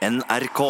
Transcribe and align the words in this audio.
NRK. 0.00 0.60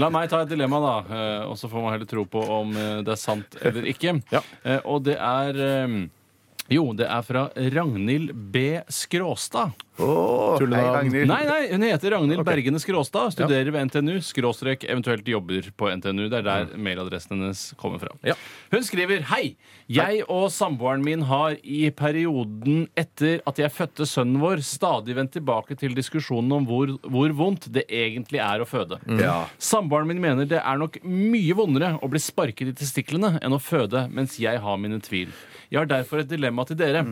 La 0.00 0.08
meg 0.12 0.30
ta 0.30 0.42
et 0.44 0.50
dilemma, 0.52 0.78
da, 0.80 0.92
eh, 1.16 1.42
og 1.50 1.56
så 1.60 1.68
får 1.68 1.82
man 1.84 1.92
heller 1.92 2.08
tro 2.08 2.22
på 2.30 2.40
om 2.54 2.70
eh, 2.78 3.00
det 3.04 3.12
er 3.14 3.20
sant 3.20 3.58
eller 3.62 3.88
ikke. 3.90 4.14
Ja. 4.34 4.40
Eh, 4.62 4.80
Og 4.84 5.02
det 5.08 5.16
er 5.18 5.58
Jo, 6.68 6.92
det 6.92 7.06
er 7.08 7.22
fra 7.24 7.46
Ragnhild 7.56 8.32
B. 8.52 8.80
Skråstad. 8.92 9.72
Åh, 9.98 10.58
hei, 10.60 10.82
Ragnhild. 10.94 11.26
Nei, 11.28 11.40
nei, 11.48 11.62
hun 11.72 11.82
heter 11.82 12.14
Ragnhild 12.14 12.44
Bergene 12.46 12.78
Skråstad. 12.82 13.32
Studerer 13.34 13.70
ved 13.74 13.88
NTNU, 13.88 14.20
skråstrek 14.22 14.84
eventuelt 14.86 15.26
jobber 15.28 15.66
på 15.76 15.90
NTNU. 15.98 16.28
Det 16.30 16.40
er 16.40 16.46
der 16.46 16.76
mailadressen 16.78 17.34
hennes 17.34 17.64
kommer 17.80 18.00
fra. 18.02 18.14
Ja. 18.26 18.36
Hun 18.72 18.86
skriver 18.86 19.24
Hei! 19.32 19.56
Jeg 19.88 20.22
og 20.28 20.50
samboeren 20.52 21.02
min 21.02 21.24
har 21.30 21.56
i 21.64 21.88
perioden 21.96 22.86
etter 22.98 23.40
at 23.48 23.58
jeg 23.58 23.72
fødte 23.72 24.06
sønnen 24.06 24.38
vår, 24.42 24.62
stadig 24.66 25.16
vendt 25.16 25.32
tilbake 25.38 25.78
til 25.80 25.96
diskusjonen 25.96 26.58
om 26.58 26.68
hvor, 26.68 26.92
hvor 27.08 27.34
vondt 27.38 27.70
det 27.72 27.86
egentlig 27.88 28.42
er 28.44 28.62
å 28.62 28.68
føde. 28.68 29.00
Ja. 29.18 29.40
Samboeren 29.56 30.10
min 30.10 30.22
mener 30.22 30.48
det 30.48 30.60
er 30.60 30.80
nok 30.80 31.00
mye 31.08 31.56
vondere 31.58 31.94
å 32.04 32.12
bli 32.12 32.20
sparket 32.22 32.74
i 32.74 32.76
testiklene 32.76 33.38
enn 33.42 33.56
å 33.56 33.62
føde, 33.62 34.06
mens 34.12 34.38
jeg 34.38 34.60
har 34.62 34.80
mine 34.80 35.00
tvil. 35.02 35.32
Jeg 35.72 35.82
har 35.82 35.90
derfor 35.90 36.22
et 36.22 36.30
dilemma 36.30 36.68
til 36.68 36.78
dere. 36.80 37.02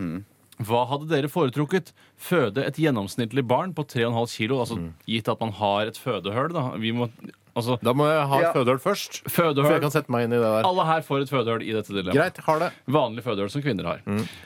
Hva 0.65 0.87
hadde 0.89 1.11
dere 1.11 1.29
foretrukket? 1.29 1.91
Føde 2.17 2.65
et 2.65 2.79
gjennomsnittlig 2.81 3.45
barn 3.49 3.75
på 3.77 3.85
3,5 3.85 4.37
kilo, 4.39 4.61
altså 4.63 4.79
gitt 5.05 5.29
at 5.29 5.43
man 5.43 5.53
har 5.59 5.91
et 5.91 6.01
fødehull, 6.01 6.55
da. 6.57 6.71
Vi 6.81 6.95
må, 6.97 7.11
altså, 7.57 7.79
Da 7.83 7.93
må 7.97 8.07
jeg 8.11 8.27
ha 8.29 8.39
et 8.39 8.47
Ja. 8.47 8.53
fødehull 8.53 8.79
først. 8.85 9.23
For 9.31 9.53
jeg 9.53 9.81
kan 9.81 9.91
sette 9.91 10.11
meg 10.13 10.25
inn 10.29 10.33
i 10.33 10.37
det 10.37 10.45
der. 10.45 10.67
Alle 10.69 10.85
her 10.87 11.01
får 11.03 11.23
et 11.25 11.31
fødehull 11.33 11.63
i 11.65 11.73
dette 11.73 11.89
dilemmaet. 11.91 12.15
Greit, 12.15 12.37
har 12.47 12.59
det. 12.61 12.71
Vanlig 12.89 13.25
fødehull 13.25 13.51
som 13.51 13.63
kvinner 13.65 13.85
har. 13.91 14.01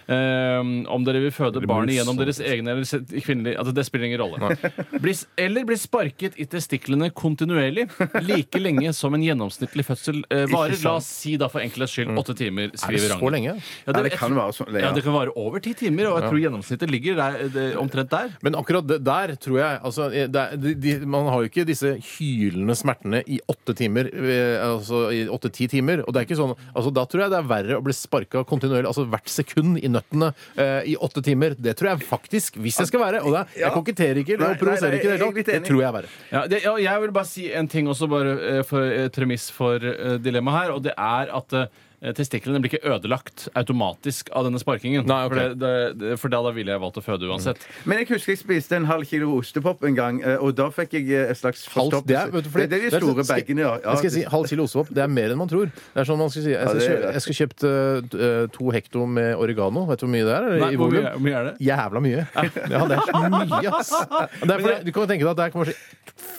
Eh, 0.08 0.60
om 0.90 1.04
dere 1.04 1.20
vil 1.22 1.30
føde 1.34 1.60
barnet 1.66 1.94
gjennom 1.98 2.16
sånn. 2.16 2.22
deres 2.24 2.40
egne 2.40 2.72
eller 2.74 2.84
se- 2.88 3.00
kvinnelige 3.20 3.58
altså 3.58 3.74
Det 3.74 3.84
spiller 3.86 4.06
ingen 4.06 4.20
rolle. 4.20 4.56
Bli, 5.00 5.10
s- 5.12 5.26
eller 5.38 5.64
bli 5.64 5.76
sparket 5.76 6.34
i 6.40 6.44
testiklene 6.46 7.10
kontinuerlig 7.12 7.88
like 8.26 8.58
lenge 8.60 8.92
som 8.94 9.14
en 9.14 9.22
gjennomsnittlig 9.22 9.84
fødsel 9.86 10.22
eh, 10.30 10.46
varer. 10.50 10.76
La 10.84 10.96
oss 10.96 11.06
si 11.06 11.36
da 11.40 11.48
for 11.48 11.60
enkelhets 11.60 11.92
skyld 11.94 12.16
åtte 12.18 12.34
timer, 12.38 12.68
Er 12.70 12.74
det 12.74 12.80
skriver 12.80 13.08
så 13.08 13.18
Ragnhild. 13.18 13.32
lenge? 13.32 13.54
Ja, 13.86 13.92
Nei, 13.92 14.02
det 14.08 14.12
kan 14.18 14.34
være 14.34 14.52
sånn. 14.56 14.80
ja, 14.80 14.92
det 14.92 15.04
kan 15.04 15.14
være 15.14 15.32
over 15.36 15.60
ti 15.60 15.74
timer, 15.74 16.06
og 16.10 16.20
jeg 16.22 16.30
tror 16.30 16.40
gjennomsnittet 16.44 16.90
ligger 16.90 17.16
der, 17.16 17.48
det, 17.48 17.66
omtrent 17.80 18.10
der. 18.10 18.30
Men 18.42 18.54
akkurat 18.54 18.86
det 18.86 19.02
der 19.04 19.34
tror 19.40 19.58
jeg 19.58 19.80
altså, 19.82 20.10
det 20.10 20.36
er, 20.36 20.56
de, 20.56 20.74
de, 20.74 21.06
Man 21.06 21.26
har 21.26 21.42
jo 21.42 21.48
ikke 21.48 21.64
disse 21.66 21.94
hylende 22.18 22.76
smertene 23.00 23.22
i 23.26 23.40
åtte 23.48 23.74
timer. 23.76 24.10
eh, 24.14 24.60
Altså 24.70 25.10
i 25.12 25.26
åtte-ti 25.28 25.68
timer. 25.68 26.02
Og 26.06 26.12
det 26.12 26.20
er 26.20 26.26
ikke 26.26 26.36
sånn 26.38 26.54
altså, 26.74 26.92
Da 26.92 27.04
tror 27.06 27.22
jeg 27.22 27.30
det 27.30 27.38
er 27.38 27.48
verre 27.48 27.78
å 27.78 27.82
bli 27.84 27.92
sparka 27.92 28.44
kontinuerlig, 28.44 28.86
altså 28.86 29.06
hvert 29.08 29.28
sekund 29.28 29.78
i 29.82 29.88
nøttene 29.88 30.32
eh, 30.56 30.82
i 30.92 30.96
åtte 30.96 31.22
timer. 31.22 31.54
Det 31.58 31.76
tror 31.76 31.90
jeg 31.94 32.06
faktisk, 32.08 32.56
hvis 32.60 32.78
jeg 32.78 32.86
skal 32.90 33.00
være. 33.00 33.22
Og 33.24 33.32
det, 33.32 33.40
er- 33.40 33.60
jeg 33.64 33.72
koketterer 33.72 34.16
ikke 34.22 34.38
Nei, 34.38 34.50
og 34.54 34.58
provoserer 34.58 34.90
nei, 34.90 34.98
ikke 35.00 35.08
i 35.08 35.10
det 35.10 35.18
jeg 35.18 35.20
er 35.20 35.26
hele 35.26 35.34
litt 35.34 35.46
tatt. 35.46 35.50
Det 35.50 35.56
enig. 35.60 35.68
tror 35.68 35.80
jeg 35.80 35.88
er 35.88 35.96
verre. 35.98 36.08
Ja, 36.30 36.46
det, 36.46 36.62
ja, 36.64 36.76
jeg 36.78 37.00
vil 37.02 37.12
bare 37.12 37.26
si 37.30 37.52
en 37.52 37.68
ting 37.68 37.86
også, 37.88 38.08
bare 38.10 38.34
eh, 38.58 38.62
for 38.62 38.82
et 38.82 39.12
premiss 39.12 39.50
for 39.50 39.76
uh, 39.80 40.16
dilemmaet 40.18 40.60
her, 40.64 40.72
og 40.76 40.82
det 40.82 40.94
er 40.96 41.30
at 41.34 41.52
eh, 41.52 41.66
Testiklene 42.00 42.62
blir 42.62 42.72
ikke 42.72 42.94
ødelagt 42.94 43.48
automatisk 43.58 44.30
av 44.32 44.46
denne 44.46 44.60
sparkingen. 44.62 45.04
Nei, 45.04 45.18
okay. 45.28 45.50
For, 45.50 45.56
det, 45.60 45.72
det, 46.00 46.12
for 46.22 46.32
da, 46.32 46.38
da 46.46 46.52
ville 46.56 46.72
jeg 46.72 46.80
valgt 46.80 46.96
å 46.96 47.02
føde 47.04 47.28
uansett. 47.28 47.60
Men 47.84 48.00
jeg 48.00 48.08
husker 48.14 48.32
jeg 48.32 48.40
spiste 48.40 48.78
en 48.78 48.86
halv 48.88 49.04
kilo 49.08 49.34
ostepop 49.36 49.84
en 49.84 49.98
gang, 49.98 50.20
eh, 50.24 50.40
og 50.40 50.54
da 50.56 50.70
fikk 50.72 50.96
jeg 50.96 51.10
eh, 51.12 51.32
et 51.34 51.36
slags 51.36 51.66
forstopp 51.68 52.08
det, 52.08 52.16
er, 52.16 52.32
du, 52.32 52.48
det 52.56 52.64
er 52.64 52.86
de 52.86 52.92
store 52.94 53.26
bagene, 53.28 53.66
ja. 53.66 53.74
ja. 53.82 53.92
Jeg 53.92 54.02
skal 54.04 54.14
si, 54.16 54.24
halv 54.32 54.48
kilo 54.48 54.64
ostepop, 54.64 54.94
det 54.96 55.04
er 55.04 55.12
mer 55.12 55.34
enn 55.34 55.40
man 55.42 55.52
tror. 55.52 55.68
Det 55.68 56.00
er 56.00 56.08
sånn 56.08 56.20
man 56.22 56.32
skal 56.32 56.46
si 56.46 56.54
Jeg 56.54 56.72
skal, 56.72 57.34
jeg 57.34 57.38
kjøpt 57.40 57.66
uh, 57.68 58.48
to 58.56 58.72
hekto 58.72 59.04
med 59.18 59.34
oregano. 59.36 59.84
Vet 59.90 60.00
du 60.00 60.06
hvor 60.06 60.14
mye 60.14 60.24
det 60.24 60.36
er? 60.38 60.48
Nei, 60.64 60.72
i 60.72 60.80
hvor, 60.80 60.94
mye, 60.94 61.04
hvor 61.18 61.24
mye 61.26 61.36
er 61.36 61.48
det? 61.50 61.54
Jævla 61.68 62.04
mye. 62.06 62.24
Ja, 62.40 62.82
det 62.88 62.96
er 62.96 63.04
så 63.10 63.22
mye, 63.36 63.74
ass. 63.76 63.92
Det 64.40 64.54
er 64.54 64.62
fordi, 64.62 64.76
du 64.86 64.90
kan 64.94 65.08
tenke 65.10 65.24
deg 65.24 65.30
at 65.30 65.38
det 65.38 65.44
er 65.44 65.52
kanskje 65.52 65.74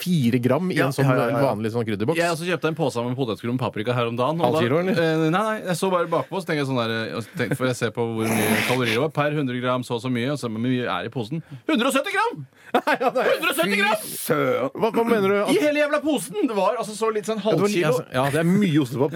fire 0.02 0.40
gram 0.42 0.72
i 0.74 0.80
en 0.82 0.94
sånn 0.96 1.08
vanlig 1.08 1.72
sånn 1.74 1.86
krydderboks. 1.86 2.20
Jeg 2.20 2.34
også 2.34 2.48
kjøpte 2.48 2.72
en 2.72 2.78
pose 2.78 3.04
med 3.06 3.18
potetgull 3.18 3.54
med 3.54 3.62
paprika 3.62 3.96
her 3.96 4.10
om 4.10 4.18
dagen. 4.18 4.42
Halv 4.42 4.60
kilo, 4.64 4.82
eller? 4.82 4.98
nei, 4.98 5.30
nei, 5.34 5.51
nei, 5.52 5.58
jeg 5.68 5.78
så 5.78 5.90
bare 5.94 6.10
bakpå, 6.12 6.40
så 6.42 6.48
tenker 6.50 6.64
jeg 6.64 6.70
sånn 6.72 6.80
der, 6.82 6.94
og 7.20 7.56
for 7.60 7.68
jeg 7.70 7.78
ser 7.78 7.94
på 7.96 8.06
hvor 8.16 8.32
mye 8.32 8.64
kalorier 8.70 8.96
det 8.98 9.04
var. 9.04 9.12
Per 9.20 9.36
100 9.38 9.62
gram 9.64 9.86
så 9.88 10.00
og 10.00 10.04
så 10.06 10.12
mye, 10.14 10.32
og 10.34 10.40
så 10.42 10.50
hvor 10.50 10.64
mye 10.64 10.88
er 10.88 11.10
i 11.10 11.14
posen. 11.14 11.44
170 11.68 12.16
gram! 12.16 12.42
170 12.80 13.78
gram! 13.78 14.08
Søren. 14.08 14.74
Hva, 14.80 14.92
hva 14.96 15.06
mener 15.08 15.28
du? 15.36 15.38
I 15.54 15.60
hele 15.62 15.84
jævla 15.84 16.02
posen! 16.04 16.42
Det 16.48 16.58
var 16.58 16.80
altså 16.82 16.96
så 16.98 17.12
litt 17.14 17.28
sånn 17.30 17.42
Ja, 17.44 17.50
halvkilo. 17.52 18.04
ja, 18.16 18.26
det 18.34 18.42
er 18.44 18.48
mye 18.50 18.84
ostepop. 18.84 19.16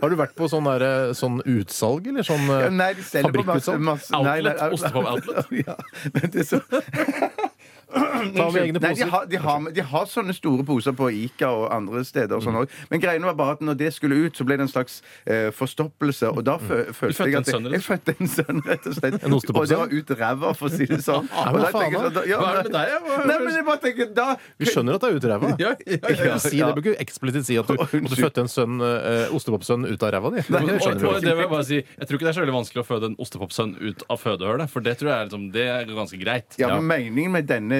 Har 0.00 0.08
du 0.08 0.16
vært 0.16 0.32
på 0.38 0.46
sånn, 0.48 0.64
der, 0.64 1.10
sånn 1.18 1.42
utsalg, 1.44 2.06
eller 2.08 2.24
sånn 2.24 2.46
eh, 2.48 2.70
Ja, 2.72 2.86
fabrikkutsalg? 3.26 3.84
Outlet, 4.16 4.62
ostepop 4.72 5.10
outlet. 5.12 5.50
Ja, 5.66 5.76
men 6.14 6.30
det 6.32 6.46
er 6.46 6.48
så 6.54 6.62
Ta 7.90 8.46
med 8.52 8.62
egne 8.62 8.78
Nei, 8.80 8.92
de 8.94 9.02
poser. 9.02 9.08
har, 9.10 9.24
de, 9.30 9.38
har, 9.42 9.64
de 9.74 9.84
har 9.92 10.06
sånne 10.10 10.34
store 10.36 10.64
poser 10.68 10.94
på 10.96 11.08
Ica 11.10 11.48
og 11.50 11.66
andre 11.74 12.02
steder. 12.06 12.36
Og 12.36 12.44
sånn 12.44 12.58
også. 12.60 12.84
Men 12.92 13.02
greiene 13.02 13.26
var 13.30 13.36
bare 13.38 13.56
at 13.56 13.62
når 13.66 13.78
det 13.80 13.90
skulle 13.96 14.18
ut, 14.26 14.36
så 14.38 14.44
ble 14.46 14.56
det 14.60 14.66
en 14.66 14.70
slags 14.72 15.00
eh, 15.26 15.48
forstoppelse. 15.56 16.30
Og 16.30 16.44
da 16.46 16.56
fø, 16.62 16.80
følte 16.96 17.26
jeg 17.26 17.34
en 17.34 17.40
at 17.40 17.50
jeg, 17.50 17.56
sønn, 17.56 17.68
jeg 17.74 17.84
fødte 17.86 18.14
en 18.20 18.30
sønn, 18.30 18.62
rett 18.68 18.86
og 18.90 18.96
slett. 18.98 19.18
En 19.26 19.34
ostepopsønn? 19.36 19.60
og 19.60 19.68
det 19.70 19.78
var 19.80 19.94
ut 19.96 20.12
ræva, 20.20 20.52
for 20.58 20.70
å 20.70 20.72
si 20.74 20.86
det 20.90 21.00
sånn. 21.04 21.26
men 21.34 21.58
Og 21.58 21.60
da 21.64 21.70
faen, 21.70 21.82
tenker 21.82 21.96
jeg 21.96 22.04
sånn, 22.06 22.16
da- 22.20 22.26
ja, 22.30 22.38
Hva 22.40 22.50
er 22.50 22.60
det 22.60 22.64
med 22.70 22.76
deg? 22.78 22.92
ja? 22.94 23.00
Hva- 23.06 23.26
Nei, 23.30 23.38
men 23.44 23.54
jeg 23.58 23.66
bare 23.70 23.82
tenker 23.84 24.12
da 24.16 24.26
Vi 24.60 24.68
skjønner 24.70 24.96
at 24.98 25.04
det 25.04 25.10
er 25.10 25.18
ut 25.20 25.28
ræva. 25.32 25.50
Ja, 25.60 25.72
ja, 25.84 25.98
ja. 26.00 26.28
Ja, 26.30 26.36
si, 26.40 26.56
det 26.60 26.70
bør 26.76 26.84
ikke 26.86 26.96
eksplisitt 27.02 27.48
si 27.50 27.56
at 27.60 27.68
du, 27.68 27.74
at 27.80 27.90
du 27.92 28.16
fødte 28.16 28.44
en 28.44 28.50
sønn, 28.52 28.78
eh, 28.86 29.34
ostepopsønn 29.36 29.88
ut 29.90 30.04
av 30.06 30.14
ræva 30.14 30.30
di. 30.36 30.44
Det 30.46 30.60
Og, 30.60 30.70
skjønner 30.84 31.08
og 31.10 31.18
du. 31.18 31.26
det 31.26 31.34
vil 31.34 31.44
jeg 31.44 31.50
bare 31.52 31.66
si 31.66 31.78
Jeg 31.80 32.06
tror 32.06 32.20
ikke 32.20 32.26
det 32.28 32.32
er 32.32 32.38
så 32.38 32.44
veldig 32.44 32.56
vanskelig 32.60 32.82
å 32.84 32.86
føde 32.88 33.10
en 33.10 33.16
ostepopsønn 33.24 33.74
ut 33.80 34.04
av 34.14 34.20
fødehølet. 34.22 34.70
For 34.72 34.84
det 34.86 34.96
tror 35.00 35.10
jeg 35.10 35.16
er, 35.18 35.28
liksom, 35.30 35.46
det 35.54 35.66
er 35.74 35.90
ganske 35.96 36.20
greit. 36.22 36.58
Ja, 36.60 36.70
men 36.76 36.86
Meningen 36.90 37.34
med 37.34 37.48
denne 37.50 37.79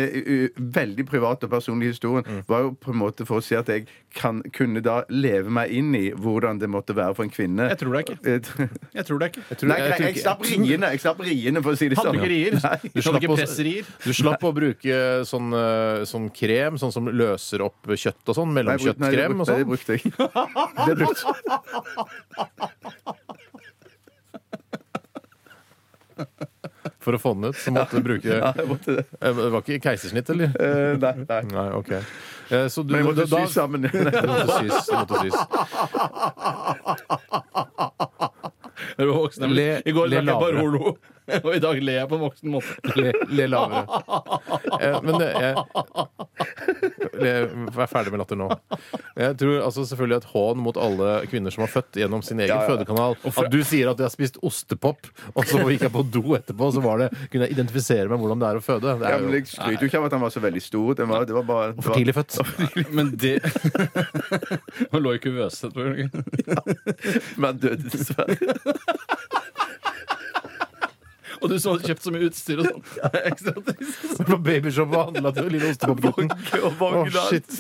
veldig 0.77 1.05
private 1.09 1.45
og 1.47 1.51
personlige 1.51 1.93
historien 1.95 2.25
Mm. 2.31 2.43
var 2.49 2.61
jo 2.63 2.71
på 2.81 2.91
en 2.93 2.99
måte 3.01 3.25
for 3.27 3.39
å 3.41 3.43
si 3.43 3.55
at 3.57 3.67
jeg 3.69 3.87
kan, 4.15 4.43
kunne 4.53 4.81
da 4.83 5.03
leve 5.09 5.51
meg 5.51 5.71
inn 5.71 5.95
i 5.95 6.11
hvordan 6.13 6.59
det 6.61 6.69
måtte 6.71 6.95
være 6.95 7.15
for 7.17 7.23
en 7.25 7.31
kvinne. 7.31 7.69
Jeg 7.71 7.79
tror 7.79 7.93
det 7.93 8.01
ikke. 8.07 8.19
Eh, 8.27 8.41
Jeg 8.95 9.05
tror 9.07 9.19
det 9.19 9.27
ikke. 9.33 9.43
tror- 9.57 9.69
Nei, 9.69 9.79
jeg 9.79 9.91
nei, 9.91 9.99
jeg 10.13 10.17
slapp 10.25 10.41
riene, 10.43 10.91
jeg 10.91 11.01
slapp 11.01 11.19
riene, 11.21 11.63
for 11.63 11.73
å 11.73 11.77
si 11.79 11.89
det 11.89 11.99
sånn. 11.99 12.15
ikke 12.15 12.29
rier? 12.29 12.53
Nei. 12.53 12.79
Du 12.95 13.01
slapp 13.03 13.23
ikke 13.23 13.31
å- 13.31 13.37
Du 14.05 14.13
slapp 14.13 14.41
å 14.43 14.53
bruke 14.55 15.25
sånn, 15.25 15.53
eh, 15.55 16.05
sånn 16.05 16.31
krem, 16.33 16.79
sånn 16.79 16.93
som 16.93 17.07
løser 17.07 17.61
opp 17.63 17.83
kjøtt 17.87 18.29
og 18.29 18.35
sånn. 18.37 18.55
Jeg 18.57 18.65
brukte- 18.67 18.99
nei, 19.01 19.11
det 19.11 19.29
Mellomkjøttkrem 19.31 19.41
og 19.41 19.47
brukte- 19.47 19.57
det 19.57 19.65
sånn. 19.67 19.71
brukte 19.71 19.93
jeg. 19.97 21.37
For 27.01 27.17
å 27.17 27.19
få 27.21 27.31
den 27.37 27.49
ut, 27.51 27.57
så 27.57 27.73
måtte 27.73 27.97
du 27.97 28.03
bruke 28.05 28.29
Ja, 28.43 28.51
jeg 28.57 28.67
måtte 28.69 28.97
det. 28.99 29.05
Eh, 29.21 29.33
Det 29.39 29.51
var 29.55 29.61
ikke 29.65 29.79
keisersnitt, 29.89 30.29
eller? 30.35 30.51
Eh, 30.61 30.99
nei, 31.01 31.15
nei. 31.25 31.41
Nei, 31.49 31.69
OK. 31.79 31.91
Eh, 31.97 32.67
Så 32.69 32.83
du, 32.85 32.93
Men 32.93 33.01
jeg 33.01 33.07
måtte 33.09 33.25
da- 33.31 33.41
sy 33.47 33.53
sammen. 33.55 33.81
Det 33.89 33.93
måtte 34.29 34.59
sys. 34.61 34.87
Det 34.87 34.95
måtte 35.01 35.17
sys. 35.25 35.39
Er 38.99 39.05
du 39.07 39.13
voksen? 39.13 39.43
nemlig? 39.47 39.57
Le- 39.65 39.83
I 39.87 39.93
går 39.97 40.07
le 40.09 40.17
lærte 40.21 40.27
jeg 40.27 40.41
bare 40.41 40.53
lavere. 40.53 40.61
holo, 40.61 40.97
og 41.45 41.55
i 41.55 41.61
dag 41.63 41.81
ler 41.85 41.97
jeg 42.01 42.09
på 42.11 42.17
en 42.19 42.23
voksen 42.25 42.53
måte. 42.53 42.95
Le, 42.97 43.13
le 43.39 43.47
lavere. 43.53 43.85
Eh, 44.81 44.97
Men 45.05 45.19
det, 45.21 45.29
jeg, 45.41 45.55
Vær 47.21 47.89
ferdig 47.91 48.11
med 48.15 48.21
latter 48.23 48.39
nå. 48.41 48.49
Jeg 49.21 49.37
tror 49.41 49.61
altså 49.67 49.85
selvfølgelig 49.89 50.17
et 50.21 50.29
hån 50.33 50.61
mot 50.65 50.77
alle 50.81 51.11
kvinner 51.31 51.51
som 51.55 51.65
har 51.67 51.71
født 51.73 51.99
gjennom 52.01 52.23
sin 52.27 52.41
egen 52.41 52.51
Ja, 52.53 52.61
ja. 52.63 52.69
fødekanal. 52.71 53.17
At 53.31 53.51
du 53.53 53.59
sier 53.67 53.91
at 53.93 53.99
de 54.01 54.07
har 54.07 54.13
spist 54.15 54.39
ostepop, 54.47 55.11
og 55.35 55.45
så 55.49 55.61
gikk 55.69 55.85
jeg 55.89 55.93
på 55.95 56.05
do 56.15 56.23
etterpå, 56.39 56.71
så 56.75 56.81
var 56.85 57.05
det, 57.05 57.11
kunne 57.33 57.47
jeg 57.49 57.55
identifisere 57.57 58.09
meg 58.11 58.19
hvordan 58.23 58.41
det 58.43 58.49
er 58.51 58.61
å 58.61 58.65
føde. 58.65 58.97
Det 59.01 59.09
Ja, 59.11 59.17
er 59.17 59.25
men 59.25 59.31
jo 59.35 59.41
jeg 59.41 59.51
skryter 59.53 59.83
jo 59.85 59.91
ikke 59.93 60.01
av 60.03 60.09
at 60.11 60.17
han 60.19 60.25
var 60.27 60.35
så 60.37 60.43
veldig 60.45 60.63
stor. 60.65 60.95
Det 61.01 61.09
var, 61.11 61.25
det 61.29 61.37
var 61.39 61.47
bare 61.51 61.71
det 61.73 61.83
for 61.85 61.91
var- 61.91 61.99
tidlig 62.01 62.15
født. 62.17 62.33
Men 62.97 63.13
det 63.17 63.37
Han 64.93 65.03
lå 65.05 65.15
i 65.17 65.23
kuvøse. 65.23 65.71
tror 65.75 65.95
jeg. 65.97 66.11
Men 67.37 67.45
han 67.51 67.59
døde 67.63 67.91
dessverre. 67.91 68.37
Og 71.41 71.49
du 71.53 71.57
som 71.61 71.73
hadde 71.75 71.89
kjøpt 71.89 72.05
så 72.05 72.13
mye 72.15 72.27
utstyr 72.29 72.61
og 72.63 72.69
sånn. 72.69 72.83
Ekstra 73.31 73.55
trist. 73.65 74.21
På 74.29 74.37
babyshop 74.45 74.93
og 74.97 75.11
handla 75.11 75.33
til 75.37 75.49
lille 75.55 75.71
ostepopgutten. 75.73 76.31
Å, 76.61 77.03
shit. 77.31 77.55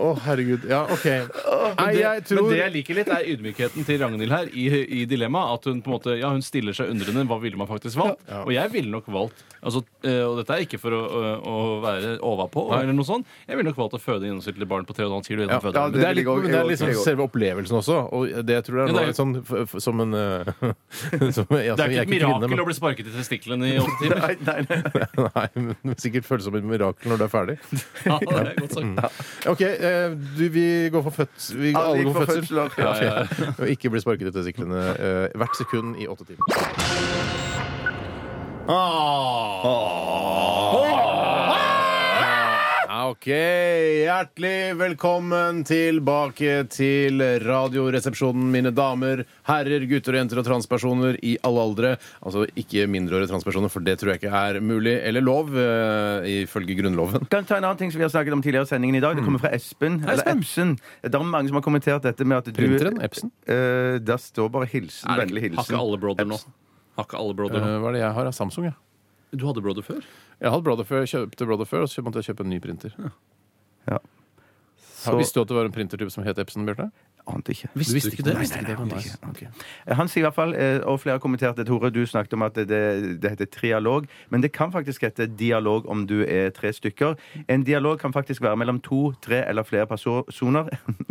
Å, 0.00 0.10
herregud. 0.24 0.64
Ja, 0.70 0.82
OK. 0.92 1.06
Nei, 1.10 1.88
det, 1.96 2.00
jeg 2.04 2.24
tror 2.30 2.42
Men 2.46 2.52
det 2.54 2.60
jeg 2.62 2.74
liker 2.78 3.00
litt, 3.00 3.12
er 3.12 3.28
ydmykheten 3.34 3.86
til 3.88 4.00
Ragnhild 4.04 4.32
her 4.34 4.50
i, 4.52 4.66
i 5.02 5.04
dilemmaet. 5.10 5.58
At 5.60 5.68
hun 5.70 5.82
på 5.84 5.92
en 5.92 5.96
måte, 5.98 6.16
ja, 6.20 6.30
hun 6.32 6.44
stiller 6.46 6.76
seg 6.76 6.92
undrende. 6.94 7.26
Hva 7.30 7.40
ville 7.42 7.60
man 7.60 7.68
faktisk 7.70 8.00
valgt? 8.00 8.24
Og 8.44 8.52
jeg 8.56 8.72
ville 8.72 8.90
nok 8.92 9.08
valgt 9.12 9.44
altså, 9.60 9.82
eh, 10.06 10.22
Og 10.24 10.38
dette 10.40 10.54
er 10.56 10.64
ikke 10.64 10.78
for 10.80 10.94
å, 10.96 11.00
å 11.44 11.56
være 11.84 12.14
overpå, 12.24 12.64
eller 12.78 12.94
noe 12.96 13.04
sånt. 13.08 13.28
Jeg 13.48 13.58
ville 13.58 13.68
nok 13.70 13.80
valgt 13.82 13.98
å 13.98 14.02
føde 14.02 14.28
gjennomsnittlig 14.28 14.68
barn 14.70 14.86
på 14.88 14.96
3,5 14.96 15.28
kilo. 15.28 15.44
Ja, 15.50 15.58
ja, 15.60 15.84
det, 15.90 16.00
det 16.00 16.06
er 16.08 16.16
litt, 16.16 16.24
jeg 16.30 16.44
men 16.46 16.54
det 16.54 16.60
er 16.62 16.70
liksom 16.70 16.94
selve 17.04 17.26
opplevelsen 17.28 17.80
også. 17.82 17.98
Og 18.16 18.40
det 18.48 18.60
tror 18.66 18.80
jeg 18.82 18.88
Ja, 18.88 18.94
er 18.94 18.96
det 18.96 19.02
er 19.04 19.10
litt 19.12 19.20
sånn 19.20 19.36
f- 19.42 19.54
f- 19.66 19.76
som 19.84 20.00
en 20.06 20.16
eh, 20.16 20.50
som, 21.36 21.50
ja, 21.68 21.76
Det 21.76 21.84
er 21.84 21.94
ikke 21.98 22.06
et 22.06 22.12
mirakel 22.14 22.46
kvinne, 22.48 22.64
å 22.64 22.68
bli 22.70 22.76
sparket 22.78 23.09
i 23.09 23.09
testiklene 23.14 23.68
i 23.72 23.78
åtte 23.80 23.96
timer. 24.00 24.20
Nei, 24.20 24.36
nei, 24.46 24.60
nei. 24.68 24.80
men, 24.94 25.28
nei, 25.36 25.76
men 25.82 25.98
sikkert 26.00 26.28
føles 26.28 26.46
som 26.48 26.56
et 26.58 26.66
mirakel 26.66 27.12
når 27.12 27.20
du 27.20 27.26
er 27.26 27.32
ferdig. 27.32 27.56
Ja, 28.06 28.16
det 28.22 28.36
er 28.40 28.54
godt 28.60 28.76
sagt. 28.76 29.20
OK, 29.50 29.62
eh, 29.66 30.16
du, 30.38 30.44
vi 30.54 30.66
går 30.92 31.02
for 31.08 31.18
fødsel. 31.22 31.60
Vi, 31.60 31.72
går, 31.76 31.80
alle 31.80 32.04
går 32.06 32.12
for 32.16 32.24
for 32.24 32.34
fødsel. 32.34 32.56
Ja, 32.56 32.94
ja, 33.04 33.14
ja. 33.20 33.52
Og 33.58 33.68
ikke 33.74 33.92
bli 33.92 34.00
sparket 34.04 34.30
i 34.30 34.34
testiklene 34.38 34.82
eh, 34.96 35.38
hvert 35.40 35.56
sekund 35.58 36.00
i 36.00 36.08
åtte 36.10 36.24
timer. 36.28 36.44
Ja, 38.70 38.84
Ok, 43.00 43.26
hjertelig 43.30 44.74
velkommen 44.76 45.62
tilbake 45.64 46.56
til 46.68 47.22
Radioresepsjonen, 47.46 48.50
mine 48.52 48.72
damer, 48.76 49.22
herrer, 49.48 49.86
gutter 49.88 50.16
og 50.16 50.18
jenter 50.20 50.40
og 50.42 50.44
transpersoner 50.48 51.16
i 51.24 51.36
alle 51.46 51.62
aldre. 51.64 51.92
Altså 52.20 52.42
ikke 52.60 52.84
mindreårige 52.92 53.30
transpersoner, 53.30 53.72
for 53.72 53.86
det 53.86 53.94
tror 54.02 54.12
jeg 54.12 54.20
ikke 54.20 54.34
er 54.42 54.58
mulig 54.60 54.96
eller 55.06 55.24
lov, 55.24 55.54
eh, 55.56 56.28
ifølge 56.42 56.76
Grunnloven. 56.82 57.24
Kan 57.32 57.48
ta 57.48 57.56
en 57.56 57.68
annen 57.70 57.80
ting 57.80 57.94
som 57.94 58.02
vi 58.02 58.08
har 58.08 58.12
snakket 58.12 58.36
om 58.36 58.42
tidligere 58.44 58.68
i 58.68 58.72
sendingen 58.74 58.98
i 59.00 59.04
dag. 59.06 59.16
Det 59.16 59.24
kommer 59.24 59.40
fra 59.46 59.54
Espen. 59.56 60.02
Eller 60.04 60.28
Epsen. 60.34 60.76
Det 61.00 61.14
er 61.14 61.24
mange 61.24 61.48
som 61.48 61.56
har 61.62 61.64
kommentert 61.70 62.04
dette 62.04 62.26
med 62.26 62.42
at 62.42 62.50
du 62.50 62.58
Printeren, 62.58 63.00
Epsen? 63.06 63.32
Eh, 63.48 63.96
der 64.02 64.18
står 64.20 64.50
bare 64.52 64.68
hilsen. 64.68 65.08
Er 65.08 65.14
det- 65.22 65.28
Vennlig 65.30 65.46
Har 65.46 65.48
hilsen. 65.62 65.72
ikke 65.72 65.80
alle 65.86 65.96
Broder 66.04 66.24
nå? 66.26 66.42
Har 66.98 67.04
ikke 67.08 67.16
alle 67.22 67.34
Broder 67.34 67.60
nå? 67.60 67.64
Eh, 67.64 67.78
Hva 67.80 67.88
er 67.88 67.92
det 67.96 68.00
jeg 68.04 68.12
har? 68.12 68.32
Samsung, 68.32 68.64
ja. 68.68 68.76
Du 69.32 69.46
hadde 69.46 69.62
Broder 69.62 69.80
før? 69.86 70.02
Jeg 70.40 70.50
hadde 70.50 70.84
før, 70.84 71.04
jeg 71.04 71.12
kjøpte 71.12 71.46
Brother 71.46 71.68
før, 71.68 71.84
og 71.84 71.88
så 71.88 72.02
måtte 72.02 72.22
jeg 72.22 72.30
kjøpe 72.30 72.46
en 72.46 72.50
ny 72.50 72.60
printer. 72.64 72.96
Ja. 73.90 73.98
Så... 75.00 75.16
Visste 75.16 75.40
du 75.40 75.44
at 75.44 75.48
det 75.48 75.56
var 75.56 75.68
en 75.68 75.72
printertype 75.72 76.12
som 76.12 76.24
het 76.24 76.38
Epson, 76.38 76.66
Bjarte? 76.68 76.90
Ante 77.28 77.52
ikke. 77.52 77.68
Visste 77.74 78.10
du 78.10 78.16
ikke 78.16 78.24
det? 78.26 78.34
Nei, 78.34 78.46
nei, 78.48 78.62
nei, 78.64 78.72
ikke 78.72 78.84
nei, 78.84 79.02
det? 79.04 79.18
ante 79.24 79.44
ikke. 79.44 79.94
Han 79.96 80.10
sier 80.10 80.22
i 80.22 80.26
hvert 80.26 80.36
fall, 80.36 80.54
eh, 80.56 80.80
og 80.88 80.98
flere 81.00 81.16
har 81.16 81.22
kommentert 81.22 81.56
det, 81.60 81.66
Tore, 81.68 81.90
du 81.92 82.00
snakket 82.08 82.36
om 82.36 82.44
at 82.44 82.56
det, 82.56 82.80
det 83.22 83.32
heter 83.34 83.48
trialog. 83.52 84.08
Men 84.30 84.44
det 84.44 84.52
kan 84.56 84.72
faktisk 84.72 85.04
hete 85.06 85.28
dialog 85.40 85.88
om 85.88 86.06
du 86.10 86.20
er 86.24 86.50
tre 86.56 86.72
stykker. 86.72 87.16
En 87.48 87.64
dialog 87.64 88.00
kan 88.00 88.12
faktisk 88.12 88.42
være 88.42 88.56
mellom 88.60 88.80
to, 88.84 89.12
tre 89.22 89.44
eller 89.48 89.62
flere 89.68 89.86
personer. 89.86 90.68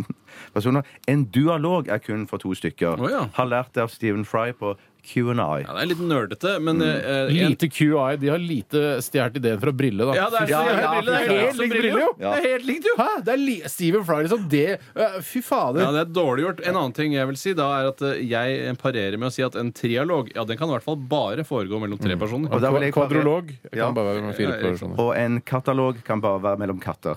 personer. 0.56 0.86
En 1.08 1.24
dualog 1.24 1.88
er 1.88 1.98
kun 1.98 2.26
for 2.30 2.42
to 2.42 2.54
stykker. 2.54 3.00
Oh, 3.00 3.10
ja. 3.10 3.26
Har 3.34 3.50
lært 3.50 3.74
det 3.74 3.86
av 3.86 3.94
Stephen 3.94 4.24
Fry 4.24 4.50
på 4.52 4.76
Q&I. 5.02 5.34
Ja, 5.64 5.74
det 5.74 5.82
er 5.82 5.88
litt 5.90 6.02
nerdete, 6.04 6.52
men 6.62 6.82
eh, 6.82 7.26
en- 7.26 7.50
Lite 7.50 7.68
QI. 7.72 8.16
De 8.20 8.28
har 8.28 8.38
lite 8.38 8.82
stjålet 9.04 9.36
ideen 9.40 9.60
fra 9.62 9.72
Brille, 9.72 10.04
da. 10.10 10.14
Ja, 10.18 10.28
det 10.30 10.40
er 10.42 10.50
Ja, 10.52 10.60
så 10.60 10.70
jævlig 10.70 10.82
ja, 10.82 10.90
brille. 10.92 11.10
Det 11.10 11.20
er 11.20 11.40
helt 11.46 11.60
likt 11.62 11.74
brille, 11.76 12.00
jo! 12.04 12.08
Ja. 12.20 12.30
Det 12.34 12.40
er 12.44 12.48
helt 12.50 12.66
likt, 12.68 12.88
jo! 12.90 12.94
Hæ? 13.00 13.08
Det 13.24 13.32
er 13.34 13.40
li 13.40 13.56
Stephen 13.66 14.04
Fry, 14.04 14.18
liksom. 14.26 14.44
Det 14.52 14.66
øh, 14.96 15.18
Fy 15.22 15.40
fader. 15.46 15.80
Ja, 15.84 15.90
det 15.96 16.02
er 16.04 16.12
dårlig 16.20 16.44
gjort. 16.46 16.60
En 16.66 16.76
annen 16.76 16.92
ting 16.96 17.14
jeg 17.16 17.26
vil 17.30 17.36
si, 17.40 17.54
da 17.58 17.68
er 17.80 17.90
at 17.94 18.02
eh, 18.02 18.20
jeg 18.30 18.76
parerer 18.82 19.16
med 19.18 19.30
å 19.30 19.34
si 19.34 19.42
at 19.46 19.56
en 19.60 19.72
trialog 19.72 20.30
ja, 20.34 20.44
den 20.44 20.58
kan 20.60 20.68
i 20.68 20.76
hvert 20.76 20.86
fall 20.86 20.96
bare 21.10 21.44
foregå 21.48 21.80
mellom 21.82 21.98
tre 22.00 22.16
personer. 22.20 22.52
Og 22.52 22.60
da 22.62 22.70
vil 22.74 22.82
jeg 22.88 22.94
Kvadrolog 22.96 23.50
kan 23.70 23.78
Ja. 23.78 23.90
bare 23.96 24.14
være 24.14 24.22
med 24.28 24.36
fire 24.38 24.56
Ja, 24.58 24.70
personer. 24.70 24.98
Og 25.00 25.14
en 25.16 25.40
katalog 25.40 26.02
kan 26.04 26.20
bare 26.20 26.40
være 26.42 26.58
mellom 26.64 26.80
katter. 26.82 27.16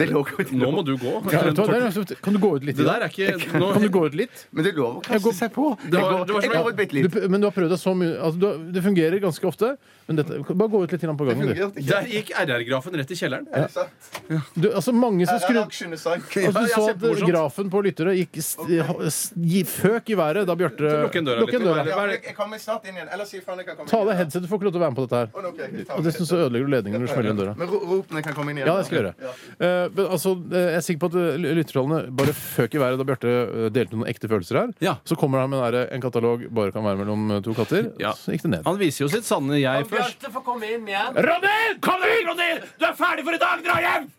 Det 0.00 0.08
lå 0.10 0.22
jo 0.24 0.44
Nå 0.60 0.70
må 0.74 0.82
du 0.86 0.94
gå. 0.96 1.12
Ja, 1.32 1.42
vet 1.44 1.54
du 1.54 1.62
hva, 1.62 1.76
det 1.76 2.10
er- 2.10 2.22
kan 2.24 2.32
du 2.36 2.40
gå 2.40 2.50
ut 2.56 2.64
litt? 2.64 2.76
Det 2.80 2.86
der 2.88 3.04
er 3.04 3.08
ikke 3.12 3.36
nå, 3.60 3.72
Kan 3.74 3.82
du 3.84 3.88
gå 3.92 4.04
ut 4.08 4.14
litt? 4.16 4.46
Men 4.52 4.64
det 4.64 4.74
lover 4.76 5.00
å 5.00 5.02
kaste 5.04 5.32
seg 5.36 5.52
på. 5.52 5.76
Jeg 5.84 5.90
Det 5.90 6.00
var- 6.00 6.10
går, 6.12 6.26
det 6.26 6.34
var 6.34 6.42
jeg 6.42 6.52
som- 6.52 6.62
går 6.64 6.70
ut 6.70 6.76
bitte 6.80 6.94
Du, 6.96 7.20
litt. 7.20 7.30
men 7.30 7.40
du 7.40 7.46
har 7.46 7.52
prøvd 7.52 7.68
deg 7.74 7.78
så 7.78 7.92
mye 7.94 8.12
altså, 8.18 8.38
du, 8.40 8.46
har- 8.46 8.58
Det 8.72 8.82
fungerer 8.84 9.20
ganske 9.20 9.44
ofte. 9.46 9.76
Men 10.08 10.16
dette, 10.16 10.38
bare 10.42 10.68
gå 10.68 10.82
ut 10.82 10.90
litt 10.92 11.00
grann 11.02 11.16
på 11.16 11.24
gangen. 11.28 11.46
Du. 11.46 11.54
Fungerte 11.54 11.78
ikke. 11.78 11.86
Der 11.86 12.02
gikk 12.10 12.30
RR-grafen 12.34 12.96
rett 12.98 13.10
i 13.10 13.14
kjelleren. 13.14 13.46
Er 13.54 13.62
det 13.62 13.70
sant? 13.70 14.50
Du, 14.58 14.68
altså, 14.74 14.92
mange 14.92 15.26
som 15.28 15.38
skrudde 15.38 15.62
Aksjene 15.68 15.98
sank. 15.98 16.24
Altså, 16.34 16.50
du 16.50 16.66
Ja, 16.66 16.66
så 16.66 16.84
ser 16.86 16.90
at 16.90 16.98
morsomt. 17.04 17.30
grafen 17.30 17.70
på 17.70 17.78
lyttere 17.84 18.16
gikk 18.18 18.40
st 18.42 18.58
s- 19.06 19.32
gi- 19.38 19.62
føk 19.64 20.10
i 20.10 20.16
været 20.18 20.46
da 20.46 20.54
Bjarte 20.56 20.82
Lukk 21.06 21.14
igjen 21.14 21.26
døra 21.26 21.46
litt. 21.46 21.52
Ja, 21.90 21.96
men 22.00 22.10
jeg- 22.10 22.24
jeg 22.26 22.34
kommer 22.34 22.58
snart 22.58 22.84
inn 22.88 22.94
igjen. 22.96 23.06
Eller 23.12 23.24
si 23.24 23.38
ifra 23.38 23.54
når 23.54 23.58
jeg 23.58 23.66
kan 23.66 23.76
komme 23.76 23.88
Ta 23.88 23.98
av 24.00 24.06
deg 24.08 24.16
headset, 24.18 24.42
du 24.42 24.48
får 24.48 24.58
ikke 24.58 24.66
lov 24.66 24.72
til 24.72 24.80
å 24.80 24.84
være 24.84 24.90
med 24.90 24.98
på 24.98 25.06
dette 25.06 25.18
her. 25.20 25.28
Jeg 25.30 25.86
Og 25.90 26.02
dessuten 26.04 26.26
så 26.26 26.36
ødelegger 26.42 26.66
du 26.66 26.72
ledningen 26.74 26.98
når 27.00 27.06
du 27.06 27.12
smeller 27.12 27.30
igjen 27.30 27.38
døra. 27.38 27.54
Men 27.56 27.68
ro- 27.68 27.84
rop 27.86 28.06
når 28.10 28.16
jeg 28.18 28.24
kan 28.24 28.34
komme 28.34 28.50
inn 28.50 28.56
igjen. 28.58 28.66
Ja, 28.66 28.76
det 28.78 28.86
skal 28.86 28.98
jeg 28.98 29.14
gjøre. 29.14 29.30
Eh, 29.60 29.88
men 29.94 30.06
altså, 30.06 30.32
eh, 30.50 30.66
jeg 30.72 30.78
er 30.78 30.84
sikker 30.86 31.00
på 31.02 31.10
at 31.10 31.16
eh, 31.20 31.46
lyttertallene 31.58 32.00
bare 32.20 32.34
føk 32.36 32.76
i 32.76 32.80
været 32.82 33.00
da 33.00 33.06
Bjarte 33.08 33.32
eh, 33.32 33.66
delte 33.74 33.98
noen 33.98 34.10
ekte 34.10 34.30
følelser 34.30 34.60
her. 34.60 34.72
Ja. 34.84 34.94
Så 35.08 35.18
kommer 35.20 35.42
han 35.42 35.52
med 35.52 35.62
der, 35.64 35.90
en 35.94 36.04
katalog 36.04 36.46
bare 36.56 36.74
kan 36.74 36.86
være 36.86 37.00
mellom 37.02 37.36
to 37.46 37.54
katter. 37.58 37.92
Ja. 38.02 38.14
Så 38.18 38.34
gikk 38.34 38.46
det 38.46 38.54
ned. 38.56 38.64
Han 38.68 38.80
viser 38.80 39.04
jo 39.06 39.10
sitt 39.12 39.28
sanne 39.28 39.60
jeg 39.60 39.86
først. 39.90 40.26
får 40.34 40.46
komme 40.46 40.70
inn 40.70 40.88
igjen. 40.88 41.20
Ronny! 41.28 41.58
Kom 41.84 42.02
inn, 42.08 42.26
Ronny! 42.30 42.50
Du 42.80 42.88
er 42.88 42.98
ferdig 42.98 43.26
for 43.28 43.36
i 43.38 43.42
dag! 43.42 43.62
Dra 43.66 43.78
hjem! 43.84 44.10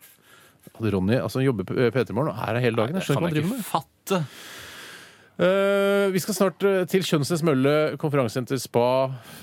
Hadde 0.72 0.94
Ronny 0.94 1.18
altså, 1.20 1.40
han 1.40 1.50
jobber 1.50 1.68
på 1.68 1.76
P3 1.92 2.14
Morgen 2.16 2.32
og 2.32 2.40
er 2.40 2.56
her 2.56 2.64
hele 2.68 2.78
dagen. 2.80 2.98
Jeg 2.98 3.08
skjønner 3.10 3.28
ikke 3.28 3.28
hva 3.28 3.32
han 3.32 3.38
driver 3.38 3.54
med. 3.56 3.64
fatte. 3.72 4.24
Eh, 5.42 5.91
vi 6.10 6.20
skal 6.22 6.34
snart 6.36 6.64
eh, 6.66 6.82
til 6.90 7.04
Kjønnsnes 7.06 7.42
Mølle 7.46 7.74
konferansesenter 8.00 8.58
spa. 8.60 8.86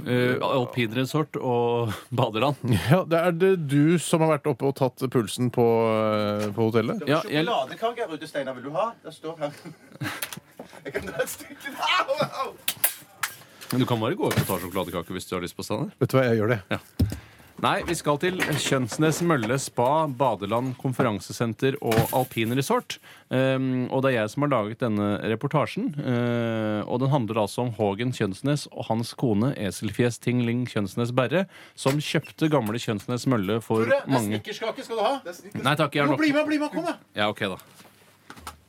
Uh, 0.03 0.35
Alpinresort 0.43 1.39
og 1.39 1.93
badeland. 2.19 2.59
Ja, 2.89 3.03
Det 3.07 3.19
er 3.19 3.37
det 3.37 3.53
du 3.71 3.97
som 4.01 4.25
har 4.25 4.35
vært 4.35 4.49
oppe 4.51 4.67
og 4.69 4.75
tatt 4.79 5.05
pulsen 5.13 5.51
på, 5.53 5.65
eh, 5.93 6.49
på 6.55 6.69
hotellet? 6.69 7.05
Ja, 7.09 7.21
jeg, 7.29 7.45
Sjokoladekake 7.47 8.05
her 8.05 8.13
ute, 8.15 8.29
Steinar. 8.29 8.57
Vil 8.59 8.69
du 8.69 8.75
ha? 8.75 8.91
Det 9.05 9.15
står 9.15 9.39
her. 9.45 9.57
Jeg 10.85 10.93
kan 10.95 11.07
ta 11.09 11.23
et 11.23 11.31
stykke. 11.31 11.71
Au, 11.75 12.19
au! 12.43 12.51
men 13.71 13.81
du 13.83 13.85
kan 13.85 13.99
bare 14.01 14.15
gå 14.17 14.29
ut 14.29 14.37
og 14.37 14.45
ta 14.47 14.55
sjokoladekake 14.61 15.13
hvis 15.13 15.27
du 15.29 15.35
har 15.35 15.43
lyst 15.43 15.57
på 15.57 15.65
Steinar. 15.65 15.91
Vet 16.01 16.11
du 16.11 16.17
hva, 16.17 16.23
jeg 16.29 16.39
gjør 16.39 16.55
det. 16.55 16.79
Nei, 17.59 17.81
vi 17.83 17.91
skal 17.97 18.15
til 18.21 18.37
Kjønsnes 18.39 19.17
Mølle 19.27 19.57
spa, 19.59 20.05
badeland, 20.07 20.77
konferansesenter 20.79 21.75
og 21.83 22.13
alpinresort. 22.15 22.95
Um, 23.27 23.89
og 23.91 24.05
det 24.05 24.13
er 24.13 24.15
jeg 24.21 24.31
som 24.31 24.45
har 24.45 24.51
laget 24.53 24.79
denne 24.79 25.07
reportasjen. 25.27 25.89
Uh, 25.97 26.87
og 26.87 27.01
den 27.03 27.11
handler 27.11 27.41
altså 27.43 27.65
om 27.65 27.73
Hågen 27.75 28.13
Kjønsnes 28.15 28.63
og 28.71 28.87
hans 28.87 29.11
kone 29.19 29.51
Eselfjes 29.59 30.21
Tingling 30.23 30.63
Kjønsnes 30.71 31.11
Berre, 31.15 31.49
som 31.75 31.99
kjøpte 31.99 32.47
gamle 32.53 32.79
Kjønsnes 32.79 33.27
Mølle 33.27 33.59
for 33.65 33.91
mange 34.07 34.37
snickerskake 34.37 34.87
skal 34.87 35.01
du 35.01 35.03
ha. 35.03 35.13
Nei 35.59 35.75
takk, 35.75 35.99
jeg 35.99 36.05
har 36.05 36.13
nok. 36.13 36.23
Bli 36.23 36.31
med, 36.31 36.47
bli 36.47 36.61
med, 36.63 36.71
kom 36.71 36.87
da! 36.87 36.95
Ja, 37.17 37.27
ok, 37.27 37.43
da. 37.57 37.59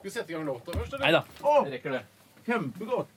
Skal 0.00 0.08
vi 0.08 0.16
sette 0.16 0.34
i 0.34 0.34
gang 0.34 0.50
låta 0.50 0.74
først, 0.74 0.98
eller? 0.98 1.06
Nei 1.06 1.14
da. 1.14 1.22
Jeg 1.46 1.78
rekker 1.78 2.00
det. 2.00 2.02
Kjempegodt. 2.50 3.08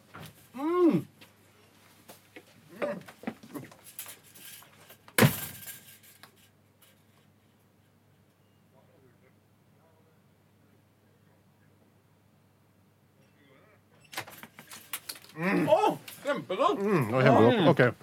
Kjempegodt! 15.37 16.81
Nå 16.83 17.19
er 17.19 17.27
kjempegodt. 17.27 17.67
Ok. 17.73 17.79
Er 17.83 17.93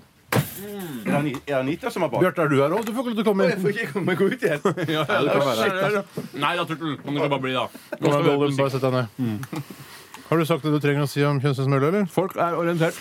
det 1.05 1.15
Ani- 1.17 1.33
er 1.35 1.41
det 1.47 1.55
Anita 1.59 1.91
som 1.91 2.03
har 2.03 2.11
bakt? 2.13 2.23
Bjarte, 2.23 2.43
er 2.45 2.49
du 2.53 2.57
her 2.63 2.71
òg? 2.77 2.85
Du 2.87 2.93
får 2.93 3.01
ikke 3.01 3.11
lov 3.11 3.17
til 3.19 3.25
å 3.25 3.29
komme 3.31 3.47
Jeg 3.49 3.59
får 3.63 3.71
ikke 3.75 3.93
komme 3.95 4.15
gå 4.21 4.29
ut 4.31 4.43
igjen. 4.47 4.61
Ja, 4.95 5.05
du 5.05 5.31
kan 5.31 5.47
være 5.47 5.71
her. 5.71 5.97
Nei 6.45 6.53
da, 6.59 6.65
Turtel. 6.69 6.97
Kan 7.03 7.15
du 7.15 7.21
ikke 7.21 7.33
bare 7.33 7.45
bli, 7.47 7.55
da? 7.57 7.65
Nå 7.67 7.99
Kom 7.99 8.13
skal 8.13 8.23
vi 8.23 8.29
høre 8.29 8.37
Gollum, 8.37 8.51
musikk. 8.51 8.61
bare 8.61 8.71
sett 8.71 8.85
deg 8.85 8.93
ned. 8.95 9.07
Har 10.31 10.39
du 10.39 10.45
sagt 10.47 10.63
det 10.67 10.75
du 10.77 10.81
trenger 10.85 11.07
å 11.07 11.11
si 11.11 11.25
om 11.27 11.41
kjønnsdelsmølle, 11.43 11.91
eller? 11.91 12.07
Folk 12.15 12.37
er 12.39 12.55
orientert. 12.61 12.99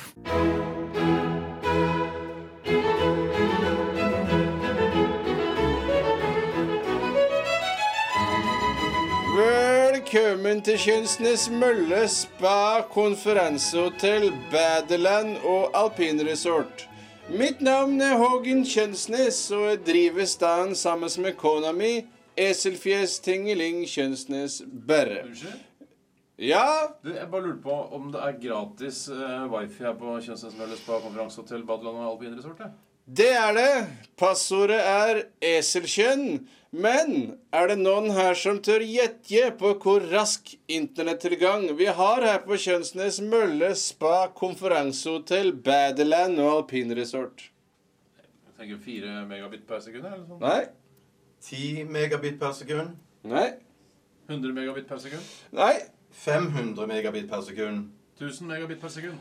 Velkommen 10.40 10.62
til 10.64 10.78
Kjønsnes 10.80 11.50
Mølle 11.52 11.98
spa, 12.08 12.80
konferansehotell, 12.94 14.30
badeland 14.48 15.34
og 15.44 15.74
alpinresort. 15.76 16.86
Mitt 17.28 17.60
navn 17.60 18.00
er 18.00 18.16
Hågen 18.22 18.62
Kjønsnes, 18.64 19.42
og 19.52 19.66
jeg 19.66 19.82
driver 19.90 20.30
staden 20.32 20.72
sammen 20.80 21.12
med 21.26 21.36
kona 21.36 21.74
mi, 21.76 22.06
Eselfjes 22.40 23.18
Tingeling 23.20 23.84
Kjønsnes 23.84 24.62
Berre. 24.88 25.26
Ja, 26.40 26.88
Du, 27.04 27.12
jeg 27.12 27.28
bare 27.28 27.50
lurer 27.50 27.60
på 27.68 27.76
om 28.00 28.08
det 28.16 28.24
er 28.24 28.40
gratis 28.40 29.10
uh, 29.12 29.44
wifi 29.52 29.84
her 29.84 30.00
på 30.00 30.16
Kjønsnes 30.24 30.56
Mølle 30.56 30.80
spa, 30.80 31.02
konferansehotell, 31.04 31.68
badeland 31.68 32.00
og 32.00 32.14
alpinresort? 32.14 32.64
Ja. 32.64 32.72
Det 33.10 33.32
er 33.34 33.54
det. 33.58 33.74
Passordet 34.20 34.80
er 34.80 35.22
eselkjønn. 35.42 36.48
Men 36.70 37.14
er 37.50 37.72
det 37.72 37.80
noen 37.80 38.12
her 38.14 38.36
som 38.38 38.60
tør 38.62 38.84
gjette 38.86 39.48
på 39.58 39.72
hvor 39.82 40.04
rask 40.12 40.52
internettilgang 40.70 41.64
vi 41.80 41.88
har 41.90 42.22
her 42.22 42.44
på 42.44 42.60
Kjønsnes 42.62 43.18
Mølle 43.26 43.72
spa, 43.80 44.28
konferansehotell, 44.38 45.56
badeland 45.66 46.38
og 46.44 46.52
alpinresort? 46.60 47.48
Jeg 48.20 48.54
tenker 48.60 48.84
4 48.86 49.24
megabit 49.32 49.66
per 49.66 49.82
sekund? 49.82 50.06
eller 50.06 50.28
sånn. 50.28 50.44
Nei? 50.44 50.62
10 51.50 51.90
megabit 51.90 52.38
per 52.38 52.54
sekund. 52.54 53.00
Nei? 53.34 53.48
100 54.30 54.54
megabit 54.54 54.86
per 54.92 55.02
sekund? 55.02 55.34
Nei? 55.58 55.74
500 56.22 56.86
megabit 56.92 57.30
per 57.32 57.42
sekund. 57.48 57.90
1000 58.20 58.46
megabit 58.52 58.84
per 58.84 58.94
sekund? 58.94 59.18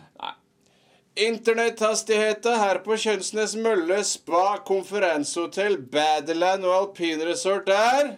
Internetthastigheten 1.19 2.61
her 2.61 2.79
på 2.85 2.95
Kjønsnes 2.95 3.57
Mølle 3.59 3.99
spa, 4.07 4.61
konferansehotell, 4.67 5.75
badeland 5.91 6.63
og 6.69 6.75
alpinresort 6.77 7.67
er 7.75 8.13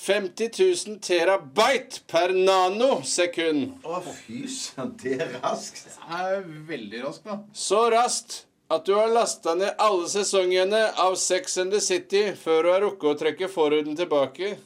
50 0.00 0.50
000 0.88 0.98
terabyte 1.04 2.02
per 2.08 2.34
nanosekund. 2.36 3.80
Å, 3.88 4.02
fy 4.04 4.42
søren, 4.52 4.92
det 5.00 5.16
er 5.16 5.34
raskt. 5.40 5.96
Det 5.96 6.20
er 6.20 6.44
veldig 6.68 7.02
raskt, 7.06 7.24
da. 7.28 7.40
Så 7.56 7.82
raskt 7.96 8.38
at 8.70 8.84
du 8.84 8.94
har 8.98 9.08
lasta 9.12 9.56
ned 9.56 9.80
alle 9.80 10.12
sesongene 10.12 10.86
av 11.00 11.16
Sex 11.20 11.56
and 11.64 11.72
the 11.72 11.80
City 11.80 12.30
før 12.36 12.62
du 12.62 12.72
har 12.74 12.84
rukket 12.84 13.10
å 13.14 13.18
trekke 13.24 13.48
forhuden 13.48 13.96
tilbake. 13.96 14.58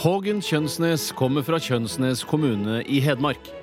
Hågen 0.00 0.40
Kjønsnes 0.40 1.10
kommer 1.12 1.44
fra 1.44 1.60
Kjønsnes 1.60 2.24
kommune 2.24 2.80
i 2.88 3.04
Hedmark. 3.04 3.59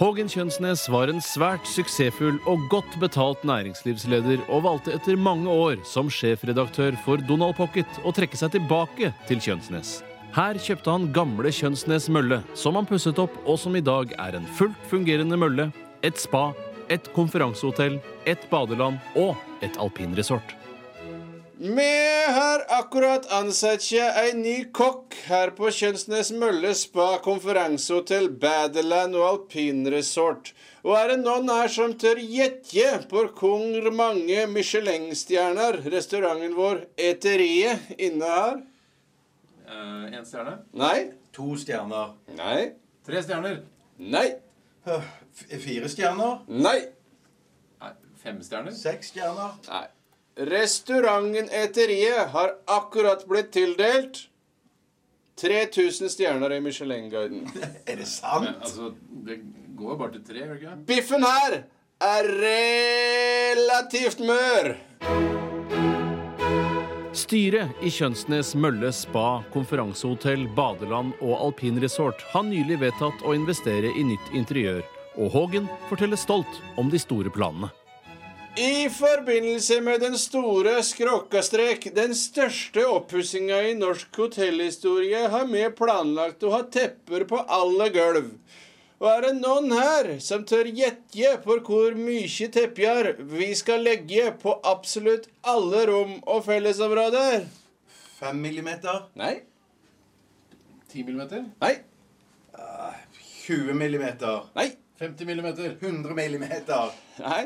Hågen 0.00 0.30
Kjønsnes 0.30 0.86
var 0.88 1.10
en 1.12 1.20
svært 1.20 1.66
suksessfull 1.68 2.38
og 2.48 2.62
godt 2.72 2.94
betalt 3.00 3.42
næringslivsleder, 3.44 4.40
og 4.48 4.64
valgte 4.64 4.94
etter 4.96 5.20
mange 5.20 5.52
år 5.52 5.82
som 5.86 6.08
sjefredaktør 6.10 6.96
for 7.04 7.20
Donald 7.28 7.58
Pocket 7.58 8.00
å 8.00 8.12
trekke 8.16 8.38
seg 8.40 8.54
tilbake 8.54 9.12
til 9.28 9.42
Kjønsnes. 9.44 9.98
Her 10.32 10.56
kjøpte 10.56 10.94
han 10.94 11.10
gamle 11.12 11.52
Kjønsnes 11.52 12.08
mølle, 12.08 12.40
som 12.56 12.80
han 12.80 12.88
pusset 12.88 13.20
opp, 13.20 13.36
og 13.44 13.60
som 13.60 13.76
i 13.76 13.84
dag 13.84 14.16
er 14.16 14.38
en 14.38 14.48
fullt 14.56 14.88
fungerende 14.88 15.36
mølle, 15.36 15.68
et 16.00 16.16
spa, 16.18 16.48
et 16.88 17.12
konferansehotell, 17.12 18.00
et 18.24 18.48
badeland 18.50 18.96
og 19.12 19.36
et 19.60 19.76
alpinresort. 19.76 20.56
Vi 21.62 22.24
har 22.26 22.64
akkurat 22.68 23.32
ansatt 23.32 23.84
en 23.92 24.40
ny 24.42 24.64
kokk 24.74 25.14
her 25.28 25.52
på 25.54 25.68
Kjønsnes 25.70 26.32
Mølle 26.34 26.72
spa, 26.74 27.20
konferansehotell, 27.22 28.26
badeland 28.42 29.14
og 29.14 29.28
alpinresort. 29.28 30.50
Og 30.82 30.96
er 30.98 31.12
det 31.12 31.20
noen 31.20 31.46
her 31.54 31.70
som 31.70 31.94
tør 31.94 32.18
gjette 32.18 33.04
på 33.06 33.22
hvor 33.38 33.88
mange 33.94 34.42
Michelin-stjerner 34.50 35.78
restauranten 35.86 36.58
vår 36.58 36.82
Eteriet 36.98 37.94
innehar? 37.94 38.58
en 39.70 40.26
stjerne. 40.26 40.58
Nei? 40.74 41.12
To 41.38 41.54
stjerner. 41.62 42.16
Nei? 42.42 42.72
Tre 43.06 43.22
stjerner. 43.22 43.62
Nei? 44.02 44.26
Fire 45.46 45.94
stjerner. 45.94 46.42
Nei? 46.50 46.78
Fem 48.22 48.42
stjerner. 48.42 48.74
Seks 48.74 49.14
stjerner. 49.14 49.60
Nei. 49.70 49.86
Restauranten 50.36 51.48
Eteriet 51.50 52.28
har 52.28 52.54
akkurat 52.64 53.26
blitt 53.28 53.52
tildelt 53.52 54.28
3000 55.40 56.08
stjerner 56.08 56.52
i 56.52 56.60
Michelin-guiden. 56.60 57.50
Er 57.86 57.96
det 57.96 58.06
sant? 58.08 58.48
Altså, 58.62 58.94
det 59.26 59.40
går 59.76 59.96
bare 60.00 60.12
til 60.12 60.24
tre, 60.24 60.38
gjør 60.38 60.54
det 60.54 60.62
ikke? 60.62 60.76
Biffen 60.88 61.26
her 61.26 61.58
er 62.00 62.30
relativt 62.46 64.24
mør. 64.24 64.72
Styret 67.12 67.84
i 67.84 67.92
Kjønsnes 67.92 68.54
Mølle 68.56 68.88
spa, 68.96 69.42
konferansehotell, 69.52 70.46
badeland 70.56 71.12
og 71.20 71.36
alpinresort 71.50 72.24
har 72.32 72.48
nylig 72.48 72.80
vedtatt 72.80 73.20
å 73.20 73.36
investere 73.36 73.92
i 73.92 74.08
nytt 74.14 74.32
interiør, 74.32 74.80
og 75.20 75.28
Hågen 75.36 75.68
forteller 75.90 76.16
stolt 76.16 76.62
om 76.80 76.88
de 76.88 77.00
store 77.00 77.28
planene. 77.32 77.68
I 78.56 78.90
forbindelse 78.90 79.80
med 79.80 80.00
den 80.00 80.18
store 80.18 80.82
skråkastrek, 80.84 81.86
den 81.94 82.12
største 82.14 82.82
oppussinga 82.84 83.62
i 83.64 83.70
norsk 83.78 84.18
hotellhistorie, 84.20 85.22
har 85.32 85.46
vi 85.48 85.62
planlagt 85.72 86.44
å 86.44 86.50
ha 86.52 86.58
tepper 86.68 87.24
på 87.30 87.40
alle 87.48 87.86
gulv. 87.94 88.26
Og 89.00 89.08
er 89.08 89.24
det 89.24 89.30
noen 89.38 89.72
her 89.72 90.10
som 90.20 90.44
tør 90.44 90.68
gjette 90.68 91.32
på 91.46 91.56
hvor 91.64 91.96
mye 91.96 92.50
tepper 92.52 93.08
vi 93.32 93.48
skal 93.56 93.88
legge 93.88 94.28
på 94.44 94.54
absolutt 94.68 95.30
alle 95.40 95.86
rom 95.88 96.18
og 96.20 96.44
fellesområder? 96.50 97.48
Fem 98.18 98.44
millimeter. 98.44 99.08
Nei. 99.16 99.32
Ti 100.92 101.08
millimeter? 101.08 101.48
Nei. 101.64 101.72
20 103.48 103.74
millimeter. 103.74 104.44
Nei. 104.54 104.68
50 105.00 105.26
millimeter? 105.26 105.74
100 105.80 106.14
millimeter. 106.14 106.92
Nei. 107.24 107.42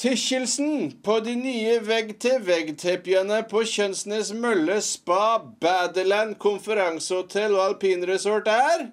Tykkelsen 0.00 0.94
på 1.04 1.18
de 1.20 1.34
nye 1.36 1.74
vegg-til-vegg-teppene 1.84 3.42
på 3.50 3.60
Kjønsnes 3.68 4.30
Mølle 4.32 4.78
spa, 4.80 5.42
badeland, 5.60 6.38
konferansehotell 6.40 7.52
og 7.58 7.66
alpinresort 7.66 8.48
er 8.48 8.86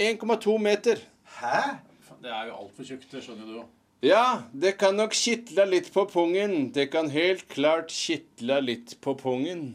1,2 0.00 0.56
meter. 0.56 1.04
Hæ? 1.36 1.60
Det 2.22 2.32
er 2.32 2.48
jo 2.48 2.56
altfor 2.62 2.88
tjukt, 2.94 3.10
det 3.12 3.20
skjønner 3.26 3.44
du 3.50 3.58
jo. 3.58 3.66
Ja, 4.00 4.24
det 4.56 4.78
kan 4.80 4.96
nok 4.96 5.12
kitle 5.12 5.68
litt 5.68 5.92
på 5.92 6.06
pungen. 6.08 6.70
Det 6.72 6.88
kan 6.94 7.12
helt 7.12 7.44
klart 7.52 7.92
kitle 7.92 8.56
litt 8.64 8.96
på 9.04 9.18
pungen. 9.20 9.74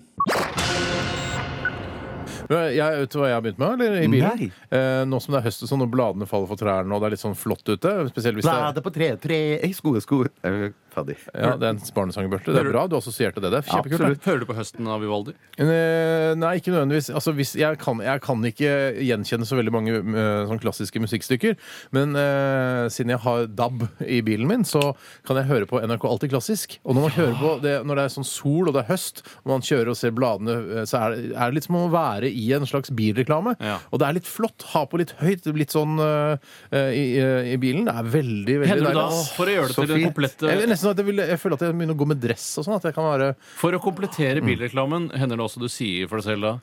Men 2.50 2.66
Jeg, 2.76 3.04
vet 3.04 3.14
du 3.14 3.20
hva 3.20 3.30
jeg 3.32 3.38
har 3.38 3.46
begynt 3.46 3.62
med 3.62 3.86
eller, 3.86 4.00
i 4.02 4.10
bilen? 4.12 4.42
Nei. 4.42 4.50
Eh, 4.72 5.04
nå 5.10 5.22
som 5.24 5.36
det 5.36 5.42
er 5.42 5.48
høst 5.50 5.64
og 5.66 5.72
sånn, 5.72 5.86
og 5.86 5.94
bladene 5.94 6.30
faller 6.30 6.50
for 6.50 6.60
trærne, 6.60 6.92
og 6.94 7.04
det 7.04 7.10
er 7.10 7.16
litt 7.18 7.24
sånn 7.24 7.38
flott 7.38 7.64
ute 7.68 7.94
Spesielt 8.12 8.40
hvis 8.40 8.48
det 8.48 8.54
er 8.54 8.66
Bladet 8.68 8.86
på 8.86 8.94
tre, 8.96 9.14
tre, 9.22 9.40
sko, 9.78 9.96
sko. 10.04 10.24
Er 10.48 10.72
Ferdig. 10.98 11.18
ja, 11.30 11.52
det 11.60 11.68
er 11.68 11.76
en 11.76 11.82
barnesang, 11.94 12.28
Bjarte. 12.32 12.54
Det 12.54 12.62
er 12.64 12.70
bra. 12.72 12.86
Du 12.90 12.96
assosierte 12.98 13.42
det. 13.44 13.52
Det 13.54 13.60
er 13.60 13.68
kjempekult. 13.68 14.02
Absolutt. 14.02 14.24
Hører 14.26 14.42
du 14.42 14.46
på 14.50 14.56
høsten 14.58 14.88
av 14.90 15.04
Vivaldi? 15.04 15.36
Eh, 15.62 16.32
Nei, 16.40 16.54
ikke 16.58 16.74
nødvendigvis. 16.74 17.12
Altså, 17.14 17.34
hvis, 17.38 17.54
jeg, 17.60 17.78
kan, 17.82 18.02
jeg 18.02 18.24
kan 18.24 18.46
ikke 18.50 18.72
gjenkjenne 19.06 19.46
så 19.48 19.60
veldig 19.60 19.74
mange 19.76 19.98
eh, 20.00 20.48
sånn 20.50 20.62
klassiske 20.64 21.02
musikkstykker. 21.04 21.58
Men 21.96 22.18
eh, 22.18 22.88
siden 22.94 23.14
jeg 23.14 23.22
har 23.28 23.46
DAB 23.60 23.86
i 24.08 24.24
bilen 24.26 24.50
min, 24.50 24.66
så 24.68 24.96
kan 25.28 25.38
jeg 25.42 25.50
høre 25.52 25.70
på 25.70 25.82
NRK 25.84 26.08
Alltid 26.10 26.34
Klassisk. 26.34 26.80
Og 26.84 26.98
når 26.98 27.08
man 27.08 27.16
hører 27.20 27.38
på 27.44 27.54
det 27.68 27.76
når 27.86 28.00
det 28.00 28.08
er 28.08 28.16
sånn 28.18 28.30
sol 28.32 28.72
og 28.72 28.78
det 28.78 28.86
er 28.86 28.92
høst, 28.96 29.22
og 29.44 29.54
man 29.54 29.66
kjører 29.70 29.94
og 29.94 30.00
ser 30.00 30.16
bladene, 30.18 30.58
eh, 30.80 30.88
så 30.90 31.04
er 31.04 31.14
det, 31.16 31.30
er 31.36 31.46
det 31.46 31.60
litt 31.60 31.70
som 31.70 31.78
å 31.84 31.88
være 31.94 32.34
i 32.38 32.46
en 32.58 32.66
slags 32.70 32.92
bilreklame. 32.94 33.56
Ja. 33.64 33.80
Og 33.92 34.02
det 34.02 34.08
er 34.10 34.18
litt 34.20 34.30
flott. 34.30 34.66
Ha 34.74 34.84
på 34.92 35.00
litt 35.02 35.14
høyt, 35.22 35.48
litt 35.58 35.74
sånn 35.74 35.98
uh, 36.00 36.38
i, 36.72 37.06
i 37.54 37.58
bilen. 37.62 37.88
Det 37.90 37.96
er 37.98 38.12
veldig, 38.18 38.58
veldig 38.64 38.70
Hender 38.74 38.94
du 38.94 39.00
da, 39.02 39.08
deilig. 39.10 39.26
for 39.40 39.50
å 39.52 39.56
gjøre 39.58 39.72
det 39.72 39.78
til 39.80 39.90
det 39.92 40.00
komplette 40.06 40.38
komplett 40.44 40.62
Jeg, 40.62 40.70
nesten 40.72 40.92
at 40.94 41.02
jeg, 41.02 41.10
vil, 41.10 41.24
jeg 41.34 41.42
føler 41.42 41.58
at 41.60 41.66
jeg 41.68 41.76
begynner 41.78 41.98
å 41.98 42.02
gå 42.04 42.10
med 42.14 42.22
dress 42.24 42.48
og 42.62 42.68
sånn. 42.68 42.78
At 42.78 42.88
jeg 42.90 42.96
kan 42.98 43.10
være 43.10 43.32
For 43.58 43.76
å 43.78 43.82
komplettere 43.84 44.44
bilreklamen 44.46 45.10
hender 45.18 45.40
det 45.42 45.48
også 45.50 45.64
du 45.64 45.70
sier 45.72 46.08
for 46.12 46.22
deg 46.22 46.30
selv 46.32 46.48
da 46.48 46.54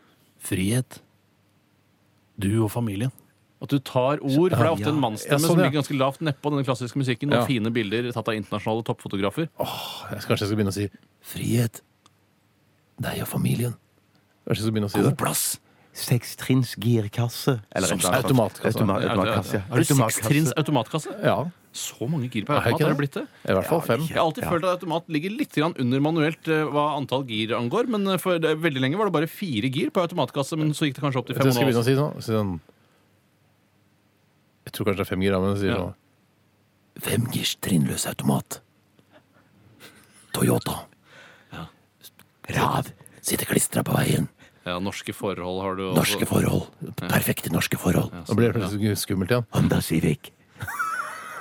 Frihet. 0.44 1.00
Du 2.40 2.50
og 2.64 2.70
familien. 2.74 3.12
At 3.64 3.70
du 3.72 3.78
tar 3.80 4.18
ord, 4.20 4.52
for 4.52 4.60
det 4.60 4.66
er 4.66 4.72
ofte 4.74 4.90
en 4.90 4.98
mannsstemme 5.00 5.38
Ja, 5.38 5.40
sånn, 5.40 5.54
som 5.54 5.60
ja. 5.62 5.68
ligger 5.68 5.78
ganske 5.80 5.96
lavt 5.96 6.20
nedpå 6.26 6.50
denne 6.52 6.66
klassiske 6.66 7.00
musikken, 7.00 7.30
Ja. 7.32 7.40
og 7.40 7.48
fine 7.48 7.70
bilder 7.72 8.10
tatt 8.12 8.28
av 8.28 8.36
internasjonale 8.36 8.84
toppfotografer. 8.84 9.48
jeg, 9.48 10.20
Kanskje 10.26 10.44
jeg 10.44 10.48
skal 10.50 10.58
begynne 10.58 10.74
å 10.74 10.76
si 10.76 10.88
frihet. 11.24 11.80
Deg 13.00 13.22
og 13.24 13.28
familien. 13.30 13.72
Kanskje 14.44 14.60
jeg 14.60 14.66
skal 14.66 14.74
begynne 14.76 14.90
å 14.90 14.92
si 14.92 15.02
det. 15.06 15.16
plass! 15.16 15.44
Sekstrinns 15.94 16.74
girkasse. 16.74 17.60
Eller 17.70 17.86
Som 17.86 18.00
automatkasse. 18.00 18.66
automatkasse. 18.66 18.78
Automa- 18.78 18.96
automatkasse. 19.08 19.60
Har 19.70 19.78
du 19.78 19.84
sekstrinns 19.84 20.52
automatkasse? 20.58 21.12
Ja. 21.22 21.36
Så 21.74 22.06
mange 22.10 22.28
gir 22.30 22.44
på 22.46 22.52
Er 22.54 22.60
automat 22.62 22.80
har 22.82 22.88
det? 22.90 22.96
blitt 22.98 23.12
det? 23.14 23.22
I 23.46 23.52
hvert 23.54 23.66
fall 23.66 23.80
fem. 23.82 24.00
Jeg 24.06 24.16
har 24.16 24.24
alltid 24.26 24.44
følt 24.46 24.64
at 24.64 24.70
automat 24.82 25.08
ligger 25.08 25.30
litt 25.38 25.56
under 25.58 26.00
manuelt 26.00 26.46
eh, 26.48 26.64
hva 26.70 26.96
antall 26.98 27.24
gir 27.26 27.54
angår, 27.54 27.86
men 27.88 28.06
eh, 28.08 28.16
for 28.18 28.38
veldig 28.38 28.80
lenge 28.82 28.96
var 28.98 29.06
det 29.06 29.12
bare 29.14 29.26
fire 29.30 29.70
gir 29.70 29.90
på 29.90 30.02
automatkasse, 30.02 30.56
men 30.58 30.70
så 30.74 30.86
gikk 30.86 30.96
det 30.98 31.02
kanskje 31.06 31.18
opp 31.22 31.26
til 31.26 31.34
Jeg 31.36 31.42
fem. 31.42 31.52
skal 31.52 31.66
begynne 31.66 31.82
å 31.82 31.86
si 31.86 31.94
sånn. 31.94 32.22
Sånn 32.22 32.60
Jeg 34.66 34.72
tror 34.72 34.86
kanskje 34.86 34.96
det 35.02 35.06
er 35.06 35.10
fem 35.14 35.20
gir, 35.22 35.38
men 35.40 35.54
jeg 35.56 35.62
sier 35.62 35.70
Ja. 35.74 35.78
sånn 35.82 35.94
Fem 37.02 37.26
girs 37.32 37.56
trinnløs 37.60 38.06
automat. 38.06 38.60
Toyota. 40.32 40.86
Rav. 42.50 42.90
Sitter 43.24 43.46
klistra 43.46 43.82
på 43.82 43.94
veien. 43.96 44.28
Ja, 44.64 44.78
norske 44.80 45.12
forhold 45.12 45.60
har 45.62 45.74
du 45.76 45.82
også. 45.92 46.24
forhold. 46.26 46.68
Perfekte 47.02 47.52
norske 47.52 47.76
forhold. 47.80 48.12
Nå 48.28 48.36
blir 48.38 48.52
det 48.52 48.60
plutselig 48.62 48.96
skummelt 49.02 49.30
igjen. 49.34 49.44
Honda 49.52 49.80
Civic. 49.84 50.30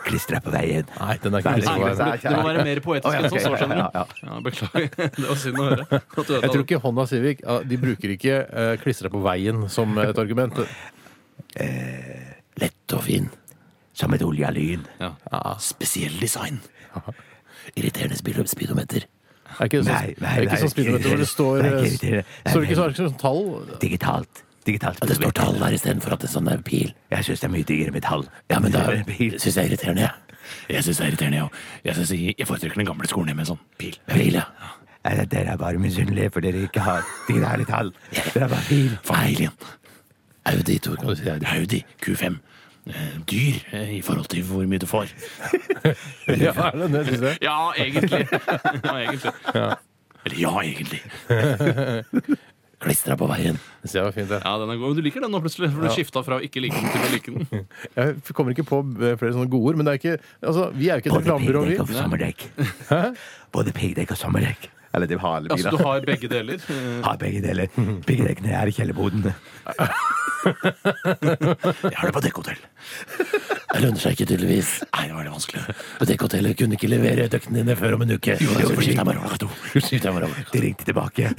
Klistra 0.04 0.42
på 0.44 0.52
veien. 0.52 0.84
Nei, 1.00 1.14
den 1.24 1.32
er 1.38 1.40
ikke 1.40 1.54
klistra 1.56 1.76
på 1.80 1.86
veien. 1.96 2.20
Det 2.26 2.32
må 2.36 2.42
være 2.50 2.64
mer 2.68 2.82
poetisk 2.84 3.16
enn 3.16 3.30
som 3.32 3.40
så, 3.40 3.52
skjønner 3.62 3.78
du. 3.80 3.84
ja, 3.96 4.04
Ja, 4.28 4.40
beklager. 4.44 4.90
Det 5.16 5.28
var 5.30 5.40
synd 5.40 5.62
å 5.64 5.68
høre. 5.70 5.86
Jeg 5.94 6.50
tror 6.52 6.64
ikke 6.66 6.80
Honda 6.84 7.06
Civic 7.08 7.46
De 7.72 7.78
bruker 7.80 8.12
ikke 8.18 8.36
uh, 8.52 8.74
klistra 8.84 9.08
på 9.14 9.22
veien 9.24 9.64
som 9.72 9.96
et 10.04 10.20
argument. 10.20 10.60
Lett 12.60 12.98
og 12.98 13.04
fin. 13.08 13.30
Som 13.96 14.14
et 14.18 14.24
oljelyn. 14.26 14.84
Ja. 15.00 15.14
Spesiell 15.62 16.20
design. 16.20 16.60
Irriterende 17.80 18.18
speedo- 18.20 18.44
speedometer. 18.50 19.06
Er 19.60 19.70
ikke 19.70 19.82
det 19.82 19.86
sånn, 19.88 19.94
Nei, 19.94 20.16
nei, 20.24 20.34
er 20.34 20.48
ikke 20.48 20.60
sånn 20.64 20.74
hvor 21.04 21.22
det 21.22 21.30
står 21.30 21.62
Nei, 21.64 21.70
eh, 21.74 21.94
ikke. 21.98 22.24
Nei, 22.24 22.52
Står 22.52 22.64
det 22.64 22.68
ikke 22.70 22.80
sånn, 22.80 22.96
sånn 23.00 23.16
tall? 23.22 23.42
Digitalt. 23.84 24.44
Digitalt. 24.64 25.02
det 25.04 25.18
står 25.18 25.34
tall 25.36 25.58
der 25.60 25.76
istedenfor 25.76 26.16
at 26.16 26.24
det 26.24 26.30
er 26.30 26.34
sånn 26.38 26.48
der 26.48 26.62
pil. 26.64 26.94
Jeg 27.12 27.28
syns 27.28 27.42
det 27.44 27.50
er 27.50 27.54
mye 27.54 27.68
diggere 27.68 27.92
metall. 27.96 28.24
Ja, 28.52 28.62
men 28.64 28.72
da 28.72 28.86
syns 28.88 29.50
jeg 29.50 29.60
er 29.60 29.68
irriterende, 29.74 30.06
jeg. 30.08 30.40
Jeg 30.72 30.86
syns 30.88 31.02
det 31.02 31.04
er 31.04 31.12
irriterende, 31.12 31.42
jeg 31.42 31.46
òg. 31.50 32.38
Jeg, 32.40 32.48
foretrekker 32.48 32.80
den 32.80 32.88
gamle 32.88 33.12
skolen 33.12 33.36
med 33.36 33.50
sånn 33.50 33.60
pil. 33.82 33.98
Pil, 34.08 34.40
ja. 34.40 34.48
Nei, 35.04 35.26
Dere 35.28 35.58
er 35.58 35.60
bare 35.60 35.82
misunnelige 35.84 36.32
for 36.32 36.46
dere 36.46 36.64
ikke 36.64 36.84
har 36.86 37.04
digitale 37.28 37.68
tall. 37.68 37.92
Dere 38.16 38.46
er 38.48 38.54
bare 38.56 38.68
pil. 38.70 38.94
Feil 39.04 39.44
igjen. 39.44 39.58
Audi. 40.48 40.80
Audi 41.52 41.84
Q5. 42.04 42.40
Eh, 42.84 43.20
dyr 43.32 43.60
eh, 43.72 43.92
i 43.98 44.02
forhold 44.04 44.28
til 44.32 44.44
hvor 44.44 44.66
mye 44.68 44.82
du 44.82 44.88
får. 44.90 45.12
ja, 46.28 46.52
er 46.52 46.76
det 46.82 46.90
det, 46.92 47.04
du 47.08 47.14
sier? 47.16 47.38
Ja, 47.44 47.72
egentlig. 47.80 48.26
Ja, 48.84 48.96
egentlig. 49.00 49.32
Eller 50.24 50.40
ja, 50.40 50.52
egentlig. 50.64 51.00
Klistra 52.84 53.16
på 53.20 53.28
veien. 53.32 53.60
Det 53.88 54.04
var 54.04 54.12
fint, 54.12 54.28
det. 54.28 54.42
Ja, 54.44 54.58
den 54.60 54.74
er 54.74 54.80
god. 54.82 54.92
Men 54.92 55.00
du 55.00 55.06
liker 55.06 55.24
den 55.24 55.32
nå 55.32 55.40
plutselig, 55.44 55.72
for 55.72 55.88
du 55.88 55.96
skifta 55.96 56.24
fra 56.28 56.42
å 56.42 56.44
ikke 56.44 56.66
like 56.66 56.76
den 56.76 56.92
til 56.92 57.08
å 57.08 57.12
like 57.14 57.36
den. 57.38 57.66
Jeg 57.98 58.36
kommer 58.36 58.56
ikke 58.56 58.68
på 58.68 58.82
eh, 59.00 59.16
flere 59.20 59.36
sånne 59.38 59.52
gode 59.52 59.72
ord, 59.72 59.80
men 59.80 59.88
det 59.88 59.96
er 59.96 60.02
ikke 60.02 60.16
Altså, 60.44 60.68
vi 60.76 60.92
er 60.92 61.00
jo 61.00 61.06
ikke 61.06 61.14
et 61.14 61.20
reklamebyrå, 61.22 61.66
vi. 61.72 61.80
sommerdekk. 61.96 62.48
Både 63.56 63.76
piggdekk 63.76 64.16
og 64.18 64.20
sommerdekk. 64.20 64.68
Eller 64.94 65.08
de 65.10 65.18
har 65.20 65.36
alle 65.40 65.52
Altså, 65.52 65.70
du 65.74 65.78
har 65.84 66.02
begge 66.06 66.28
deler. 66.30 66.58
Har 67.08 67.18
begge 67.18 67.42
deler. 67.42 67.68
Begge 68.06 68.28
dekkene 68.28 68.54
er 68.54 68.70
i 68.70 68.76
kjellerboden. 68.76 69.26
Jeg 70.44 71.98
har 71.98 72.06
det 72.10 72.14
på 72.14 72.22
dekkhotell. 72.26 72.60
Det 73.74 73.82
lønner 73.82 73.98
seg 74.04 74.14
ikke, 74.16 74.28
tydeligvis. 74.30 74.72
Nei, 74.94 75.08
det 75.10 75.16
var 75.18 75.24
det 75.26 75.32
vanskelig. 75.34 75.62
Dekkhotellet 76.10 76.58
kunne 76.60 76.78
ikke 76.78 76.90
levere 76.92 77.26
døktene 77.34 77.64
dine 77.64 77.76
før 77.80 77.96
om 77.98 78.04
en 78.06 78.14
uke. 78.20 78.36
Jo, 78.38 78.54
jo. 78.62 78.70
De 80.54 80.60
ringte 80.62 80.86
tilbake. 80.86 81.32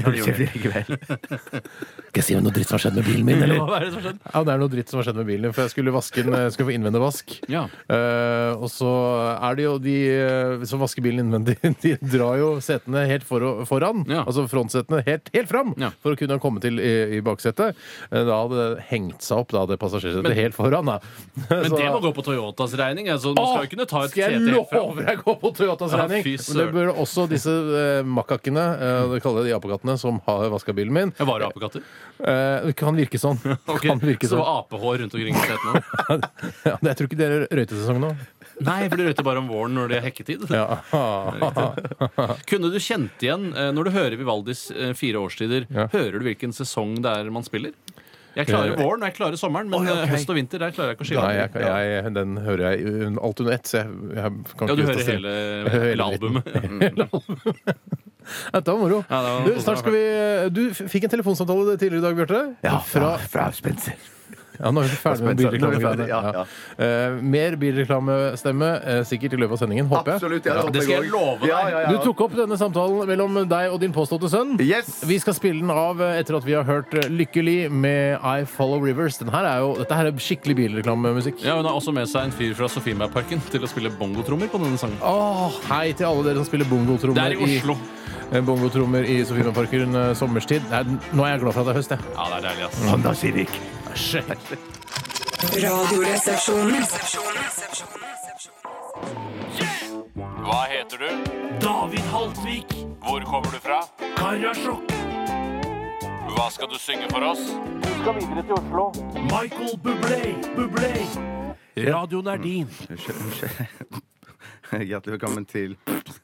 Skal 1.14 2.20
jeg 2.20 2.24
si 2.28 2.36
noe 2.38 2.52
dritt 2.54 2.68
som 2.70 2.76
har 2.76 2.82
skjedd 2.84 2.96
med 2.98 3.06
bilen 3.08 3.24
min, 3.26 3.42
eller? 3.42 3.60
Hva 3.66 3.78
er 3.78 3.84
det 3.86 3.90
som 3.94 4.00
har 4.00 4.06
skjedd? 4.08 4.18
Ja, 4.34 4.42
det 4.46 4.52
er 4.54 4.60
noe 4.62 4.70
dritt 4.72 4.90
som 4.92 5.00
har 5.00 5.06
skjedd 5.08 5.18
med 5.18 5.28
bilen 5.30 5.46
din, 5.48 5.54
for 5.56 5.64
jeg 5.64 5.72
skulle 5.74 5.94
vaske 5.94 6.24
den, 6.26 6.36
jeg 6.44 6.52
skulle 6.54 6.68
få 6.70 6.74
innvendig 6.76 7.02
vask. 7.02 7.34
Ja. 7.50 7.64
Eh, 7.90 8.52
og 8.58 8.68
så 8.72 8.90
er 9.34 9.58
det 9.58 9.66
jo 9.66 9.74
de 9.82 9.96
eh, 10.14 10.64
som 10.70 10.82
vasker 10.82 11.04
bilen 11.06 11.24
innvendig, 11.26 11.56
de 11.84 11.94
drar 12.14 12.38
jo 12.40 12.50
setene 12.64 13.04
helt 13.10 13.26
for, 13.28 13.46
foran. 13.70 14.04
Ja. 14.10 14.22
Altså 14.28 14.46
frontsetene 14.50 15.02
helt, 15.06 15.30
helt 15.34 15.50
fram 15.50 15.74
Ja. 15.80 15.90
for 16.04 16.14
å 16.14 16.20
kunne 16.20 16.38
komme 16.42 16.62
til 16.64 16.78
i, 16.82 16.92
i 17.18 17.22
baksetet. 17.24 17.78
Eh, 18.10 18.22
Da 18.24 18.40
hadde 18.44 18.56
det 18.76 18.86
hengt 18.90 19.22
seg 19.26 19.42
opp, 19.44 19.50
da, 19.54 19.64
det 19.70 19.78
passasjersetet 19.82 20.34
helt 20.38 20.56
foran. 20.58 20.90
Da. 20.92 20.98
Men 21.50 21.70
Så- 21.70 21.78
det 21.80 21.90
må 21.94 22.00
gå 22.04 22.14
på 22.16 22.23
Toyotas 22.24 22.74
regning. 22.80 23.08
Altså, 23.12 23.32
nå 23.36 23.44
skal 23.50 23.66
jo 23.66 23.70
kunne 23.74 23.86
ta 23.90 24.02
et 24.06 24.10
skal 24.14 24.34
jeg 24.34 24.40
love 24.48 25.04
deg 25.04 25.22
gå 25.22 25.34
på 25.42 25.50
Toyotas 25.58 25.92
Ja, 25.94 26.02
regning! 26.04 26.24
fy 26.24 26.34
Men 26.34 26.42
det 26.42 26.46
søren. 26.48 26.72
bør 26.78 26.92
også 27.04 27.26
disse 27.30 27.54
eh, 27.80 28.02
makkakkene, 28.18 28.64
eh, 28.88 29.00
det 29.14 29.22
kaller 29.24 29.44
jeg 29.44 29.52
de 29.52 29.56
apekattene, 29.58 29.98
som 30.00 30.20
har 30.26 30.48
vaska 30.54 30.74
bilen 30.76 30.92
min. 30.96 31.12
Jeg 31.18 31.28
var 31.28 31.44
apekatter. 31.48 31.84
Eh, 32.24 32.68
det 32.70 32.76
kan 32.80 32.96
virke 32.96 33.20
sånn. 33.20 33.38
Ok, 33.74 33.82
Kan 33.84 34.00
virke 34.02 34.26
Så 34.30 34.36
sånn. 34.38 34.46
apehår 34.64 35.02
rundt 35.04 35.14
omkring 35.18 35.34
i 35.36 35.44
setene. 35.44 35.84
Ja, 36.68 36.78
jeg 36.80 36.96
tror 36.98 37.08
ikke 37.10 37.18
det 37.20 37.26
er 37.28 37.46
røytesesong 37.52 38.00
nå. 38.00 38.14
Nei, 38.64 38.84
for 38.88 39.00
det 39.00 39.08
røyter 39.08 39.26
bare 39.26 39.40
om 39.42 39.48
våren 39.50 39.74
når 39.74 39.88
det 39.90 39.96
er 39.98 40.04
hekketid. 40.06 40.44
Ja. 40.54 40.78
Kunne 42.48 42.70
du 42.70 42.78
kjent 42.82 43.22
igjen, 43.24 43.48
eh, 43.56 43.70
når 43.74 43.88
du 43.88 43.94
hører 43.96 44.16
Vivaldis 44.20 44.68
eh, 44.70 44.92
fire 44.96 45.20
årstider, 45.24 45.66
Ja. 45.74 45.88
hører 45.92 46.18
du 46.20 46.26
hvilken 46.28 46.54
sesong 46.54 46.96
det 47.02 47.10
er 47.18 47.30
man 47.34 47.42
spiller? 47.46 47.74
Jeg 48.34 48.46
klarer 48.48 48.70
Eh, 48.74 48.78
våren 48.82 49.02
og 49.02 49.06
jeg 49.08 49.14
klarer 49.14 49.36
sommeren, 49.38 49.68
men 49.70 49.78
Oi, 49.80 49.86
ok. 49.92 49.98
eh, 50.02 50.08
høst 50.10 50.30
og 50.32 50.36
vinter 50.38 50.58
der 50.58 50.70
klarer 50.74 50.88
jeg 50.90 50.96
ikke 50.98 51.04
å 51.04 51.06
skille. 51.10 51.22
Nei, 51.22 51.34
jeg, 51.38 51.50
jeg, 52.04 52.12
den 52.14 52.36
hører 52.42 52.62
jeg 52.72 52.76
un- 53.06 53.18
alt 53.22 53.40
under 53.44 53.52
ett, 53.54 53.66
så 53.70 53.74
jeg, 53.78 53.86
jeg 54.18 54.28
kan 54.58 54.68
Ja, 54.68 54.74
du 54.74 54.80
ikke 54.82 54.90
hører 54.90 55.04
hele, 55.14 55.32
hele 55.84 56.04
albumet. 56.08 56.44
Dette 58.54 58.70
var 58.72 58.78
moro. 58.80 59.04
Ja, 59.10 59.18
det 59.22 59.30
var- 59.30 59.44
du, 59.46 59.52
snart 59.60 59.78
skal 59.82 59.92
vi, 59.92 60.04
du 60.56 60.62
f- 60.72 60.86
fikk 60.90 61.04
en 61.04 61.10
telefonsamtale 61.18 61.76
tidligere 61.78 62.00
i 62.00 62.02
dag, 62.08 62.14
Bjarte. 62.22 62.40
Ja, 62.64 62.78
fra, 62.80 63.16
fra 63.28 63.50
Spencer. 63.52 63.92
Ja, 64.61 64.70
nå 64.70 64.82
er 64.84 64.88
vi 64.92 64.99
ferdig 65.00 65.25
med 65.28 65.37
bilreklamegreiene. 65.40 66.06
ja, 66.08 66.20
Ja. 66.34 66.44
Eh, 66.78 67.16
mer 67.23 67.56
bilreklamestemme 67.61 68.68
eh, 68.84 69.00
sikkert 69.08 69.34
i 69.34 69.40
løpet 69.42 69.56
av 69.56 69.62
sendingen, 69.64 69.88
håper 69.90 70.12
jeg. 70.14 70.20
Absolutt. 70.23 70.46
Ja, 70.49 70.62
Det 70.70 70.82
skal 70.84 70.94
jeg 71.02 71.11
love 71.12 71.38
deg. 71.42 71.49
Ja, 71.50 71.61
ja, 71.68 71.80
ja. 71.84 71.92
Du 71.92 71.99
tok 72.04 72.20
opp 72.26 72.37
denne 72.38 72.58
samtalen 72.61 73.06
mellom 73.08 73.40
deg 73.50 73.73
og 73.73 73.80
din 73.82 73.92
påståtte 73.94 74.30
sønn. 74.32 74.54
Yes! 74.62 75.02
Vi 75.06 75.18
skal 75.23 75.37
spille 75.37 75.61
den 75.64 75.70
av 75.75 76.00
eh, 76.02 76.20
etter 76.23 76.38
at 76.38 76.46
vi 76.46 76.54
har 76.56 76.64
hørt 76.68 76.94
Lykkelig 77.11 77.70
med 77.70 78.18
I 78.23 78.44
Follow 78.49 78.82
Rivers. 78.84 79.18
Den 79.20 79.32
her 79.34 79.44
er 79.49 79.61
jo, 79.64 79.75
dette 79.80 79.94
her 79.99 80.11
er 80.11 80.23
skikkelig 80.23 80.56
bilreklamemusikk. 80.62 81.42
Ja, 81.44 81.56
Hun 81.58 81.68
har 81.68 81.75
også 81.78 81.92
med 81.94 82.08
seg 82.11 82.28
en 82.30 82.34
fyr 82.34 82.54
fra 82.58 82.68
Sofienbergparken 82.70 83.42
til 83.50 83.64
å 83.66 83.70
spille 83.70 83.90
bongotrommer 83.99 84.50
på 84.52 84.61
denne 84.62 84.78
sangen. 84.80 84.99
Åh, 85.04 85.61
hei 85.70 85.92
til 85.92 86.06
alle 86.11 86.25
dere 86.30 86.40
som 86.42 86.49
spiller 86.49 86.68
bongotrommer 86.70 87.18
Det 87.20 87.26
er 87.34 87.38
i 87.38 87.58
Oslo. 87.61 87.76
I 88.34 88.40
bongotrommer 88.42 89.04
i 89.06 89.20
Sofiemarken 89.28 89.94
eh, 90.00 90.11
sommerstid. 90.18 90.66
Nei, 90.73 90.82
nå 91.12 91.26
er 91.28 91.37
jeg 91.37 91.44
glad 91.44 91.54
for 91.56 91.62
at 91.62 91.70
det 91.70 91.76
er 91.76 91.80
høst, 91.82 91.94
jeg. 91.94 92.12
Ja, 92.16 92.28
det 92.32 92.40
er 92.42 92.50
deilig, 92.50 92.68
ass. 92.70 92.84
Honda 92.90 93.16
Civic. 93.94 94.38
Radioresepsjonen. 95.62 96.82
Hva 100.44 100.64
heter 100.68 100.98
du? 100.98 101.10
David 101.60 102.00
Haltvik. 102.12 102.74
Hvor 103.00 103.20
kommer 103.20 103.50
du 103.50 103.60
fra? 103.62 103.80
Karasjok. 104.16 104.82
Hva 106.34 106.48
skal 106.50 106.68
du 106.72 106.78
synge 106.78 107.06
for 107.10 107.22
oss? 107.22 107.44
Du 107.84 107.90
skal 108.00 108.18
videre 108.18 108.42
til 108.42 108.52
Oslo. 108.58 108.90
Michael 109.30 109.78
Bublé, 109.84 110.34
Bublé. 110.56 110.92
Radioen 111.76 112.26
er 112.26 112.36
din. 112.36 112.68
Hjertelig 114.75 115.12
velkommen 115.18 115.44
til, 115.47 115.75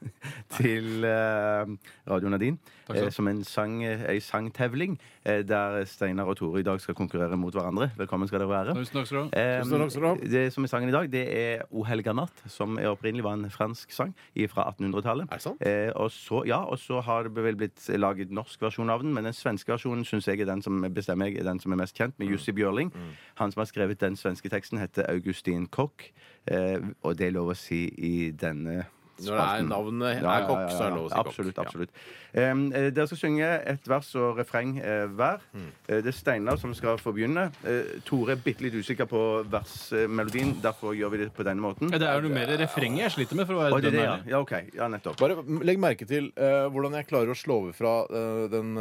til 0.57 1.05
eh, 1.05 1.71
Radio 2.11 2.31
Nadine. 2.33 2.57
Eh, 2.91 3.11
som 3.15 3.29
en, 3.31 3.43
sang, 3.47 3.77
eh, 3.85 4.01
en 4.11 4.21
sangtevling 4.25 4.97
eh, 5.29 5.43
der 5.47 5.85
Steinar 5.87 6.27
og 6.33 6.39
Tore 6.41 6.63
i 6.63 6.65
dag 6.67 6.81
skal 6.83 6.97
konkurrere 6.99 7.37
mot 7.39 7.55
hverandre. 7.55 7.91
Velkommen 8.01 8.27
skal 8.31 8.41
dere 8.43 8.51
være. 8.51 8.75
Tusen 8.79 8.97
takk 8.97 9.07
skal 9.11 9.19
du 9.19 9.23
ha. 9.23 9.29
Eh, 9.39 9.61
Tusen 9.63 9.85
takk 9.85 9.93
skal 9.93 10.03
du 10.03 10.09
ha. 10.09 10.31
det 10.33 10.45
som 10.55 10.65
er 10.67 10.73
sangen 10.73 10.91
i 10.91 10.95
dag, 10.97 11.11
det 11.13 11.23
er 11.37 11.63
O 11.71 11.85
helga 11.87 12.15
natt, 12.17 12.43
som 12.51 12.79
er 12.81 12.89
opprinnelig 12.91 13.27
var 13.29 13.37
en 13.39 13.47
fransk 13.55 13.93
sang 13.95 14.15
fra 14.51 14.67
1800-tallet. 14.73 15.29
Er 15.31 15.39
det 15.43 15.45
sant? 15.47 15.63
Eh, 15.69 15.93
og 16.01 16.09
så, 16.15 16.43
ja, 16.49 16.63
og 16.65 16.81
så 16.83 17.03
har 17.07 17.29
det 17.29 17.45
vel 17.47 17.61
blitt 17.61 17.87
laget 18.01 18.33
norsk 18.35 18.65
versjon 18.65 18.91
av 18.91 19.05
den, 19.05 19.13
men 19.15 19.29
den 19.29 19.37
svenske 19.37 19.71
versjonen 19.77 20.07
syns 20.09 20.27
jeg 20.33 20.41
er 20.43 20.49
den 20.51 20.65
som 20.65 20.81
bestemmer 20.97 21.29
jeg, 21.31 21.43
er 21.45 21.51
den 21.53 21.61
som 21.63 21.77
er 21.77 21.83
mest 21.85 21.95
kjent, 22.01 22.17
Mm. 22.21 22.25
med 22.25 22.33
Jussi 22.35 22.53
Bjørling. 22.57 22.91
Han 23.39 23.53
som 23.53 23.61
har 23.61 23.69
skrevet 23.71 24.01
den 24.03 24.17
svenske 24.19 24.49
teksten, 24.51 24.81
heter 24.83 25.07
Augustin 25.13 25.69
Koch, 25.71 26.09
eh, 26.09 26.30
og 26.49 27.19
det 27.19 27.27
er 27.29 27.35
lov 27.37 27.53
å 27.53 27.59
si 27.59 27.85
i 28.01 28.31
denne 28.33 28.87
Når 29.21 29.37
det 29.37 29.45
er 29.45 29.67
navnet 29.69 30.23
er 30.25 30.47
kokk, 30.49 30.71
så 30.73 30.87
er 30.87 30.89
det 30.89 30.97
lov 30.97 31.05
å 31.05 31.11
si 31.11 31.15
kokk. 31.15 31.27
Absolutt. 31.27 31.59
Absolutt. 31.61 31.91
Eh, 32.35 32.91
dere 32.95 33.07
skal 33.11 33.19
synge 33.19 33.49
et 33.67 33.89
vers 33.91 34.09
og 34.21 34.39
refreng 34.39 34.77
eh, 34.79 35.07
hver. 35.19 35.41
Mm. 35.55 35.69
Eh, 35.89 36.01
det 36.05 36.13
er 36.13 36.17
Steinar 36.17 36.59
som 36.61 36.75
skal 36.77 36.99
få 37.01 37.13
begynne. 37.17 37.49
Eh, 37.67 37.99
Tore 38.07 38.37
er 38.37 38.43
bitte 38.45 38.63
litt 38.65 38.77
usikker 38.79 39.09
på 39.11 39.23
versmelodien, 39.51 40.55
derfor 40.63 40.95
gjør 40.97 41.11
vi 41.15 41.21
det 41.25 41.31
på 41.37 41.47
denne 41.47 41.63
måten. 41.65 41.91
Ja, 41.93 41.99
Det 41.99 42.09
er 42.09 42.23
jo 42.23 42.33
mer 42.33 42.53
refrenget 42.61 43.07
jeg 43.09 43.15
sliter 43.17 43.37
med, 43.41 43.47
for 43.49 43.59
å 43.59 43.65
være 43.65 43.81
det 43.87 43.93
det, 43.97 44.05
ja. 44.05 44.17
ja, 44.35 44.41
OK. 44.41 44.53
Ja, 44.77 44.89
nettopp. 44.93 45.19
Bare 45.21 45.39
legg 45.67 45.81
merke 45.83 46.07
til 46.09 46.31
eh, 46.37 46.69
hvordan 46.71 46.97
jeg 47.01 47.09
klarer 47.11 47.33
å 47.35 47.39
slå 47.39 47.59
over 47.65 47.77
fra 47.77 47.95
eh, 48.09 48.45
den, 48.53 48.73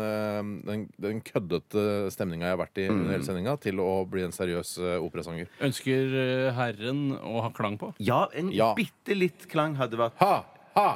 den, 0.67 0.85
den 1.01 1.21
køddete 1.25 2.09
stemninga 2.13 2.49
jeg 2.49 2.55
har 2.57 2.61
vært 2.63 2.81
i 2.83 2.87
under 2.91 3.13
hele 3.15 3.25
sendinga, 3.27 3.57
til 3.61 3.81
å 3.83 3.89
bli 4.09 4.23
en 4.27 4.35
seriøs 4.35 4.75
eh, 4.83 4.95
operasanger. 5.01 5.49
Ønsker 5.65 6.15
Herren 6.57 7.05
å 7.19 7.41
ha 7.45 7.51
klang 7.55 7.77
på? 7.81 7.93
Ja, 8.03 8.27
en 8.37 8.51
Ja. 8.53 8.71
bitte 8.77 9.15
litt 9.17 9.47
klang 9.51 9.75
hadde 9.79 9.97
vært 9.99 10.17
Ha! 10.21 10.33
Ha! 10.75 10.89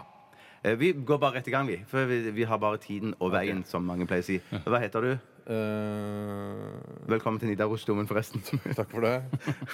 Eh, 0.63 0.75
Vi 0.79 0.91
går 0.93 1.17
bare 1.17 1.35
rett 1.37 1.47
i 1.47 1.51
gang, 1.51 1.67
vi. 1.67 1.83
For 1.87 2.05
vi, 2.05 2.31
vi 2.31 2.43
har 2.43 2.57
bare 2.57 2.77
tiden 2.77 3.13
og 3.19 3.31
veien, 3.33 3.63
som 3.67 3.83
mange 3.83 4.07
pleier 4.07 4.23
å 4.23 4.25
si. 4.27 4.39
Hva 4.65 4.79
heter 4.79 5.01
du? 5.01 5.13
Uh... 5.43 6.79
Velkommen 7.11 7.39
til 7.39 7.49
Nidarosdomen, 7.51 8.07
forresten. 8.07 8.39
takk 8.77 8.87
for 8.93 9.03
det. 9.03 9.17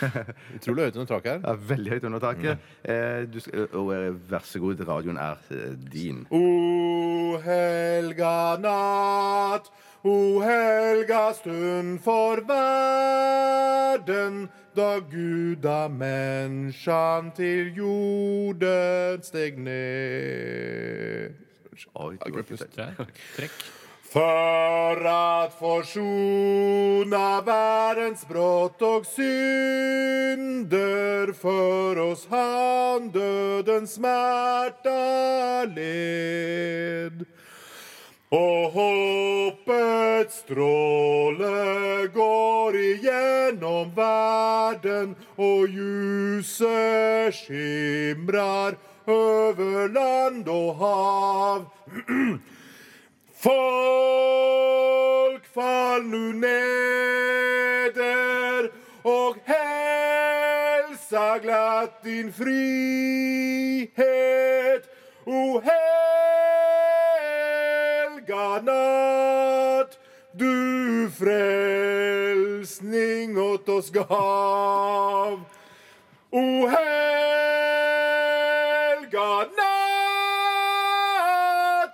Utrolig 0.58 0.88
høyt 0.88 0.97
under 0.97 1.12
taket 1.12 1.32
her. 1.36 1.41
Ja, 1.45 1.54
veldig 1.69 1.91
høyt 1.93 2.08
under 2.10 2.23
taket. 2.23 2.58
Mm. 2.82 3.30
du 3.30 3.38
skal, 3.45 3.67
og 3.78 3.93
eh, 3.93 4.17
vær 4.32 4.43
så 4.49 4.58
god, 4.63 4.82
radioen 4.89 5.19
er 5.21 5.38
eh, 5.54 5.78
din. 5.93 6.25
O 6.34 7.38
helga 7.45 8.58
natt, 8.63 9.69
o 10.10 10.41
helga 10.41 11.34
stund 11.38 12.02
for 12.02 12.41
verden, 12.49 14.47
da 14.79 14.95
av 15.67 15.91
menneskene 15.91 17.33
til 17.35 17.73
jorden 17.75 19.23
steg 19.27 19.59
ned. 19.59 21.35
Oi, 21.99 22.15
at 22.15 22.27
ikke. 22.55 23.07
Trekk. 23.35 23.51
Forsona 25.59 27.27
verdens 27.45 28.23
brott 28.25 28.81
og 28.81 29.05
synder 29.05 30.09
for 31.37 31.99
oss 32.07 32.25
han 32.31 33.11
dødens 33.13 33.93
smerta 33.99 34.97
led. 35.75 37.28
Och 38.31 38.71
håpets 38.71 40.37
stråle 40.37 42.07
går 42.13 42.75
igjennom 42.75 43.91
verden, 43.95 45.15
og 45.35 45.69
ljuset 45.69 47.33
skimrar 47.33 48.75
over 49.09 49.89
land 49.89 50.47
og 50.47 50.75
hav. 50.75 51.65
Folk 53.43 55.45
fall 55.53 56.03
nu 56.05 56.33
neder 56.33 56.69
og 59.03 59.35
hälsa 59.49 61.37
glatt 61.41 62.03
din 62.03 62.33
frihet. 62.33 63.89
O 65.25 65.59
helga 65.59 66.18
natt, 68.57 69.99
du 70.31 71.09
frelsning 71.19 73.38
åt 73.38 73.69
oss 73.69 73.91
gav. 73.91 75.39
O 76.31 76.67
helga 76.67 76.79
natt, 79.57 79.63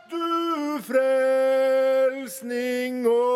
du 0.09 0.79
frelsning 0.87 3.07
åt 3.07 3.34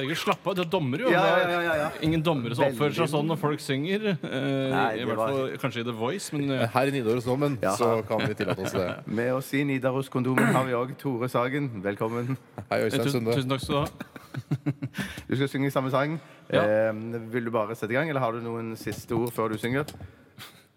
Herregud, 0.00 0.16
slapp 0.16 0.46
av. 0.48 0.54
Du 0.56 0.62
er 0.62 0.68
dommer, 0.72 1.02
jo. 1.04 1.10
Ja, 1.12 1.20
ja, 1.28 1.48
ja, 1.50 1.60
ja, 1.66 1.74
ja. 1.76 1.88
Ingen 2.06 2.22
dommere 2.24 2.56
som 2.56 2.64
oppfører 2.70 2.94
seg 2.96 3.10
sånn 3.12 3.26
når 3.28 3.38
folk 3.42 3.60
synger. 3.60 4.06
Eh, 4.16 4.70
Nei, 4.72 4.86
I 4.96 5.04
hvert 5.04 5.18
var- 5.20 5.32
fall 5.34 5.58
kanskje 5.60 5.80
i 5.82 5.84
The 5.84 5.92
Voice, 5.98 6.32
men 6.32 6.50
eh, 6.56 6.66
Her 6.72 6.86
i 6.88 6.94
Nidarosdomen 6.94 7.58
Ja. 7.62 7.74
så 7.76 7.90
kan 8.08 8.24
vi 8.24 8.34
tillate 8.34 8.64
oss 8.64 8.72
det. 8.72 8.88
Med 9.20 9.32
oss 9.34 9.52
i 9.54 9.62
Nidaroskondomen 9.68 10.54
har 10.56 10.64
vi 10.64 10.72
òg 10.72 10.96
Tore 10.98 11.28
Sagen. 11.28 11.68
Velkommen. 11.84 12.36
Hei, 12.70 12.80
Øystein 12.86 13.04
tusen, 13.04 13.20
Sunde. 13.20 13.34
tusen 13.36 13.50
takk 13.50 13.60
skal 13.60 13.74
du 13.74 13.80
ha. 13.80 13.88
Du 15.28 15.36
skal 15.36 15.48
synge 15.48 15.70
samme 15.70 15.90
sang. 15.92 16.16
Ja. 16.50 16.64
Eh, 16.64 16.92
vil 17.30 17.44
du 17.44 17.50
bare 17.50 17.74
sette 17.76 17.92
i 17.92 17.98
gang, 17.98 18.08
eller 18.08 18.20
har 18.24 18.32
du 18.32 18.40
noen 18.40 18.72
siste 18.76 19.12
ord 19.14 19.30
før 19.36 19.52
du 19.52 19.58
synger? 19.58 19.84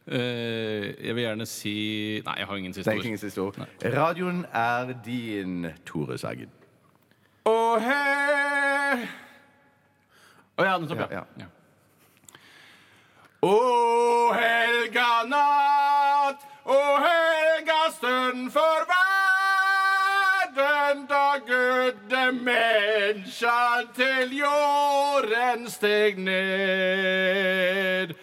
Eh, 0.05 0.89
jeg 0.99 1.15
vil 1.15 1.23
gjerne 1.23 1.45
si 1.47 1.73
Nei, 2.25 2.33
jeg 2.41 2.47
har 2.49 2.57
ingen 2.59 2.73
siste 2.75 2.89
Det 2.89 2.97
er 2.97 2.99
ord. 2.99 3.05
ingen 3.07 3.21
siste 3.21 3.39
ord. 3.39 3.55
Radioen 3.86 4.43
er 4.51 4.91
din, 5.05 5.69
Tore 5.88 6.17
Sagen. 6.19 6.49
Å, 7.47 7.53
he... 7.79 8.33
Å 8.93 10.63
ja, 10.67 10.77
nettopp, 10.77 10.99
Ja, 10.99 11.08
ja. 11.12 11.25
ja. 11.41 11.47
Å, 13.43 13.51
helga 14.38 15.08
natt, 15.27 16.43
å, 16.63 16.77
helga 17.03 17.79
stund 17.91 18.51
for 18.56 18.86
verden 20.53 21.03
da 21.10 21.38
Gudde 21.43 22.32
menneskene 22.38 23.88
til 23.97 24.32
jorden 24.38 25.67
steg 25.73 26.17
ned. 26.23 28.15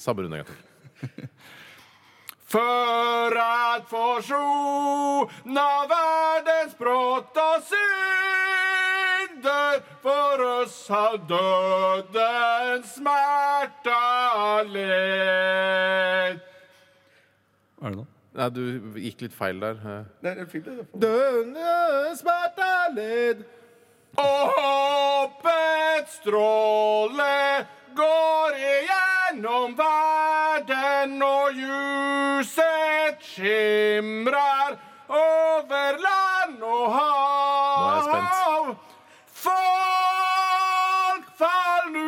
Samme 0.00 0.22
runde 0.26 0.36
en 0.40 0.44
gang 0.44 0.50
til. 0.50 0.58
För 2.50 3.36
at 3.36 3.88
forsona 3.88 5.86
verdens 5.92 6.78
brått 6.78 7.36
og 7.38 7.62
synder 7.68 9.80
for 10.02 10.42
oss 10.46 10.88
har 10.90 11.16
dødens 11.30 12.94
smerte 12.96 14.00
led 14.72 16.40
Hva 17.78 17.86
er 17.86 17.90
det 17.94 18.00
nå? 18.00 18.06
Nei, 18.40 18.48
du 18.54 18.62
gikk 19.02 19.18
litt 19.28 19.34
feil 19.34 19.58
der. 19.62 19.76
Nei, 20.22 20.32
det 20.34 20.42
er 20.42 20.50
fint, 20.50 20.66
det. 20.66 20.72
Døden 21.02 21.54
Og 24.18 24.40
håpets 24.58 26.18
stråle 26.18 27.66
går 27.96 28.50
igjennom 28.56 29.74
verden, 29.78 31.22
og 31.22 31.52
ljuset 31.54 33.18
skimrer 33.32 34.78
over 35.08 35.98
land 36.06 36.62
og 36.62 36.92
hav. 36.94 37.86
er 37.86 37.94
jeg 37.94 38.02
spent. 38.08 38.78
Folk 39.46 41.26
fall 41.40 41.84
nu 41.92 41.99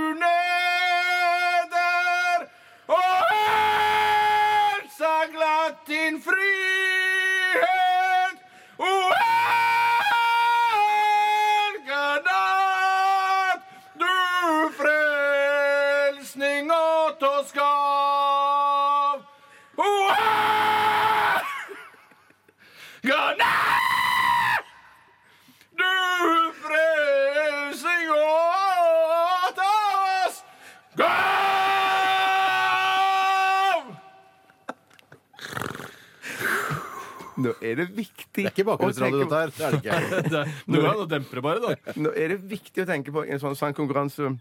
Nå 37.42 37.52
er 37.60 37.80
det 37.82 37.88
viktig 37.96 38.28
Det 38.38 38.44
er 38.46 38.52
ikke 38.54 38.66
bakgrunnsradio, 38.70 39.24
dette 39.24 39.40
her. 39.40 39.50
Det 39.56 39.66
er 39.66 39.72
det 39.72 40.22
ikke. 40.22 40.44
Nå 40.76 40.82
er 40.82 41.00
det 41.02 41.08
demper 41.16 41.40
det 41.40 41.44
bare, 41.48 41.62
da. 41.64 41.96
Nå 42.06 42.12
er 42.14 42.34
det 42.34 42.38
viktig 42.54 42.84
å 42.84 42.88
tenke 42.88 43.14
på 43.14 43.24
i 43.26 43.34
en 43.34 43.42
sånn 43.42 43.58
sangkonkurranse 43.58 44.32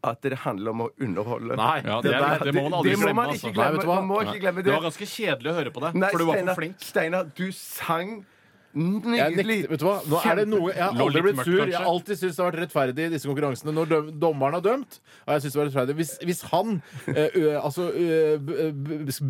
at 0.00 0.22
det 0.24 0.32
handler 0.46 0.72
om 0.72 0.80
å 0.86 0.88
underholde. 1.04 1.56
Nei, 1.60 1.82
Ja, 1.84 1.98
det, 2.00 2.14
er, 2.16 2.40
det 2.48 2.54
må 2.56 2.62
man 2.70 2.78
aldri 2.78 2.94
det 2.94 3.00
må 3.02 3.04
glemme. 3.04 3.16
man 3.18 3.32
Altså. 3.34 3.50
ikke 3.50 3.56
glemme. 3.58 3.66
Nei, 3.68 3.76
vet 3.76 3.84
du 3.84 3.88
hva? 3.90 3.96
Man 4.00 4.06
må 4.08 4.20
ikke 4.24 4.40
glemme 4.40 4.62
Det 4.62 4.64
det. 4.70 4.72
var 4.78 4.84
ganske 4.86 5.08
kjedelig 5.10 5.50
å 5.50 5.56
høre 5.58 5.72
på 5.74 5.82
deg, 5.84 5.98
Nei, 6.00 6.08
for 6.14 6.22
du 6.22 6.24
var 6.30 6.38
Steinar, 6.38 6.54
for 6.54 6.60
flink. 6.62 6.86
Steinar, 6.88 7.26
du 7.36 7.46
sang 7.52 8.14
Jeg 8.70 9.34
nydelig. 9.34 9.56
nekter, 9.64 9.70
vet 9.72 9.80
du 9.82 9.86
hva? 9.88 9.96
Nå 10.06 10.18
er 10.22 10.36
det 10.38 10.44
noe, 10.46 10.68
jeg 10.70 10.84
har 10.84 11.00
aldri 11.02 11.22
blitt 11.26 11.40
sur. 11.42 11.64
Jeg 11.66 11.74
har 11.74 11.88
alltid 11.90 12.20
syntes 12.20 12.36
det 12.36 12.44
har 12.44 12.50
vært 12.52 12.60
rettferdig 12.64 13.06
i 13.08 13.12
disse 13.16 13.26
konkurransene 13.26 13.74
når 13.74 13.90
døm, 13.90 14.12
dommeren 14.22 14.54
har 14.58 14.62
dømt. 14.62 15.00
Og 15.26 15.32
jeg 15.34 15.42
synes 15.42 15.56
det 15.56 15.60
var 15.60 15.68
rettferdig 15.70 15.96
Hvis, 15.98 16.12
hvis 16.28 16.42
han, 16.52 16.76
eh, 17.10 17.34
ø, 17.34 17.58
altså 17.58 17.88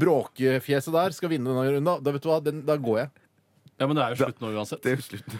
bråkefjeset 0.03 0.92
der, 0.92 1.16
skal 1.16 1.33
vinne 1.33 1.48
denne 1.48 1.64
runden, 1.79 2.05
da 2.05 2.12
vet 2.12 2.22
du 2.22 2.29
hva, 2.29 2.38
den, 2.44 2.61
da 2.68 2.76
går 2.76 2.98
jeg. 3.05 3.11
Ja, 3.81 3.87
Men 3.88 3.96
det 3.96 4.03
er 4.05 4.12
jo 4.12 4.16
slutt 4.26 4.40
nå 4.44 4.48
uansett. 4.53 4.83
Det 4.85 4.90
er 4.92 4.96
jo 4.98 5.05
slutt. 5.09 5.31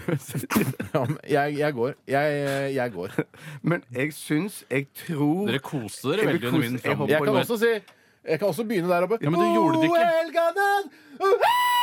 Ja, 0.95 1.05
men 1.05 1.19
jeg, 1.29 1.59
jeg 1.59 1.75
går. 1.77 1.93
Jeg, 2.09 2.73
jeg 2.75 2.93
går. 2.95 3.19
Men 3.63 3.85
jeg 3.93 4.15
syns 4.17 4.63
Jeg 4.71 4.89
tror 5.05 5.45
Dere 5.47 5.61
koser 5.63 6.15
dere 6.17 6.25
Jeg 6.25 6.31
veldig 6.31 6.49
under 6.49 6.65
min 6.65 6.79
jeg 6.81 7.11
Jeg 7.13 7.21
kan 7.21 7.37
også 7.43 7.59
si 7.61 7.73
Jeg 7.77 8.41
kan 8.41 8.49
også 8.49 8.65
begynne 8.65 8.89
der 8.89 9.05
oppe. 9.07 9.21
Ja, 9.21 9.31
men 9.31 9.41
du 9.41 9.47
gjorde 9.53 9.85
det 9.85 9.93
ikke. 9.93 11.80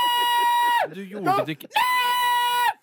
Du 0.93 1.01
gjorde 1.05 1.45
det 1.45 1.57
ikke. 1.57 1.69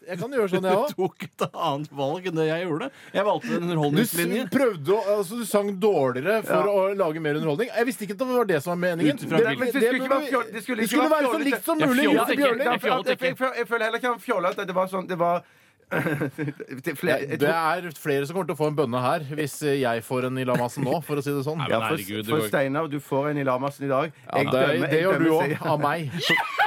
Jeg 0.04 0.18
kan 0.20 0.28
gjøre 0.36 0.48
sånn, 0.52 0.66
jeg 0.68 0.88
Du 0.90 0.94
tok 0.98 1.22
et 1.24 1.42
annet 1.56 1.88
valg 1.96 2.26
enn 2.28 2.34
det 2.36 2.44
jeg 2.50 2.66
gjorde. 2.66 2.90
Jeg 3.14 3.24
valgte 3.24 3.46
en 3.46 3.54
Du 3.54 3.54
s- 3.56 3.62
underholdningslinje. 3.64 4.42
prøvde 4.52 4.92
å, 4.92 4.98
altså 5.16 5.38
du 5.40 5.44
sang 5.48 5.70
dårligere 5.80 6.42
for 6.44 6.68
å 6.68 6.82
lage 6.94 7.22
mer 7.24 7.34
underholdning. 7.40 7.70
Jeg 7.72 7.86
visste 7.88 8.04
ikke 8.04 8.12
at 8.12 8.18
det 8.18 8.26
var 8.28 8.44
det 8.44 8.62
som 8.62 8.74
var 8.78 8.82
meningen. 8.88 9.16
Ut 9.16 9.24
ifra 9.24 9.38
Det- 9.38 9.46
hvilken- 9.46 9.58
Men 9.58 9.72
det 9.72 9.80
skulle 9.80 9.96
ikke 9.96 10.12
være 10.12 10.28
fjoll- 10.28 10.52
det 10.52 10.62
skulle 10.62 10.82
ikke 10.84 11.00
være 11.00 11.08
være 11.08 11.24
så 11.24 11.30
fjollete. 11.32 11.44
likt 11.48 11.64
som 11.64 11.78
mulig. 11.78 12.04
ikke. 12.04 12.12
Ja, 12.12 12.20
Ja, 12.20 12.24
for 12.24 12.88
jeg, 12.88 13.18
jeg, 13.18 13.36
jeg 13.56 13.66
føler 13.66 13.84
heller 13.84 13.98
ikke 13.98 14.12
han 14.12 14.18
fjollet 14.20 14.58
at 14.58 14.66
Det 14.66 14.74
var 14.74 14.86
sånn 14.88 15.08
Det 15.08 15.16
var 15.18 15.42
det 15.94 16.96
flere, 16.98 17.20
jeg 17.20 17.38
Det 17.38 17.48
tror, 17.48 17.86
er 17.86 17.90
flere 17.92 18.26
som 18.26 18.34
kommer 18.36 18.46
til 18.48 18.56
å 18.56 18.58
få 18.58 18.66
en 18.68 18.76
bønne 18.76 19.00
her, 19.00 19.20
hvis 19.36 19.60
jeg 19.80 20.02
får 20.02 20.24
en 20.26 20.38
i 20.38 20.44
lamassen 20.44 20.82
nå, 20.84 21.02
for 21.04 21.16
å 21.16 21.22
si 21.22 21.30
det 21.30 21.44
sånn. 21.44 21.58
Nei, 21.60 21.68
ja, 21.70 21.78
for, 21.80 21.96
herregud, 21.96 22.24
det 22.24 22.32
for 22.32 22.40
går- 22.40 22.48
Steinar, 22.48 22.88
du 22.90 22.98
får 23.00 23.30
en 23.30 23.38
i 23.38 23.44
Lamassen 23.44 23.84
i 23.84 23.88
dag. 23.88 24.12
Ja, 24.32 24.38
Jeg 24.38 24.46
det, 24.46 24.52
dømmer- 24.52 24.90
det 24.90 24.90
jeg 24.90 25.04
gjør 25.04 25.18
du 25.18 25.24
dømmer 25.24 25.56
òg, 25.56 25.66
av 25.66 25.80
meg. 25.80 26.10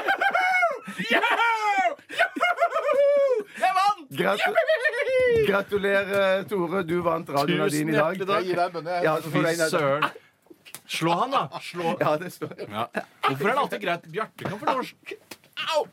Jeg 3.58 3.74
vant! 3.78 4.06
Gratu 4.18 4.52
Gratulerer, 5.48 6.44
Tore. 6.50 6.84
Du 6.88 6.96
vant 7.06 7.30
radioen 7.30 7.62
av 7.66 7.70
din 7.74 7.90
i 7.90 7.96
dag. 7.98 8.18
Jeg 8.18 8.46
gir 8.50 8.56
deg 8.56 8.66
en 8.66 8.74
bønne. 8.78 8.98
Ja, 9.06 9.16
så 9.22 9.30
får 9.34 9.44
du 9.44 9.50
en 9.52 9.62
av- 9.62 9.70
søren. 9.74 10.10
Slå 10.88 11.12
han, 11.20 11.32
da. 11.36 11.42
Slå. 11.62 11.94
Ja, 12.00 12.14
det 12.18 12.32
står 12.34 12.54
Ja. 12.64 12.88
Hvorfor 13.28 13.50
er 13.50 13.54
det 13.54 13.62
alltid 13.64 13.82
greit? 13.84 14.04
Bjarte 14.12 14.44
kan 14.48 14.60
få 14.60 14.66
lov 14.66 14.80
å 14.80 14.86
Au! 15.76 15.88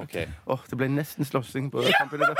Ok. 0.00 0.16
Åh, 0.50 0.60
det 0.70 0.78
ble 0.80 0.88
nesten 0.92 1.26
slåssing 1.28 1.70
på 1.72 1.84
kampen 1.86 2.22
i 2.22 2.28
dag. 2.28 2.36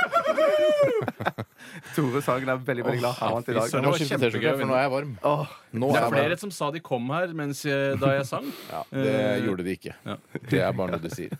Tore 1.95 2.23
Sagen 2.25 2.49
er 2.51 2.61
veldig 2.67 2.85
veldig 2.87 3.01
glad. 3.03 3.15
Han 3.21 3.35
vant 3.39 3.49
i 3.51 3.57
dag. 3.57 3.75
Nå, 3.75 3.93
nå 3.93 4.75
er 4.75 4.85
jeg 4.85 4.93
varm. 4.97 5.13
Åh, 5.31 5.57
Nå 5.73 5.91
Det 5.93 6.01
er 6.01 6.05
er 6.07 6.15
flere 6.15 6.29
varm. 6.35 6.43
som 6.45 6.51
sa 6.55 6.71
de 6.75 6.81
kom 6.85 7.11
her 7.15 7.35
mens 7.37 7.65
jeg, 7.67 7.99
da 8.01 8.15
jeg 8.17 8.27
sang. 8.31 8.49
Ja, 8.73 8.83
det 8.95 9.17
gjorde 9.47 9.67
de 9.69 9.77
ikke. 9.79 9.95
Ja. 10.07 10.17
Det 10.51 10.63
er 10.67 10.73
bare 10.73 10.97
noe 10.97 11.05
de 11.05 11.13
sier. 11.15 11.37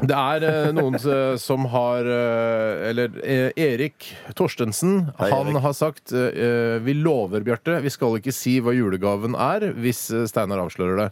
Det 0.00 0.16
er 0.16 0.44
eh, 0.48 0.68
noen 0.72 0.94
eh, 0.96 1.34
som 1.40 1.66
har 1.72 2.06
eh, 2.08 2.88
Eller 2.90 3.12
eh, 3.20 3.50
Erik 3.60 4.06
Torstensen. 4.38 5.10
han 5.18 5.50
Erik. 5.50 5.58
har 5.64 5.74
sagt 5.76 6.12
eh, 6.16 6.78
Vi 6.84 6.94
lover, 6.96 7.42
Bjarte, 7.44 7.76
vi 7.84 7.92
skal 7.92 8.16
ikke 8.18 8.32
si 8.34 8.54
hva 8.64 8.72
julegaven 8.76 9.34
er 9.36 9.66
hvis 9.76 10.06
eh, 10.14 10.24
Steinar 10.30 10.62
avslører 10.64 11.02
det. 11.02 11.08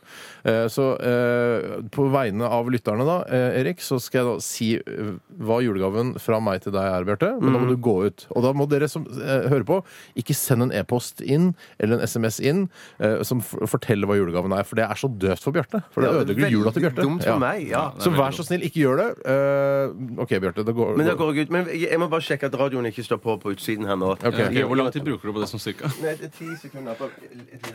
Eh, 0.48 0.64
så 0.72 0.87
eh, 1.05 1.83
på 1.92 2.07
vegne 2.14 2.48
av 2.48 2.70
lytterne, 2.72 3.05
da, 3.09 3.18
eh, 3.29 3.59
Erik, 3.61 3.83
så 3.85 3.98
skal 4.01 4.22
jeg 4.22 4.29
da 4.31 4.46
si 4.46 4.70
eh, 4.81 5.12
hva 5.44 5.61
julegaven 5.64 6.14
fra 6.22 6.40
meg 6.42 6.64
til 6.64 6.72
deg 6.77 6.88
er, 6.88 7.07
Bjarte. 7.09 7.35
Men 7.42 7.55
da 7.59 7.62
må 7.62 7.68
du 7.70 7.77
gå 7.85 7.96
ut. 8.09 8.24
Og 8.35 8.46
da 8.46 8.55
må 8.57 8.66
dere 8.72 8.88
som 8.90 9.05
eh, 9.12 9.48
hører 9.53 9.66
på, 9.68 9.81
ikke 10.20 10.37
send 10.38 10.68
en 10.68 10.74
e-post 10.81 11.20
inn 11.24 11.51
eller 11.79 11.98
en 12.01 12.07
SMS 12.09 12.40
inn 12.40 12.64
eh, 13.03 13.20
som 13.27 13.42
f 13.44 13.53
forteller 13.68 14.09
hva 14.09 14.16
julegaven 14.18 14.57
er. 14.57 14.64
For 14.68 14.81
det 14.81 14.88
er 14.88 14.98
så 15.05 15.11
døvt 15.12 15.44
for 15.44 15.57
Bjarte. 15.57 15.85
For 15.94 16.05
det 16.07 16.14
ødelegger 16.24 16.57
jula 16.57 16.72
til 16.74 16.87
Bjarte. 16.88 17.05
Dumt 17.05 17.27
for 17.27 17.35
Ja. 17.37 17.38
meg, 17.42 17.68
ja. 17.68 17.85
Så 18.01 18.14
vær 18.16 18.33
så 18.33 18.44
snill, 18.48 18.64
ikke 18.64 18.78
gjør 18.79 18.97
det. 19.01 19.09
Eh, 19.33 20.23
OK, 20.25 20.33
Bjarte. 20.43 20.64
Det 20.64 20.75
går, 20.75 20.97
Men 20.97 21.07
det 21.07 21.17
går 21.19 21.38
ut. 21.43 21.51
Men 21.51 21.67
jeg 21.73 21.99
må 21.99 22.09
bare 22.11 22.25
sjekke 22.25 22.47
at 22.51 22.55
radioen 22.61 22.87
ikke 22.91 23.05
står 23.07 23.21
på 23.25 23.37
på 23.43 23.53
utsiden 23.55 23.87
her 23.87 23.97
nå. 23.97 24.12
Ok. 24.17 24.25
Ok, 24.27 24.57
Hvor 24.71 24.77
lang 24.81 24.93
tid 24.95 25.03
bruker 25.07 25.29
du 25.29 25.33
på 25.37 25.41
det 25.43 25.49
som 25.51 25.59
cirka? 25.62 25.91
Nei, 26.03 26.14
det 26.21 26.31
er 26.31 26.35
ti 26.38 26.49
sekunder. 26.62 26.95
på- 26.95 27.11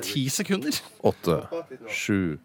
Ti 0.01 0.23
sekunder? 0.29 0.81
Åtte, 1.03 1.37
sju 1.89 2.37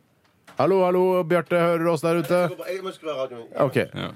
Hallo, 0.58 0.82
hallo, 0.84 1.22
Bjarte. 1.22 1.54
Hører 1.54 1.84
du 1.84 1.90
oss 1.92 2.00
der 2.02 2.18
ute? 2.18 2.38
Jeg 2.66 2.82
må 2.82 2.90
skru 2.92 3.10
av 3.12 3.28
radioen. 3.30 3.46
OK. 3.62 3.76
Ja. 3.94 4.10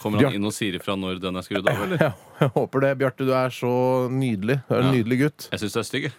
Kommer 0.00 0.24
han 0.24 0.34
inn 0.34 0.44
og 0.48 0.52
sier 0.56 0.74
ifra 0.78 0.96
når 0.96 1.18
den 1.20 1.36
er 1.36 1.44
skrudd 1.44 1.68
av, 1.68 1.82
eller? 1.84 2.00
Ja, 2.00 2.12
jeg 2.40 2.50
håper 2.56 2.80
det. 2.86 2.90
Bjarte, 2.98 3.26
du 3.28 3.32
er 3.36 3.52
så 3.54 4.08
nydelig. 4.10 4.56
Du 4.68 4.74
er 4.74 4.80
en 4.80 4.86
Ja. 4.88 4.92
nydelig 4.96 5.18
gutt. 5.20 5.48
Jeg 5.52 5.60
syns 5.60 5.72
du 5.76 5.78
er 5.78 5.84
stygg. 5.84 6.02
jeg. 6.08 6.12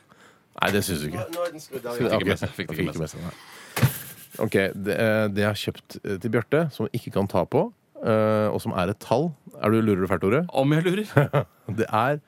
Nei, 0.62 0.70
det 0.72 0.84
syns 0.86 1.02
du 1.02 1.08
ikke. 1.10 1.26
Nå 1.34 1.46
er 1.48 1.52
den 1.52 1.60
skrudd 1.64 1.86
av. 1.86 1.96
Ok, 1.98 2.02
ikke 2.14 2.28
med 2.30 2.40
seg, 2.40 2.50
fikk 2.56 2.68
det 2.68 2.78
ikke 2.78 2.78
fikk 2.78 2.86
med 2.94 3.00
med 3.02 3.10
seg, 3.10 3.22
nei. 3.26 3.34
Ok, 4.40 4.56
det, 4.74 4.96
eh, 4.96 5.28
det 5.34 5.44
jeg 5.44 5.50
har 5.50 5.60
kjøpt 5.60 5.98
eh, 6.04 6.18
til 6.22 6.32
Bjarte, 6.32 6.66
som 6.72 6.88
ikke 6.96 7.12
kan 7.12 7.28
ta 7.32 7.44
på, 7.44 7.66
eh, 8.04 8.48
og 8.48 8.62
som 8.64 8.76
er 8.78 8.94
et 8.94 9.00
tall 9.04 9.32
Er 9.62 9.72
du 9.74 9.82
lurer 9.82 10.06
du 10.06 10.08
fælt, 10.08 10.22
Tore? 10.24 10.46
Om 10.48 10.74
jeg 10.74 10.86
lurer. 10.88 11.46
Det 11.82 11.88
er, 11.88 12.20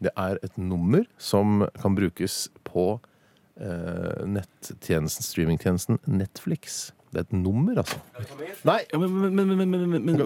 det 0.00 0.10
er 0.16 0.38
et 0.42 0.58
nummer 0.58 1.04
som 1.18 1.66
kan 1.80 1.96
brukes 1.96 2.48
på 2.64 3.00
eh, 3.60 4.24
nettjenesten, 4.24 5.24
streamingtjenesten 5.26 5.98
Netflix. 6.06 6.92
Det 7.08 7.20
er 7.22 7.24
et 7.24 7.32
nummer, 7.32 7.78
altså. 7.80 7.96
Nei! 8.68 8.78
Ja, 8.92 8.98
men, 9.00 9.12
men, 9.16 9.34
men, 9.34 9.48
men, 9.56 9.70
men, 9.70 9.84
men, 9.88 10.02
men. 10.04 10.16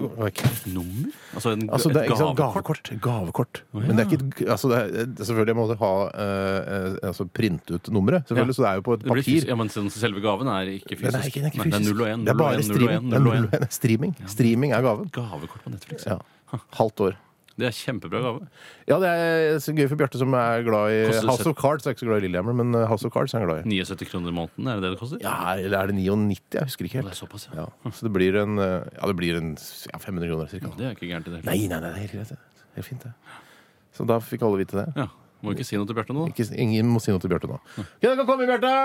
Nummer? 0.73 1.13
Altså, 1.33 1.53
en, 1.55 1.69
Altså, 1.69 1.89
det 1.93 2.01
er 2.01 2.03
et 2.03 2.09
gavekort. 2.11 2.37
gavekort. 2.41 2.91
gavekort? 3.01 3.03
gavekort. 3.03 3.61
ja. 3.73 3.79
Men 3.87 3.95
det 3.95 4.03
er 4.05 4.09
ikke 4.11 4.19
et, 4.43 4.49
altså, 4.55 4.71
det 4.73 4.79
er, 4.81 5.07
selvfølgelig 5.23 5.55
må 5.55 5.67
du 5.71 5.75
ha 5.79 5.91
eh, 6.25 6.73
eh, 6.75 6.97
altså, 7.09 7.25
printe 7.39 7.77
ut 7.79 7.89
nummeret, 7.95 8.27
selvfølgelig, 8.27 8.53
Ja. 8.53 8.57
så 8.59 8.65
det 8.65 8.69
er 8.71 8.75
jo 8.81 8.85
på 8.89 8.93
et 8.99 9.05
papir. 9.07 9.47
ja, 9.47 9.55
men 9.63 9.71
sånn 9.73 9.89
selve 9.95 10.23
gaven 10.23 10.47
er 10.51 10.73
ikke 10.75 10.97
fysisk. 10.99 11.11
Den 11.11 11.19
er 11.21 11.29
ikke, 11.31 11.39
den 11.39 11.45
er 11.45 11.51
ikke 11.53 11.63
fysisk. 11.63 11.71
Men 11.71 11.71
Det 11.71 11.89
er 11.89 11.93
0 11.93 12.01
og 12.01 12.07
én. 12.13 12.25
Det 12.27 12.33
er 12.33 12.41
bare 12.43 12.63
streaming. 12.63 13.09
Det 13.09 13.19
er 13.19 13.23
null 13.27 13.47
og 13.47 13.53
en. 13.61 13.69
Streaming. 13.79 14.15
Streaming 14.35 14.71
er 14.75 14.81
gaven. 14.89 15.07
Gavekort 15.15 15.63
på 15.63 15.69
Netflix. 15.77 16.05
Ja. 16.09 16.19
Halvt 16.79 16.99
år. 17.07 17.15
Det 17.53 17.67
er 17.67 17.75
kjempebra 17.77 18.19
gave. 18.23 18.47
Ja, 18.89 18.95
det 18.97 19.09
er 19.13 19.59
så 19.61 19.75
gøy 19.77 19.85
for 19.91 19.99
Bjarte, 19.99 20.17
som 20.17 20.33
er 20.33 20.63
glad 20.65 20.89
i 20.89 21.01
Koster 21.11 21.29
House 21.29 21.49
of 21.51 21.57
Cards. 21.59 21.85
Er 21.85 21.93
ikke 21.93 22.01
så 22.01 22.07
glad 22.09 22.23
i 22.23 22.25
Lillehammer, 22.25 22.55
men 22.57 22.73
uh, 22.73 22.87
House 22.89 23.05
of 23.05 23.13
Cards 23.13 23.35
er 23.35 23.43
han 23.43 23.49
glad 23.51 23.61
i. 23.61 23.75
79 23.83 24.09
kroner 24.09 24.33
i 24.33 24.35
måneden, 24.39 24.69
er 24.71 24.79
det 24.79 24.87
det 24.87 24.91
det 24.95 24.99
koster? 25.03 25.21
Ja, 25.21 25.35
eller 25.53 25.77
er 25.83 25.91
det 25.91 25.97
99? 25.99 26.39
Jeg 26.57 26.65
husker 26.71 26.89
ikke 26.89 26.97
Det 26.97 27.03
er 27.03 27.09
helt. 27.11 27.19
såpass, 27.19 27.45
ja. 27.51 27.67
Ja, 27.69 27.91
så 27.93 28.07
det 28.07 28.13
blir 28.15 28.39
en, 28.41 28.57
uh, 28.57 28.81
ja, 28.89 29.05
det 29.05 29.15
blir 29.21 29.37
en 29.37 29.53
ja, 29.53 30.01
500 30.01 30.31
kroner 30.31 30.49
cirka. 30.49 30.73
Det 30.79 30.89
er 30.89 30.97
ikke 30.97 31.11
gærent 31.11 31.29
i 31.29 31.35
det 31.35 31.37
hele 31.37 31.45
tatt. 31.45 31.51
Nei, 31.53 31.69
nei, 31.69 31.77
nei, 31.77 31.85
det 31.85 31.93
er 31.93 32.01
helt 32.07 32.17
greit. 32.17 32.33
det. 32.33 32.67
Helt 32.79 32.89
fint, 32.89 33.05
det. 33.05 33.13
Så 33.93 34.09
da 34.09 34.17
fikk 34.25 34.49
alle 34.49 34.63
vite 34.63 34.81
det. 34.81 34.89
Ja. 34.97 35.07
Må 35.45 35.53
ikke 35.53 35.67
si 35.67 35.77
noe 35.77 35.85
til 35.85 35.97
Bjarte 35.99 36.17
nå, 36.17 36.25
da. 36.25 36.33
Ikke, 36.33 36.49
ingen 36.57 36.89
må 36.89 37.01
si 37.03 37.13
noe 37.13 37.21
til 37.21 37.29
Bjarte 37.29 37.51
nå. 37.51 37.61
Ok, 37.77 38.01
da 38.01 38.15
kan 38.17 38.29
komme, 38.33 38.49
Bjarte! 38.49 38.75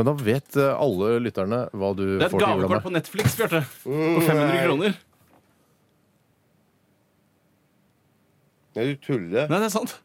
Da 0.00 0.12
vet 0.16 0.56
uh, 0.56 0.76
alle 0.80 1.16
lytterne 1.24 1.64
hva 1.76 1.90
du 1.96 2.04
får 2.04 2.04
til 2.04 2.12
jula. 2.12 2.20
Det 2.20 2.26
er 2.26 2.34
et 2.36 2.44
gavekort 2.44 2.84
på 2.84 2.92
Netflix, 2.94 3.38
Bjarte. 3.40 3.62
På 3.84 4.20
500 4.26 4.66
kroner. 4.68 5.00
Nei, 8.76 8.86
du 8.92 8.96
tuller. 9.02 9.48
Nei, 9.50 9.58
det 9.58 9.68
er 9.70 9.74
sant. 9.74 9.96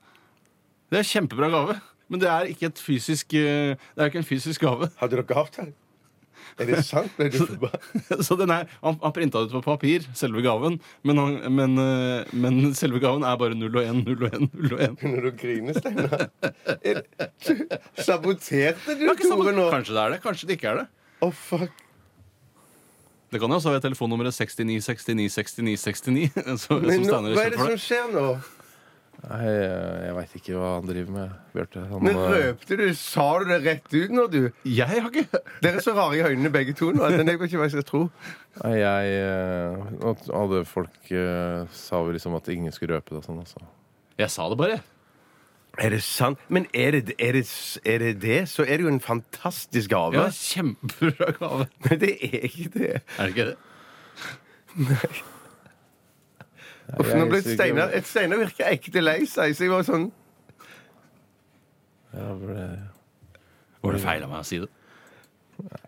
Det 0.92 1.00
er 1.02 1.08
kjempebra 1.10 1.50
gave. 1.54 1.80
Men 2.12 2.22
det 2.22 2.30
er 2.30 2.52
ikke 2.52 2.68
et 2.70 2.78
fysisk 2.78 3.34
eh, 3.34 3.74
Det 3.74 4.04
er 4.04 4.12
ikke 4.12 4.22
en 4.22 4.28
fysisk 4.28 4.62
gave. 4.62 4.92
Hadde 5.00 5.18
dere 5.18 5.38
avtale? 5.42 5.74
Er 6.62 6.70
det 6.70 6.84
sant? 6.88 7.10
Ble 7.18 7.28
du 7.34 7.40
forbanna? 7.42 8.18
Så 8.28 8.38
den 8.40 8.52
er, 8.54 8.68
Han, 8.84 9.00
han 9.02 9.14
printa 9.16 9.42
det 9.42 9.50
ut 9.50 9.56
på 9.58 9.64
papir, 9.66 10.06
selve 10.16 10.44
gaven, 10.46 10.78
men, 11.04 11.18
han, 11.20 11.34
men, 11.58 11.74
eh, 11.82 12.36
men 12.38 12.60
selve 12.78 13.02
gaven 13.04 13.26
er 13.28 13.40
bare 13.42 13.58
0 13.58 13.66
og 13.74 13.82
1, 13.82 14.04
0 14.06 14.28
og 14.28 14.38
1, 14.38 14.46
0 14.54 14.76
og 14.78 14.84
1. 14.86 15.00
Begynner 15.02 15.26
du 15.26 15.32
å 15.32 15.34
grine, 15.42 15.76
Steinar? 15.76 16.28
Er 16.86 17.02
det- 17.02 17.80
Saboterte 18.06 18.96
du, 19.00 19.08
Tore, 19.26 19.56
nå? 19.58 19.66
Kanskje 19.74 19.98
det 19.98 20.04
er 20.06 20.14
det, 20.16 20.22
kanskje 20.24 20.48
det 20.52 20.60
ikke 20.60 20.72
er 20.76 20.84
det. 20.84 20.88
Fuck. 21.42 21.82
Det 23.34 23.42
kan 23.42 23.50
jo 23.52 23.58
også 23.58 23.74
være 23.74 23.84
telefonnummeret 23.90 24.36
69 24.38 24.86
69 24.86 25.34
69 25.34 25.74
69. 25.90 26.30
Så, 26.62 26.78
Men 26.80 27.02
nå, 27.02 27.10
Steinar 27.10 27.34
hva 27.36 27.48
er 27.50 27.56
det 27.58 27.64
som 27.66 27.82
skjer 27.90 28.14
nå? 28.14 28.28
Nei, 29.24 29.46
jeg, 29.50 30.14
veit 30.18 30.34
ikke 30.38 30.56
hva 30.60 30.72
han 30.76 30.90
driver 30.90 31.14
med, 31.16 31.36
Bjarte. 31.56 31.84
Han, 31.90 32.04
Men 32.06 32.20
røpte 32.20 32.78
du? 32.78 32.84
Sa 33.00 33.26
du 33.42 33.48
det 33.50 33.60
rett 33.64 33.96
ut 33.96 34.14
nå, 34.14 34.26
du? 34.30 34.42
Jeg 34.70 35.02
har 35.02 35.08
ikke 35.10 35.42
Dere 35.64 35.80
er 35.80 35.86
så 35.86 35.96
rare 35.98 36.20
i 36.20 36.24
øynene 36.26 36.52
begge 36.54 36.76
to 36.78 36.92
nå. 36.94 37.02
at 37.08 37.18
Jeg 37.18 37.26
vet 37.26 37.48
ikke 37.48 37.62
hva 37.62 37.70
jeg 37.70 37.76
skal 37.78 37.88
tro. 37.88 38.02
Nei, 38.62 38.74
jeg 38.84 39.16
uh, 39.26 40.28
Alle 40.42 40.62
folk 40.70 41.10
uh, 41.10 41.66
sa 41.74 42.04
vel 42.06 42.20
liksom 42.20 42.38
at 42.38 42.52
ingen 42.54 42.76
skulle 42.76 43.00
røpe 43.00 43.16
det 43.16 43.24
og 43.24 43.30
sånn, 43.30 43.42
altså. 43.42 43.66
Jeg 44.22 44.32
sa 44.32 44.50
det 44.52 44.60
bare. 44.62 44.80
Er 45.82 45.90
det 45.92 46.04
sant? 46.06 46.40
Men 46.48 46.68
er 46.74 46.92
det 46.92 47.16
er 47.20 47.36
det, 47.36 47.46
er 47.84 47.98
det, 48.00 48.16
det, 48.22 48.42
så 48.50 48.64
er 48.64 48.78
det 48.78 48.86
jo 48.86 48.94
en 48.94 49.02
fantastisk 49.04 49.90
gave. 49.92 50.16
Ja, 50.16 50.30
kjempebra 50.32 51.34
gave. 51.40 51.68
Men 51.90 52.00
det 52.00 52.18
er 52.22 52.46
ikke 52.48 52.70
det. 52.78 52.92
Er 53.18 53.24
det 53.24 53.34
ikke 53.36 53.50
det? 53.52 53.58
Uff, 57.00 57.10
nå 57.18 57.26
ble 57.32 57.40
Steinar 57.42 57.94
et 57.98 58.06
Steinar 58.06 58.38
virker 58.44 58.68
ekte 58.70 59.02
lei 59.02 59.22
seg, 59.26 59.56
så 59.58 59.66
jeg 59.66 59.72
var 59.74 59.86
sånn 59.88 60.10
Ja, 62.16 62.32
ble... 62.40 62.66
Var 63.86 63.96
det 63.98 64.02
feil 64.02 64.24
av 64.26 64.32
meg 64.32 64.42
å 64.42 64.48
si 64.48 64.60
det? 64.64 64.70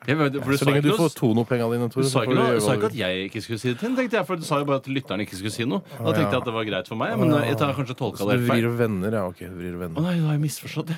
Jeg 0.08 0.16
vet, 0.16 0.36
for 0.40 0.54
du 0.54 0.58
Så 0.58 0.64
sa 0.64 0.70
lenge 0.70 0.82
du 0.86 0.90
ikke 0.90 0.98
får 1.02 1.10
noe- 1.10 1.18
Tono-penga 1.20 1.66
dine, 1.74 1.88
du 1.92 1.96
sa 2.00 2.08
så 2.08 2.22
ikke, 2.24 2.32
du 2.32 2.40
noe, 2.40 2.48
gjøre 2.54 2.62
sa 2.64 2.68
hva 2.72 2.76
ikke 2.78 2.82
du 2.82 2.88
at 2.88 2.98
jeg 3.02 3.26
ikke 3.28 3.42
skulle 3.44 3.60
si 3.64 3.68
det 3.72 3.78
til 3.82 3.88
den, 3.90 3.96
tenkte 4.00 4.18
jeg, 4.18 4.28
for 4.30 4.40
du 4.40 4.46
sa 4.48 4.60
jo 4.62 4.68
bare 4.70 4.80
at 4.80 4.88
lytteren 4.88 5.24
ikke 5.26 5.40
skulle 5.42 5.52
si 5.58 5.66
noe. 5.68 5.82
Da 5.98 6.14
tenkte 6.16 6.32
jeg 6.32 6.40
at 6.42 6.48
det 6.48 6.54
var 6.56 6.68
greit 6.70 6.88
for 6.92 7.00
meg, 7.02 7.16
men 7.20 7.34
jeg 7.36 7.58
tar 7.60 7.74
kanskje 7.76 7.98
tolka 8.00 8.22
Så 8.24 8.30
det 8.32 8.38
du 8.40 8.46
vrir 8.46 8.54
feil. 8.54 8.68
og 8.72 8.78
venner, 8.80 9.18
ja. 9.20 9.24
Ok, 9.28 9.42
du 9.44 9.58
vrir 9.60 9.76
og 9.76 9.84
Å 9.84 10.04
nei, 10.06 10.16
da 10.22 10.30
har 10.30 10.38
jeg 10.38 10.44
misforstått 10.46 10.94
det. 10.94 10.98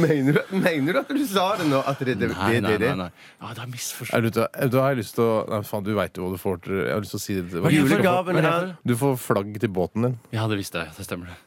Mener 0.00 0.36
du, 0.38 0.40
mener 0.60 0.92
du 0.96 1.00
at 1.00 1.10
du 1.14 1.22
sa 1.28 1.46
det 1.60 1.66
nå? 1.70 1.80
At 1.86 2.00
det, 2.02 2.14
det, 2.20 2.28
det, 2.28 2.36
Nei, 2.36 2.52
det, 2.56 2.62
nei, 2.66 2.76
det, 2.82 2.90
nei. 2.98 3.08
nei. 3.08 3.52
Ja, 3.56 3.66
misforstått. 3.70 4.16
Er 4.16 4.24
du, 4.26 4.30
da 4.36 4.48
da 4.70 4.84
har 4.84 4.94
jeg 4.94 5.02
lyst 5.02 5.16
til 5.18 5.26
å 5.26 5.36
Nei, 5.50 5.60
faen, 5.66 5.84
du 5.86 5.92
veit 5.98 6.16
jo 6.18 6.26
hva 6.26 6.34
du 6.34 6.40
får 6.40 6.60
til 6.66 6.80
Jeg 6.82 6.94
har 6.94 7.04
lyst 7.04 7.16
til 7.16 7.20
å 7.20 7.24
si 7.26 7.38
det. 7.40 7.46
Hva 7.52 7.60
du 7.60 7.68
får? 7.68 7.76
Julegaven 7.78 8.40
er 8.42 8.48
her 8.50 8.72
Du 8.86 8.96
får 9.00 9.16
flagg 9.22 9.54
til 9.62 9.72
båten 9.80 10.08
din. 10.08 10.18
Ja, 10.36 10.48
det 10.50 10.60
visste 10.60 10.84
jeg. 10.84 10.92
Det 10.98 11.06
stemmer, 11.08 11.32
det. 11.32 11.38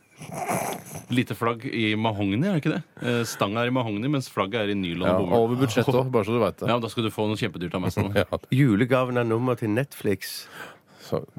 Lite 1.13 1.36
flagg 1.36 1.65
i 1.67 1.93
mahogni, 1.99 2.47
er 2.47 2.56
det 2.56 2.62
ikke 2.62 2.71
det? 2.73 2.82
Eh, 3.03 3.21
Stanga 3.27 3.63
er 3.65 3.69
i 3.69 3.73
mahogni, 3.75 4.08
mens 4.12 4.29
flagget 4.32 4.63
er 4.63 4.71
i 4.71 4.77
nylon 4.77 5.08
Ja, 5.10 5.15
og 5.19 5.34
over 5.36 5.60
budsjettet 5.60 5.97
òg, 5.99 6.08
bare 6.13 6.25
så 6.27 6.36
du 6.36 6.39
veit 6.41 6.58
det. 6.62 6.69
Ja, 6.71 6.77
da 6.82 6.89
skal 6.91 7.06
du 7.08 7.12
få 7.13 7.25
noe 7.29 7.39
kjempedyrt 7.39 7.75
av 7.77 7.84
meg. 7.84 7.93
Sånn. 7.95 8.13
Ja, 8.15 8.25
Julegaven 8.56 9.19
er 9.19 9.27
nummer 9.27 9.58
til 9.60 9.73
Netflix. 9.73 10.45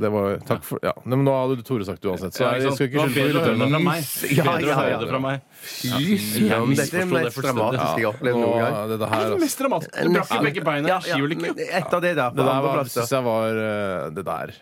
Det 0.00 0.10
var 0.14 0.36
Takk 0.48 0.64
for 0.66 0.82
Ja, 0.84 0.92
Nei, 1.04 1.16
men 1.16 1.24
nå 1.26 1.34
hadde 1.36 1.64
Tore 1.66 1.86
sagt 1.88 2.02
det 2.04 2.10
uansett, 2.12 2.36
så 2.36 2.50
jeg 2.54 2.74
skal 2.74 2.88
ikke 2.88 3.06
skylde 3.14 3.42
på 3.44 3.54
lytterne. 3.54 3.94
Ja, 4.34 4.44
Bedre 4.48 4.74
å 4.74 4.78
høre 4.80 4.98
det 5.00 5.08
fra 5.12 5.20
meg. 5.24 5.46
Fy 5.64 6.18
søren, 6.20 6.74
dette 6.74 7.00
er 7.00 7.06
det 7.06 7.08
mest 7.14 7.40
dramatisk 7.40 7.40
dramatiske 7.44 8.02
jeg 8.02 8.08
har 8.08 8.12
opplevd 8.12 8.40
noen 8.42 8.60
gang. 8.64 8.76
Det, 8.92 9.00
er 9.08 9.32
Det 9.34 9.40
mest 9.44 9.64
dramatiske. 9.64 10.04
Du 10.04 10.14
brakk 10.18 10.34
jo 10.36 10.42
begge 10.48 10.64
beina. 10.68 10.92
Ja, 10.92 11.00
ja, 11.00 11.18
Skiulykke. 11.18 11.54
etter 11.80 12.04
det, 12.04 12.14
da. 12.20 12.28
Det 12.34 12.46
der 12.50 12.62
var, 12.68 12.84
synes 12.94 13.16
jeg 13.18 13.26
var 13.30 13.64
eh, 13.64 14.10
Det 14.14 14.26
der. 14.28 14.54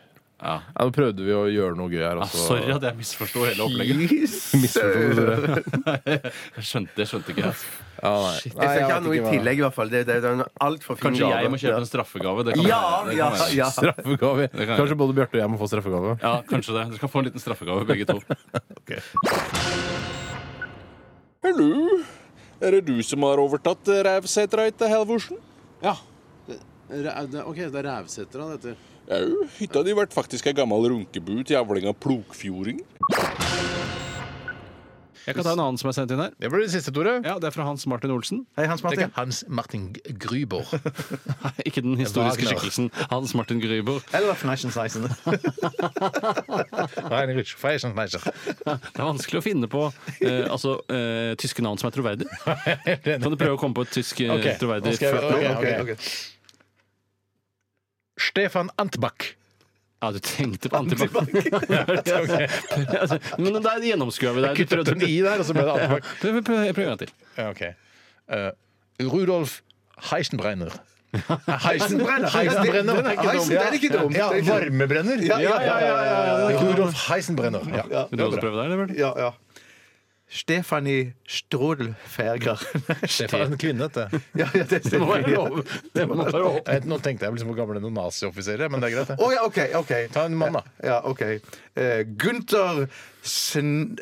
Ja. 0.43 0.57
Ja, 0.75 0.83
Nå 0.83 0.91
prøvde 0.91 1.23
vi 1.23 1.31
å 1.31 1.45
gjøre 1.47 1.77
noe 1.79 1.87
gøy 1.93 2.01
her. 2.03 2.19
Ja, 2.19 2.25
Også. 2.27 2.35
sorry 2.49 2.73
at 2.75 2.83
jeg 2.83 2.97
misforsto 2.99 3.45
hele 3.47 3.63
opplegget. 3.63 3.95
Jeg 6.57 6.65
skjønte, 6.67 6.91
det 6.99 7.07
skjønte 7.09 7.31
ikke 7.31 7.45
jeg. 7.47 7.55
Ja, 8.03 8.11
nei. 8.19 8.33
Jeg 8.43 8.51
skal 8.51 8.75
ikke 8.81 8.91
ha 8.91 8.99
noe 9.05 9.15
i 9.15 9.23
tillegg, 9.23 9.55
i 9.61 9.63
hvert 9.63 9.77
fall. 9.77 9.87
Det, 9.93 10.01
det, 10.09 10.17
det 10.25 10.29
er 10.33 10.41
en 10.41 10.47
altfor 10.67 10.99
fin 10.99 11.05
Kanskje 11.07 11.23
gave. 11.29 11.39
jeg 11.45 11.51
må 11.55 11.59
kjøpe 11.63 11.79
en 11.79 11.87
straffegave. 11.93 12.43
Det 12.49 12.53
kan 12.59 12.67
Ja, 12.67 12.81
det 13.07 13.15
kan 13.15 13.23
ja, 13.39 13.47
ja. 13.61 13.69
Straffegave. 13.77 14.49
Det 14.51 14.65
kan. 14.67 14.75
Kanskje 14.83 14.97
både 15.05 15.15
Bjarte 15.21 15.35
og 15.39 15.43
jeg 15.45 15.51
må 15.55 15.59
få 15.63 15.69
straffegave. 15.71 16.11
Ja, 16.25 16.35
kanskje 16.51 16.75
det. 16.79 16.83
Dere 16.91 16.99
kan 17.05 17.13
få 17.15 17.19
en 17.23 17.27
liten 17.31 17.39
straffegave, 17.45 17.87
begge 17.93 18.05
to. 18.11 18.19
Hallo, 21.47 21.71
er 22.63 22.71
det 22.77 22.83
du 22.91 22.97
som 23.07 23.23
har 23.27 23.41
overtatt 23.43 23.89
Rævsetra 24.07 24.67
etter 24.71 24.91
Halvorsen? 24.93 25.39
Ja. 25.83 25.95
Det, 26.47 26.59
det, 26.91 27.15
det, 27.33 27.41
OK, 27.47 27.59
det 27.63 27.79
er 27.83 27.87
Rævsetra 27.93 28.43
det 28.51 28.55
heter. 28.59 28.75
Jau, 29.13 29.45
hytta 29.59 29.83
di 29.85 29.93
ble 29.97 30.07
faktisk 30.13 30.47
ei 30.49 30.55
gammel 30.57 30.87
runkebu 30.89 31.43
til 31.45 31.57
avling 31.61 31.85
av 31.91 31.97
plogfjording. 32.01 32.79
Jeg 35.23 35.37
kan 35.37 35.45
ta 35.47 35.53
en 35.55 35.61
annen 35.63 35.77
som 35.79 35.87
er 35.87 35.95
sendt 35.95 36.11
inn 36.11 36.19
her. 36.19 36.33
Det 36.43 36.49
blir 36.51 36.65
det 36.65 36.73
siste, 36.73 36.91
Tore. 36.91 37.13
Ja, 37.23 37.37
Det 37.39 37.47
er 37.47 37.53
fra 37.55 37.63
Hans 37.69 37.85
Martin 37.87 38.11
Olsen. 38.11 38.41
Hei, 38.59 38.65
Hans 38.67 38.81
Det 38.83 38.89
er 38.89 38.91
Martin. 38.91 39.05
ikke 39.05 39.15
Hans 39.21 39.45
Martin 39.47 39.85
Gryber. 40.19 40.65
Nei, 41.45 41.53
ikke 41.69 41.79
den 41.85 41.95
historiske 42.01 42.43
Wagner. 42.43 42.59
skikkelsen. 42.59 42.89
Hans 43.13 43.31
Martin 43.39 43.61
Gryber. 43.63 44.01
Eller 44.19 44.35
Fnaschenseisen. 44.35 45.07
Heinrich. 47.13 47.55
Det 47.55 48.99
er 48.99 49.07
vanskelig 49.07 49.39
å 49.39 49.45
finne 49.47 49.71
på 49.71 49.85
eh, 50.25 50.51
altså, 50.51 50.81
eh, 50.91 51.37
tyske 51.39 51.63
navn 51.63 51.79
som 51.79 51.87
er 51.93 51.95
troverdige. 52.01 52.27
Kan 53.23 53.31
du 53.31 53.39
prøve 53.39 53.55
å 53.55 53.63
komme 53.63 53.79
på 53.79 53.87
et 53.87 53.95
tysk 54.01 54.25
eh, 54.27 54.35
Ok, 54.35 54.59
troverdig 54.59 54.91
nå 54.91 54.99
skal 54.99 55.07
jeg- 55.07 55.15
før- 55.23 55.55
ok, 55.55 55.87
ok. 55.87 55.95
Stefan 58.21 58.71
Antbach. 58.79 59.33
Ja, 60.03 60.11
du 60.11 60.19
tenkte 60.19 60.69
på 60.69 60.77
Antibac. 60.83 61.15
altså, 63.03 63.19
men 63.39 63.59
der 63.63 63.85
gjennomskua 63.87 64.33
vi 64.35 64.43
deg. 64.43 64.57
Du 64.59 64.65
prøvde- 64.77 64.97
en 64.97 65.05
i 65.07 65.21
der, 65.23 65.39
og 65.39 65.47
så 65.47 65.55
ble 65.55 65.63
det 65.69 65.75
Antbach. 65.79 66.09
Prøv 66.21 66.41
prøv- 66.43 66.73
prøv 66.75 66.83
en 66.85 66.91
gang 66.91 66.99
til. 67.05 67.13
Ja, 67.39 67.51
ok. 67.53 67.63
Eh, 68.33 68.49
Rudolf 69.13 69.61
Heisenbrenner. 70.11 70.75
Heisenbrenner? 71.69 72.29
Heisenbrenner. 72.35 72.99
Den 72.99 73.07
er 73.07 73.13
ikke 73.13 73.23
dumt. 73.23 73.37
Heisen, 73.37 73.57
er 73.63 73.79
ikke. 73.79 73.91
Ja, 74.17 74.27
er 74.33 74.47
varmebrenner. 74.49 75.23
Ja, 75.29 75.39
ja, 75.39 75.57
ja, 75.63 75.79
ja, 75.79 75.97
ja, 76.03 76.51
ja. 76.51 76.61
Rudolf 76.65 77.07
Heisenbrenner. 77.09 77.63
Ja. 77.77 78.07
Vil 78.11 78.19
du 78.19 78.25
også 78.27 78.41
prøve 78.43 78.57
deg, 78.59 78.73
eller? 78.73 78.95
Ja, 78.99 79.13
ja. 79.27 79.31
Stefanie 80.33 81.13
Strodelferger. 81.29 82.57
Stefan 83.07 83.59
kvinne, 83.61 83.85
dette. 83.89 84.09
ja, 84.41 84.47
ja, 84.57 84.65
det 84.65 84.83
Det 84.89 85.01
må 85.01 85.11
være 85.13 85.35
lov. 85.35 85.59
Det 85.93 86.07
må 86.09 86.17
være 86.25 86.41
lov. 86.41 86.59
Jeg- 86.67 86.87
Nå 86.89 86.99
tenkte 87.05 87.27
jeg 87.27 87.35
liksom 87.37 87.53
på 87.53 87.57
gamle 87.59 87.83
nazioffiserer, 87.93 88.71
men 88.73 88.81
det 88.81 88.89
er 88.91 88.97
greit, 88.97 89.13
det. 89.13 89.17
Oh, 89.21 89.33
ja, 89.35 89.45
OK. 89.45 89.59
ok 89.83 89.93
Ta 90.15 90.25
en 90.25 90.37
mann, 90.41 90.57
da. 90.57 90.63
Ja, 90.83 91.01
OK. 91.05 91.21
Uh, 91.77 92.03
Gunther 92.21 92.87
Sn 93.23 93.95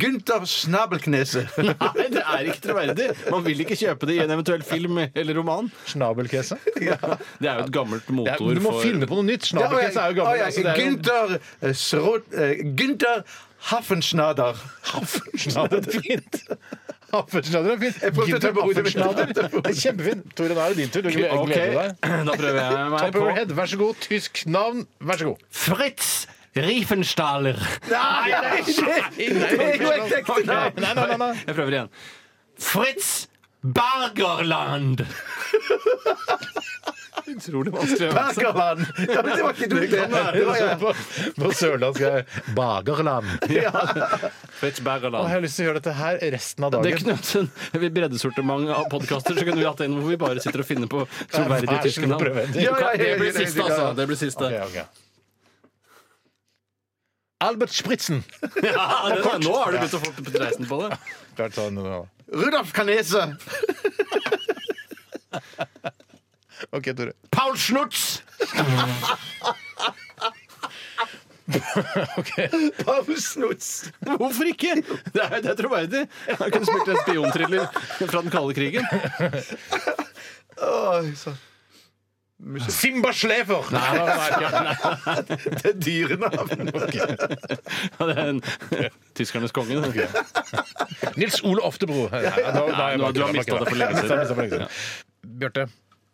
Gunther 0.00 0.46
Snabelknese. 0.48 1.42
Nei, 1.66 2.06
det 2.14 2.22
er 2.22 2.46
ikke 2.46 2.62
troverdig. 2.68 3.08
Man 3.30 3.44
vil 3.44 3.60
ikke 3.66 3.76
kjøpe 3.82 4.08
det 4.08 4.16
i 4.16 4.22
en 4.24 4.32
eventuell 4.38 4.62
film 4.66 5.02
eller 5.04 5.34
roman. 5.38 5.68
Snabelkese. 5.90 6.56
Det 6.78 6.88
er 6.94 7.58
jo 7.58 7.66
et 7.66 7.74
gammelt 7.74 8.06
Ja, 8.26 8.38
for 8.38 8.54
du 8.54 8.62
må 8.64 8.72
for 8.78 8.86
finne 8.86 9.10
på 9.10 9.18
noe 9.18 9.26
nytt. 9.28 9.50
Ja, 9.50 9.66
Snabelkese 9.66 10.06
er 10.06 10.14
jo 10.14 10.22
gammelt. 10.22 10.22
gammel. 10.22 10.38
ja, 10.38 10.46
altså, 10.46 10.62
det 10.62 10.72
er 10.72 10.78
jo- 10.78 10.86
Gunther 10.86 11.36
eh, 11.68 11.74
Srod... 11.74 12.32
eh, 12.38 12.64
Gunther 13.62 13.76
Haffenschnader 13.76 14.54
Haffensnader, 14.82 15.82
fint. 15.82 16.42
Avførselsnader 17.12 17.74
er 17.74 17.80
fint. 17.80 17.96
prøvde 18.16 18.36
å 18.36 18.40
ta 18.40 18.50
på 18.56 18.62
hodet 18.66 18.84
mitt. 18.86 18.96
Avførselsnader. 18.96 19.50
Det 19.62 19.70
er 19.70 19.80
Kjempefint. 19.82 20.28
Tore, 20.38 20.54
nå 20.56 20.62
er 20.64 20.72
det 20.72 20.78
din 20.80 20.92
tur. 20.94 21.02
Du 21.04 21.10
gleder 21.12 21.42
gleder 21.46 21.74
deg. 21.76 21.90
da 22.28 22.36
prøver 22.40 22.60
jeg 22.62 22.92
meg 22.94 23.02
Top 23.02 23.16
på 23.16 23.22
over 23.22 23.36
head, 23.36 23.52
vær 23.58 23.68
så 23.72 23.80
god. 23.80 23.98
Tysk 24.06 24.42
navn, 24.48 24.86
vær 25.10 25.20
så 25.20 25.28
god. 25.28 25.44
Fritz 25.62 26.12
Riefenstahler. 26.56 27.60
Nei, 27.88 28.32
nei, 28.32 28.62
det 28.68 29.36
er 29.56 29.78
jo 29.80 29.92
et 29.92 30.16
ekte 30.18 30.40
navn! 30.48 30.80
Nei, 30.84 30.90
nei, 30.98 31.06
nei, 31.12 31.20
nei. 31.22 31.30
Jeg 31.46 31.56
prøver 31.56 31.76
igjen. 31.78 31.92
Fritz 32.60 33.12
Bergerland. 33.62 35.04
Utrolig 37.26 37.72
vanskelig. 37.72 38.08
øvelse. 38.08 38.40
Bergerland! 38.40 38.80
Ja, 39.08 39.22
men 39.22 39.36
det 39.36 39.42
var 39.44 39.52
ikke 39.52 39.68
dumt, 39.70 39.90
det. 39.90 40.00
det 40.10 40.44
var, 40.46 40.56
ja. 40.56 40.74
På, 40.80 40.92
på 41.38 41.50
sørlandsk 41.54 42.00
er 42.00 42.16
det 42.16 42.54
Bagerland. 42.56 43.26
Fritz 44.60 44.80
jeg 44.82 45.12
har 45.12 45.40
lyst 45.44 45.56
til 45.58 45.64
å 45.64 45.68
gjøre 45.68 45.80
dette 45.80 45.94
her 45.98 46.18
resten 46.34 46.66
av 46.66 46.72
Det 46.74 46.82
dagen. 46.82 46.98
kunne 46.98 47.16
hatt 47.18 47.34
en 47.78 47.94
breddesortiment 47.98 48.72
av 48.76 48.88
podkaster, 48.92 49.38
så 49.38 49.46
kunne 49.46 49.60
vi 49.60 49.68
hatt 49.68 49.80
en 49.86 49.94
hvor 50.00 50.10
vi 50.10 50.18
bare 50.20 50.42
sitter 50.42 50.64
og 50.64 50.68
finner 50.68 50.90
på 50.90 51.04
troverdige 51.32 51.70
Vær 51.72 51.78
så 51.78 51.86
tyske 51.88 52.04
god, 52.06 52.12
navn. 52.14 52.24
prøv 52.26 52.42
en 52.42 52.52
til. 52.52 52.62
Ja, 52.66 52.74
ja, 52.80 52.92
Det 53.02 53.14
blir 53.22 53.32
siste, 53.38 53.62
altså. 53.68 53.86
Det 54.00 54.06
blir 54.10 54.20
siste. 54.20 54.50
Ok, 54.50 54.52
ok. 54.68 54.78
Albert 57.42 57.72
Spritzen. 57.74 58.22
Ja, 58.62 58.86
det, 59.10 59.38
nå 59.42 59.54
har 59.58 59.72
du 59.72 59.78
begynt 59.80 59.96
å 59.98 60.02
få 60.04 60.10
dreisen 60.30 60.68
på 60.70 60.78
det. 60.84 60.98
Klart 61.38 61.56
sånn, 61.58 61.74
nå. 61.78 62.02
Rudolf 62.32 62.70
Kanese! 62.76 63.24
OK, 66.72 66.84
Tore. 66.96 67.12
Paul 67.30 67.56
Schnutz! 67.56 68.22
Paul 72.84 73.16
Snutz! 73.20 73.90
Hvorfor 74.06 74.44
ikke? 74.48 74.74
Det 75.12 75.22
er, 75.22 75.40
det 75.42 75.50
er 75.52 75.56
troverdig. 75.58 76.02
Han 76.38 76.50
kunne 76.54 76.66
spilt 76.68 76.88
en 76.92 76.96
spionthriller 77.02 77.64
fra 78.08 78.20
den 78.22 78.30
kalde 78.32 78.54
krigen. 78.56 78.84
Oi, 80.62 81.14
så. 81.18 81.32
Simba 82.74 83.12
Schlefer 83.14 83.62
Nei, 83.70 83.90
nei, 83.94 84.02
nei, 84.42 84.50
nei. 84.66 84.74
Det 85.62 85.68
er 85.70 85.76
dyrenavn. 85.78 86.66
Ja, 86.98 87.06
det 88.08 88.14
er 88.16 88.26
en 88.32 88.40
tyskernes 89.14 89.54
konge. 89.54 89.78
det. 89.94 90.10
Nils 91.20 91.38
Ole 91.46 91.62
Oftebro. 91.68 92.08
Nei, 92.10 92.22
nå- 92.26 92.26
nå 92.26 92.32
har 92.74 92.90
jeg 92.96 92.98
Nei, 92.98 93.04
bare 93.04 93.14
du 93.14 93.22
har 93.22 93.30
kødda, 93.30 93.38
mistet 93.38 93.54
det 93.54 93.62
for 93.70 93.78
lenge 93.78 93.94
Mistet 93.94 94.10
siden. 94.10 94.18
det 94.18 94.26
for 94.32 94.42
lenge 94.42 94.58
siden. 94.58 94.66
Bjarte, 95.38 95.62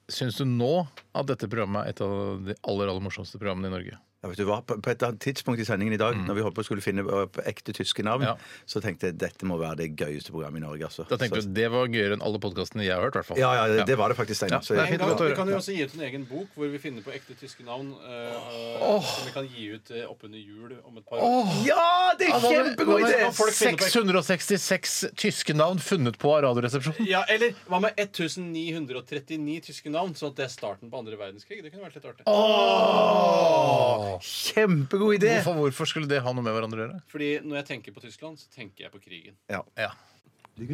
syns 0.08 0.40
du 0.40 0.44
nå 0.48 0.72
at 1.12 1.28
dette 1.28 1.48
programmet 1.50 1.84
er 1.84 1.94
et 1.94 2.04
av 2.04 2.44
de 2.44 2.56
aller, 2.56 2.88
aller 2.88 3.04
morsomste 3.04 3.40
programmene 3.40 3.70
i 3.70 3.74
Norge? 3.76 3.98
Ja, 4.28 4.34
vet 4.34 4.40
du 4.42 4.44
hva? 4.48 4.58
På, 4.68 4.76
på 4.84 4.90
et 4.92 5.02
annet 5.06 5.20
tidspunkt 5.24 5.60
i 5.62 5.64
sendingen 5.64 5.94
i 5.96 6.00
dag, 6.00 6.12
når 6.20 6.34
vi 6.36 6.42
holdt 6.44 6.56
på 6.58 6.60
å 6.60 6.66
skulle 6.68 6.82
finne 6.84 7.00
opp 7.08 7.38
ekte 7.48 7.72
tyske 7.72 8.04
navn, 8.04 8.22
Ja. 8.28 8.34
så 8.68 8.82
tenkte 8.84 9.08
jeg 9.08 9.16
dette 9.18 9.46
må 9.48 9.56
være 9.58 9.76
det 9.80 9.86
gøyeste 9.96 10.30
programmet 10.34 10.60
i 10.60 10.64
Norge. 10.66 10.84
Altså. 10.84 11.06
Da 11.08 11.16
tenkte 11.16 11.40
så, 11.40 11.48
du 11.48 11.54
det 11.56 11.68
var 11.72 11.88
gøyere 11.88 12.12
enn 12.18 12.22
alle 12.22 12.38
podkastene 12.42 12.84
jeg 12.84 12.92
har 12.92 13.02
hørt, 13.06 13.16
i 13.16 13.18
hvert 13.22 13.28
fall. 13.30 13.38
ja, 13.40 13.52
ja, 13.56 13.64
det, 13.72 13.86
det 13.88 13.96
var 13.98 14.08
det 14.12 14.16
faktisk, 14.18 14.42
Steinar. 14.42 14.60
Så 14.60 14.74
det 14.74 14.82
er 14.82 14.84
jeg- 14.84 14.98
fint 14.98 15.02
å 15.08 15.10
høre. 15.16 15.30
vi 15.32 15.38
kan 15.40 15.48
jo 15.48 15.56
også 15.56 15.72
gi 15.74 15.82
ut 15.88 15.94
en 15.96 16.04
egen 16.08 16.24
bok 16.28 16.48
hvor 16.54 16.68
vi 16.68 16.78
finner 16.82 17.00
på 17.06 17.12
ekte 17.16 17.32
tyske 17.40 17.64
navn. 17.64 17.94
eh, 18.04 19.00
Som 19.08 19.24
vi 19.24 19.32
kan 19.32 19.48
gi 19.48 19.64
ut 19.78 19.90
uh, 19.96 20.04
oppunder 20.12 20.38
jul 20.38 20.76
om 20.84 20.98
et 21.00 21.06
par 21.08 21.18
år. 21.24 21.48
Ja, 21.64 22.12
det 22.18 22.28
er 22.28 22.40
kjempegod 22.44 23.00
idé! 23.08 23.32
folk 23.32 23.54
finne 23.56 23.78
på- 23.80 23.88
666 23.88 25.14
tyske 25.16 25.54
navn 25.56 25.78
funnet 25.80 26.18
på 26.20 26.34
av 26.36 26.42
Radioresepsjonen. 26.44 27.06
Ja, 27.08 27.24
Eller 27.28 27.54
hva 27.68 27.80
med 27.80 27.96
1939 27.96 29.60
tyske 29.70 29.90
navn? 29.90 30.12
Sånn 30.18 30.30
at 30.32 30.36
det 30.36 30.44
er 30.44 30.52
starten 30.52 30.90
på 30.90 30.98
andre 30.98 31.16
verdenskrig. 31.16 31.62
Det 31.62 31.70
kunne 31.72 31.84
vært 31.88 31.94
litt 31.96 32.04
artig. 32.10 32.24
Kjempegod 34.22 35.14
idé! 35.18 35.38
Hvorfor, 35.38 35.58
hvorfor 35.62 35.90
skulle 35.90 36.10
det 36.10 36.20
ha 36.24 36.32
noe 36.34 36.44
med 36.44 36.54
hverandre 36.56 36.78
å 36.78 36.84
gjøre? 36.86 37.00
Fordi 37.12 37.30
når 37.44 37.62
jeg 37.62 37.68
tenker 37.72 37.96
på 37.96 38.04
Tyskland, 38.04 38.38
så 38.40 38.50
tenker 38.54 38.86
jeg 38.86 38.94
på 38.94 39.02
krigen. 39.02 39.36
Ja. 39.50 39.62
Ja. 39.78 39.92
Jeg, 40.58 40.66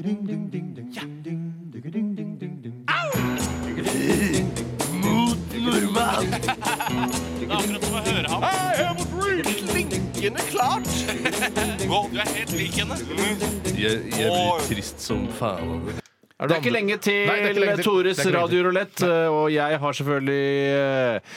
blir 14.25 14.65
trist 14.69 15.01
som 15.05 15.27
faen. 15.37 16.01
Er 16.35 16.49
Det 16.49 16.57
er 16.57 16.61
ikke 16.63 16.73
lenge 16.73 16.97
til 16.99 17.29
Nei, 17.29 17.37
det 17.37 17.45
er 17.45 17.53
ikke 17.53 17.61
lenge 17.61 17.77
til. 17.77 17.85
Tores 17.85 18.17
Det 18.17 18.25
er 18.25 18.31
ikke 18.31 18.39
lenge 18.39 18.49
til. 18.49 18.65
radiorulett, 18.65 19.03
og 19.37 19.53
jeg 19.53 19.79
har 19.85 19.93
selvfølgelig 20.01 20.49
eh, 20.81 21.37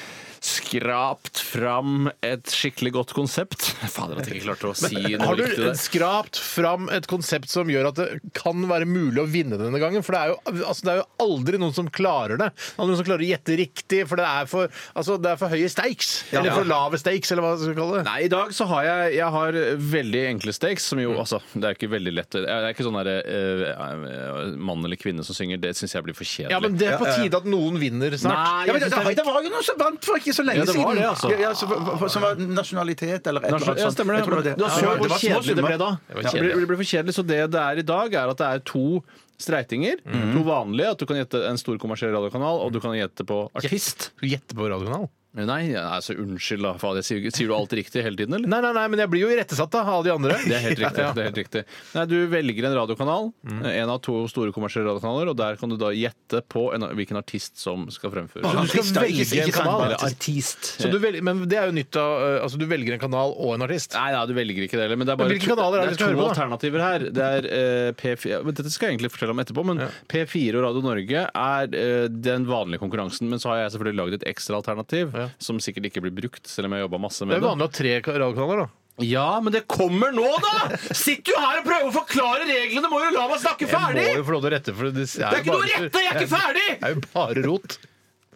skrapt 0.68 1.40
fram 1.40 2.10
et 2.26 2.52
skikkelig 2.52 2.92
godt 2.98 3.14
konsept. 3.18 3.68
Fader, 3.96 4.20
at 4.20 4.28
jeg 4.28 4.40
ikke 4.40 4.48
klarte 4.50 4.70
å 4.72 4.76
si 4.78 4.96
noe 4.96 5.28
Har 5.30 5.40
du 5.40 5.44
der. 5.46 5.74
skrapt 5.80 6.40
fram 6.42 6.90
et 6.94 7.08
konsept 7.10 7.52
som 7.52 7.70
gjør 7.72 7.90
at 7.92 8.00
det 8.02 8.08
kan 8.38 8.68
være 8.70 8.88
mulig 8.90 9.22
å 9.24 9.28
vinne 9.30 9.60
denne 9.60 9.80
gangen? 9.82 10.04
For 10.06 10.16
det 10.16 10.22
er 10.22 10.34
jo, 10.34 10.38
altså, 10.68 10.88
det 10.88 10.94
er 10.94 11.02
jo 11.02 11.08
aldri 11.28 11.62
noen 11.62 11.76
som 11.76 11.90
klarer 11.92 12.40
det. 12.42 12.52
Det 12.58 12.76
er 12.78 12.88
Noen 12.88 13.00
som 13.00 13.08
klarer 13.08 13.26
å 13.26 13.30
gjette 13.32 13.58
riktig, 13.60 14.02
for 14.10 14.20
det 14.20 14.28
er 14.28 14.50
for, 14.50 14.72
altså, 14.98 15.18
det 15.22 15.32
er 15.34 15.40
for 15.42 15.54
høye 15.54 15.72
stakes. 15.72 16.12
Eller 16.32 16.56
for 16.56 16.68
lave 16.70 17.00
stakes, 17.02 17.32
eller 17.34 17.46
hva 17.46 17.54
man 17.56 17.64
skal 17.64 17.78
kalle 17.80 17.98
det. 18.00 18.04
Nei, 18.08 18.18
I 18.28 18.32
dag 18.32 18.54
så 18.56 18.68
har 18.72 18.86
jeg, 18.88 19.16
jeg 19.18 19.32
har 19.38 19.60
veldig 19.98 20.24
enkle 20.34 20.56
stakes, 20.56 20.88
som 20.92 21.02
jo 21.02 21.16
altså 21.18 21.40
Det 21.54 21.66
er 21.68 21.78
ikke 21.78 21.90
veldig 21.92 22.14
lett. 22.16 22.38
Det 22.38 22.46
er 22.52 22.70
ikke 22.72 22.86
sånn 22.88 22.98
derre 23.00 23.18
eh, 23.26 24.54
mann 24.58 24.86
eller 24.86 25.00
kvinne 25.00 25.26
som 25.28 25.38
synger. 25.38 25.60
Det 25.62 25.74
syns 25.78 25.96
jeg 25.98 26.06
blir 26.06 26.18
for 26.18 26.28
kjedelig. 26.28 26.54
Ja, 26.56 26.62
men 26.64 26.78
det 26.80 26.92
er 26.92 27.02
på 27.02 27.10
tide 27.10 27.42
at 27.42 27.48
noen 27.50 27.80
vinner 27.82 28.14
snart. 28.18 28.38
Nei, 28.38 28.68
Ja, 28.68 28.76
men 28.76 28.84
det 28.84 28.92
det, 29.18 29.26
var 29.26 29.42
jo 29.44 29.52
noen 29.52 29.66
som 29.66 29.78
vant 29.80 30.06
for 30.06 30.20
ikke 30.20 30.34
så 30.36 30.46
lenge 30.46 30.57
Ja, 30.58 30.66
det 30.66 30.76
var 30.78 30.96
det, 30.98 31.06
altså. 31.08 31.30
Ja, 31.32 31.38
ja, 31.46 31.52
så, 31.54 31.68
for- 31.70 31.98
for- 32.02 32.10
som 32.14 32.22
var 32.26 32.36
nasjonalitet 32.36 33.28
eller 33.28 33.42
et 33.42 33.48
eller 33.52 33.68
annet 33.72 33.84
Ja, 33.84 33.90
stemmer 33.94 34.18
det. 34.18 34.44
Det 34.48 34.58
Du 34.58 34.64
har 34.66 34.74
sett 34.74 35.00
hvor 35.00 35.16
kjedelig 35.22 35.56
det 35.56 35.66
ble 35.66 35.78
da. 35.78 35.90
var 36.14 36.22
Det 36.24 36.42
blir, 36.42 36.54
det 36.62 36.68
blir 36.68 36.78
for 36.82 36.90
kjedelig, 36.92 37.14
Så 37.18 37.26
det 37.28 37.40
det 37.52 37.62
er 37.62 37.78
i 37.78 37.88
dag, 37.88 38.14
er 38.14 38.28
at 38.34 38.38
det 38.38 38.48
er 38.48 38.60
to 38.66 39.04
streitinger. 39.38 39.98
To 40.34 40.44
vanlige. 40.44 40.90
At 40.92 40.98
du 40.98 41.06
kan 41.06 41.18
gjette 41.18 41.44
en 41.50 41.58
stor 41.58 41.78
kommersiell 41.78 42.12
radiokanal, 42.12 42.60
og 42.66 42.72
du 42.74 42.80
kan 42.80 42.92
gjette 42.98 43.24
på 43.26 43.50
artist. 43.56 44.12
Du 44.22 44.28
gjette 44.28 44.56
på 44.58 44.66
radiokanal? 44.70 45.10
Nei, 45.46 45.76
altså 45.78 46.16
unnskyld, 46.18 46.64
da. 46.66 46.72
Faen, 46.82 46.98
jeg 47.02 47.06
sier, 47.06 47.28
sier 47.36 47.52
du 47.52 47.54
alt 47.56 47.74
riktig 47.78 48.02
hele 48.02 48.18
tiden, 48.18 48.34
eller? 48.38 48.50
Nei, 48.50 48.60
nei, 48.64 48.72
nei, 48.74 48.86
men 48.90 49.02
jeg 49.04 49.12
blir 49.12 49.22
jo 49.26 49.30
irettesatt 49.36 49.70
da, 49.76 49.84
av 49.86 50.02
de 50.08 50.10
andre. 50.14 50.38
Det 50.42 50.56
er 50.58 50.64
helt 50.66 50.82
riktig. 50.82 51.04
Ja. 51.08 51.12
det 51.14 51.22
er 51.22 51.28
helt 51.30 51.38
riktig. 51.38 51.62
Nei, 51.94 52.06
Du 52.10 52.16
velger 52.32 52.66
en 52.70 52.74
radiokanal, 52.80 53.28
en 53.70 53.92
av 53.94 54.00
to 54.02 54.16
store 54.32 54.54
kommersielle 54.56 54.88
radiokanaler, 54.90 55.30
og 55.30 55.38
der 55.38 55.60
kan 55.62 55.70
du 55.70 55.76
da 55.78 55.92
gjette 55.94 56.42
på 56.50 56.64
en, 56.74 56.88
hvilken 56.98 57.20
artist 57.20 57.60
som 57.62 57.86
skal 57.94 58.12
fremføre. 58.16 58.42
Så 58.48 58.64
du 58.64 58.72
skal 58.72 58.82
Artist, 58.82 58.96
da, 58.96 59.04
velge 59.06 59.26
ikke- 59.28 59.44
en 59.46 59.54
kanal? 59.60 59.84
Eller 59.86 60.04
artist. 60.08 60.72
Så 60.82 60.90
du 60.92 60.98
velger, 61.04 61.22
men 61.28 61.44
det 61.48 61.60
er 61.60 61.70
jo 61.70 61.76
nytt 61.78 61.96
av 62.02 62.16
uh, 62.18 62.26
Altså, 62.48 62.58
du 62.58 62.66
velger 62.70 62.96
en 62.98 63.02
kanal 63.04 63.36
og 63.38 63.54
en 63.58 63.66
artist. 63.68 63.94
Nei, 63.94 64.10
nei, 64.16 64.24
du 64.30 64.34
velger 64.38 64.66
ikke 64.66 64.78
det 64.80 64.86
heller. 64.88 64.98
Men 65.04 65.08
det 65.10 65.14
er 65.14 65.20
bare 65.22 65.30
Men 65.30 65.38
hvilke 65.38 65.52
kanaler 65.54 65.78
er 65.84 65.86
det 65.86 65.94
det 65.94 65.98
vi 65.98 66.00
skal 66.00 66.08
er 66.08 66.14
to 66.14 66.18
høre 66.18 66.24
på, 66.24 66.28
da? 66.28 66.34
alternativer 66.36 66.84
her. 66.88 67.06
Det 67.18 67.28
er 67.38 67.50
eh, 67.60 67.92
P4 68.02 68.42
men 68.48 68.58
Dette 68.58 68.72
skal 68.74 68.88
jeg 68.90 68.98
egentlig 68.98 69.12
fortelle 69.14 69.36
om 69.36 69.42
etterpå, 69.44 69.66
men 69.70 69.82
P4 70.12 70.58
og 70.58 70.66
Radio 70.68 70.84
Norge 70.86 71.24
er 71.30 71.78
eh, 71.84 72.08
den 72.10 72.48
vanlige 72.50 72.82
konkurransen. 72.84 73.30
Men 73.30 73.42
så 73.44 73.52
har 73.54 73.62
jeg 73.66 73.76
selvfølgelig 73.78 74.00
lagd 74.02 74.18
et 74.22 74.28
ekstra 74.34 74.58
alternativ 74.62 75.14
Ja. 75.18 75.27
Som 75.40 75.60
sikkert 75.64 75.90
ikke 75.92 76.04
blir 76.08 76.16
brukt, 76.18 76.48
selv 76.48 76.70
om 76.70 76.76
jeg 76.78 76.86
jobba 76.88 77.00
masse 77.08 77.26
med 77.26 77.36
Det 77.36 77.42
Det 77.42 77.46
er 77.46 77.50
vanlig 77.52 77.66
å 77.66 77.72
ha 77.72 77.78
tre 77.80 77.96
ka- 78.02 78.18
radiokanaler, 78.18 78.64
da. 78.66 78.70
Ja, 79.06 79.28
men 79.46 79.54
det 79.54 79.68
kommer 79.70 80.10
nå, 80.16 80.26
da! 80.42 80.72
Sitter 80.98 81.36
jo 81.36 81.42
her 81.44 81.60
og 81.60 81.68
prøver 81.68 81.92
å 81.92 81.94
forklare 82.00 82.48
reglene! 82.50 82.90
Må 82.90 83.04
jo 83.04 83.12
la 83.14 83.28
meg 83.30 83.44
snakke 83.44 83.68
Jeg 83.68 83.74
må 83.76 83.84
ferdig! 83.84 84.08
jo 84.18 84.24
få 84.26 84.34
lov 84.38 84.42
til 84.42 84.50
å 84.50 84.56
rette, 84.56 84.74
for 84.80 84.90
det, 84.90 85.06
Det 85.06 85.28
er 85.28 85.38
ikke 85.44 85.54
noe 85.54 85.62
å 85.62 85.70
rette! 85.70 86.02
Jeg 86.02 86.10
er 86.16 86.18
ikke 86.24 86.32
ferdig! 86.34 86.66
Det 86.80 86.90
er 86.90 86.96
jo 86.96 87.04
bare 87.14 87.46
rot. 87.46 87.78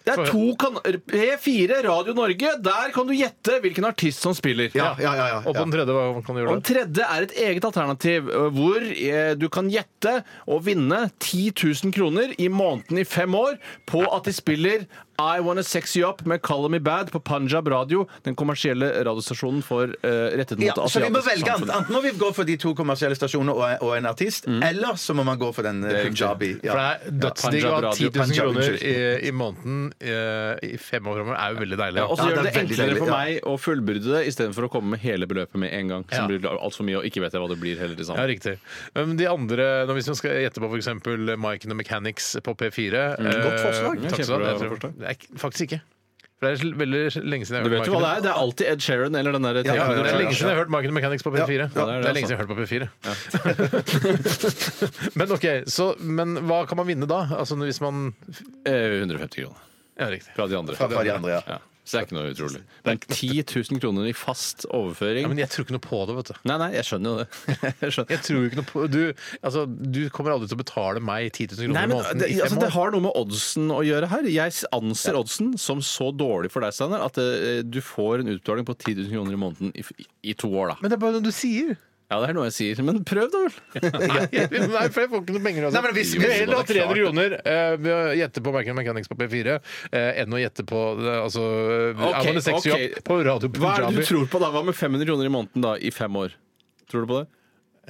Det 0.01 0.13
er 0.17 0.21
to 0.33 0.43
kan 0.57 0.77
P4, 1.11 1.75
Radio 1.85 2.13
Norge. 2.17 2.51
Der 2.65 2.89
kan 2.93 3.05
du 3.05 3.13
gjette 3.13 3.59
hvilken 3.61 3.85
artist 3.85 4.23
som 4.25 4.33
spiller. 4.33 4.71
Ja, 4.73 4.95
ja, 4.97 5.11
ja, 5.13 5.27
ja, 5.29 5.35
Og 5.43 5.51
på 5.53 5.59
ja. 5.59 5.65
den 5.65 5.73
tredje, 5.75 5.93
hva 5.93 6.23
kan 6.25 6.33
du 6.33 6.39
Og 6.39 6.41
gjøre 6.41 6.55
den 6.55 6.63
da? 6.63 6.69
tredje 6.71 7.09
er 7.17 7.27
et 7.27 7.35
eget 7.45 7.67
alternativ, 7.69 8.31
ø, 8.33 8.47
hvor 8.55 8.81
eh, 8.81 9.35
du 9.37 9.45
kan 9.53 9.69
gjette 9.69 10.15
og 10.49 10.63
vinne 10.65 11.03
10 11.21 11.53
000 11.85 11.93
kroner 11.93 12.33
i 12.41 12.49
måneden 12.49 12.97
i 12.97 13.05
fem 13.05 13.37
år 13.37 13.59
på 13.89 14.01
at 14.09 14.25
de 14.25 14.33
spiller 14.33 14.87
I 15.21 15.39
Wanna 15.45 15.63
Sex 15.63 15.95
You 15.97 16.07
Up 16.09 16.23
med 16.25 16.41
Call 16.45 16.67
Me 16.73 16.79
Bad 16.79 17.11
på 17.13 17.19
Punjab 17.27 17.67
Radio, 17.71 18.05
den 18.25 18.35
kommersielle 18.39 18.89
radiostasjonen 19.05 19.61
for 19.65 19.91
uh, 20.05 20.09
rettet 20.39 20.57
mot 20.59 20.67
Ja, 20.67 20.75
det 20.77 20.89
så 20.93 21.01
vi 21.03 21.09
må 21.13 21.21
velge 21.25 21.45
samfunnet. 21.47 21.75
Enten 21.81 21.95
må 21.95 22.01
vi 22.05 22.11
gå 22.21 22.31
for 22.37 22.47
de 22.47 22.55
to 22.61 22.73
kommersielle 22.77 23.17
stasjonene 23.19 23.53
og, 23.55 23.83
og 23.85 23.95
en 23.97 24.09
artist, 24.09 24.47
eller 24.47 24.97
så 25.01 25.13
må 25.17 25.25
man 25.27 25.39
gå 25.41 25.51
for 25.55 25.67
den 25.67 25.81
punjabi. 25.83 26.07
punjabi. 26.09 26.51
For 26.63 26.81
det 26.81 26.87
er 26.87 27.19
dødsdigg 27.25 27.67
å 27.69 27.73
ha 27.75 27.93
10 27.93 28.03
000 28.03 28.11
Punjab, 28.21 28.51
kroner 28.51 28.77
i, 28.81 28.95
i 29.27 29.31
måneden 29.35 29.81
eh, 29.99 30.71
i 30.71 30.77
fem 30.81 31.07
år 31.11 31.19
framover, 31.21 31.37
er 31.41 31.53
jo 31.55 31.61
veldig 31.61 31.79
deilig. 31.83 32.05
Og 32.07 32.17
så 32.17 32.27
Ja, 32.27 32.29
gjør 32.31 32.37
det 32.41 32.43
det 32.47 32.51
er 32.55 32.61
enklere 32.65 32.97
for 33.01 33.11
ja. 33.11 33.17
meg 33.19 33.47
å 33.51 33.55
fullbyrde 33.61 34.13
det 34.15 34.21
istedenfor 34.31 34.67
å 34.67 34.71
komme 34.73 34.95
med 34.95 35.03
hele 35.05 35.27
beløpet 35.29 35.59
med 35.61 35.73
en 35.77 35.91
gang. 35.95 36.05
Som 36.11 36.25
Ja. 36.25 36.27
blir 36.31 36.47
altfor 36.51 36.87
mye, 36.87 36.97
og 37.01 37.05
ikke 37.09 37.21
vet 37.25 37.33
jeg 37.35 37.41
hva 37.43 37.49
det 37.51 37.59
blir 37.61 37.79
heller 37.81 37.95
til 37.99 38.11
Ja, 38.11 38.25
riktig. 38.29 38.55
Men 38.95 39.15
de 39.19 39.27
andre, 39.29 39.67
når 39.89 39.99
hvis 39.99 40.11
man 40.11 40.19
skal 40.21 40.37
gjette 40.43 40.61
på 40.63 40.71
f.eks. 40.71 40.89
Mike 41.41 41.65
and 41.67 41.71
the 41.71 41.77
Mechanics 41.77 42.31
på 42.43 42.55
P4 42.57 43.01
Godt 43.21 43.59
forslag. 43.61 43.97
eh, 44.01 44.09
Takk 44.11 44.23
skal 44.25 44.39
du 44.41 44.97
ha. 44.97 45.10
Jeg 45.11 45.17
faktisk 45.41 45.67
ikke. 45.69 45.81
For 46.41 46.49
det 46.49 46.57
er 46.57 46.73
veldig 46.73 46.99
lenge 47.29 47.45
siden 47.45 47.57
jeg 47.59 47.65
Du 47.67 47.69
har 47.69 47.73
vet 47.75 47.81
hørt 47.83 47.89
jo 47.91 47.93
hva 47.93 48.01
Mike 48.01 48.09
det 48.09 48.17
er? 48.17 48.21
Det 48.25 48.29
er 48.31 48.37
alltid 48.41 48.65
Ed 48.71 48.79
Sheeran 48.81 49.13
eller 49.19 49.35
den 49.37 49.43
der 49.45 49.59
ja, 49.61 49.75
ja, 49.77 49.83
Det 49.93 50.09
er 50.09 50.17
lenge 50.17 50.33
siden 50.33 50.49
jeg 50.49 50.57
har 50.57 50.61
hørt 50.63 50.73
and 50.89 50.95
Mechanics 50.97 51.21
på 51.27 51.29
P4. 51.35 51.37
det 51.45 51.53
er 51.53 51.69
det, 51.69 51.69
det 51.85 52.09
er 52.09 52.15
lenge 52.17 52.27
siden 52.27 52.33
jeg 52.33 52.39
har 52.39 52.47
hørt 52.47 52.55
på 52.57 52.61
P4. 52.65 52.83
men 55.21 55.31
ok, 55.37 55.45
så, 55.69 55.91
men 56.01 56.33
hva 56.49 56.63
kan 56.65 56.81
man 56.81 56.89
vinne 56.89 57.05
da? 57.05 57.19
Altså 57.37 57.55
hvis 57.61 57.77
man 57.83 58.09
Eh, 58.65 58.97
150 59.05 59.37
kroner 59.37 59.61
Ja, 60.01 60.07
riktig. 60.09 60.33
fra 60.33 60.47
de 60.49 60.57
andre. 60.57 60.75
Fra, 60.79 60.87
fra 60.89 61.03
de 61.05 61.13
andre, 61.13 61.29
ja. 61.37 61.59
Så 61.81 61.97
det 61.97 61.99
er 62.01 62.05
ikke 62.05 62.15
noe 62.15 62.31
utrolig. 62.31 62.59
Men 62.85 62.99
10 63.01 63.29
000 63.41 63.79
kroner 63.81 64.05
i 64.05 64.13
fast 64.15 64.67
overføring 64.69 65.25
Ja, 65.25 65.31
men 65.31 65.39
jeg 65.41 65.49
tror 65.49 65.65
ikke 65.65 65.73
noe 65.75 65.83
på 65.83 66.01
det, 66.05 66.15
vet 66.19 66.29
du. 66.29 66.35
Nei, 66.51 66.57
nei, 66.61 66.67
jeg 66.75 66.87
skjønner 66.87 67.09
jo 67.09 67.23
det. 67.23 67.27
Jeg 67.81 67.95
skjønner. 67.95 68.11
Jeg 68.13 68.23
tror 68.27 68.45
ikke 68.45 68.59
noe 68.59 68.67
på 68.69 68.83
Du, 68.93 68.99
altså, 69.41 69.63
du 69.65 70.01
kommer 70.13 70.35
aldri 70.35 70.51
til 70.51 70.59
å 70.59 70.61
betale 70.61 71.01
meg 71.03 71.31
10 71.33 71.57
000 71.57 71.65
kroner 71.65 71.75
Nei, 71.79 71.83
i 71.83 71.89
men 71.89 71.95
måneden 71.97 72.21
det, 72.21 72.29
i 72.29 72.37
fem 72.37 72.45
altså, 72.45 72.59
år. 72.59 72.63
det 72.65 72.71
har 72.77 72.93
noe 72.95 73.05
med 73.07 73.19
oddsen 73.23 73.73
å 73.73 73.81
gjøre 73.87 74.11
her. 74.13 74.29
Jeg 74.31 74.57
anser 74.77 75.19
oddsen 75.19 75.53
som 75.61 75.81
så 75.85 76.11
dårlig 76.13 76.53
for 76.53 76.65
deg, 76.65 76.77
Steinar, 76.77 77.05
at 77.09 77.17
eh, 77.21 77.61
du 77.65 77.81
får 77.85 78.21
en 78.21 78.33
utbetaling 78.35 78.67
på 78.69 78.77
10 78.77 79.01
000 79.01 79.13
kroner 79.15 79.37
i 79.37 79.41
måneden 79.41 79.73
i, 79.73 79.85
i 80.31 80.37
to 80.37 80.53
år, 80.53 80.75
da. 80.75 80.81
Men 80.83 80.93
det 80.93 80.99
er 80.99 81.03
bare 81.07 81.17
noe 81.17 81.25
du 81.25 81.33
sier. 81.33 81.73
Ja, 82.11 82.17
det 82.19 82.27
er 82.27 82.35
noe 82.35 82.49
jeg 82.49 82.55
sier. 82.57 82.79
Men 82.83 82.97
prøv, 83.07 83.29
da 83.31 83.39
vel. 83.45 83.53
Nei, 84.75 84.87
for 84.91 84.99
jeg 84.99 85.09
får 85.13 85.21
ikke 85.21 85.35
noe 85.37 85.43
penger. 85.45 85.67
Altså. 85.69 85.75
Nei, 85.77 85.83
men 85.85 85.93
hvis- 85.95 86.11
Vi 86.11 86.19
vil 86.25 86.33
heller 86.35 86.59
ha 86.59 86.63
er 86.65 86.71
300 86.73 86.97
kroner 86.99 87.35
eh, 87.39 87.75
ved 87.79 87.91
å 87.95 88.15
gjette 88.19 88.43
på 88.43 88.51
Mac 88.57 88.67
Mechanics 88.81 89.07
på 89.07 89.15
P4 89.21 89.53
eh, 89.55 90.09
enn 90.25 90.35
å 90.35 90.41
gjette 90.41 90.65
på 90.67 90.81
eh, 90.99 91.21
altså, 91.21 91.45
Ok, 91.95 92.17
I'm 92.19 92.33
on 92.33 92.41
a 92.41 92.43
sexy 92.43 92.73
ok. 92.75 92.99
på 93.07 93.19
Radio 93.23 93.47
Hva 93.55 93.71
er 93.77 93.85
det 93.85 93.87
Punjabi. 93.87 94.03
du 94.03 94.09
tror 94.11 94.27
på, 94.33 94.41
da? 94.43 94.51
Hva 94.51 94.65
med 94.67 94.75
500 94.75 95.07
kroner 95.07 95.29
i 95.29 95.33
måneden 95.37 95.63
da, 95.63 95.77
i 95.79 95.93
fem 95.95 96.19
år? 96.19 96.35
Tror 96.91 97.05
du 97.07 97.13
på 97.13 97.21
det? 97.21 97.27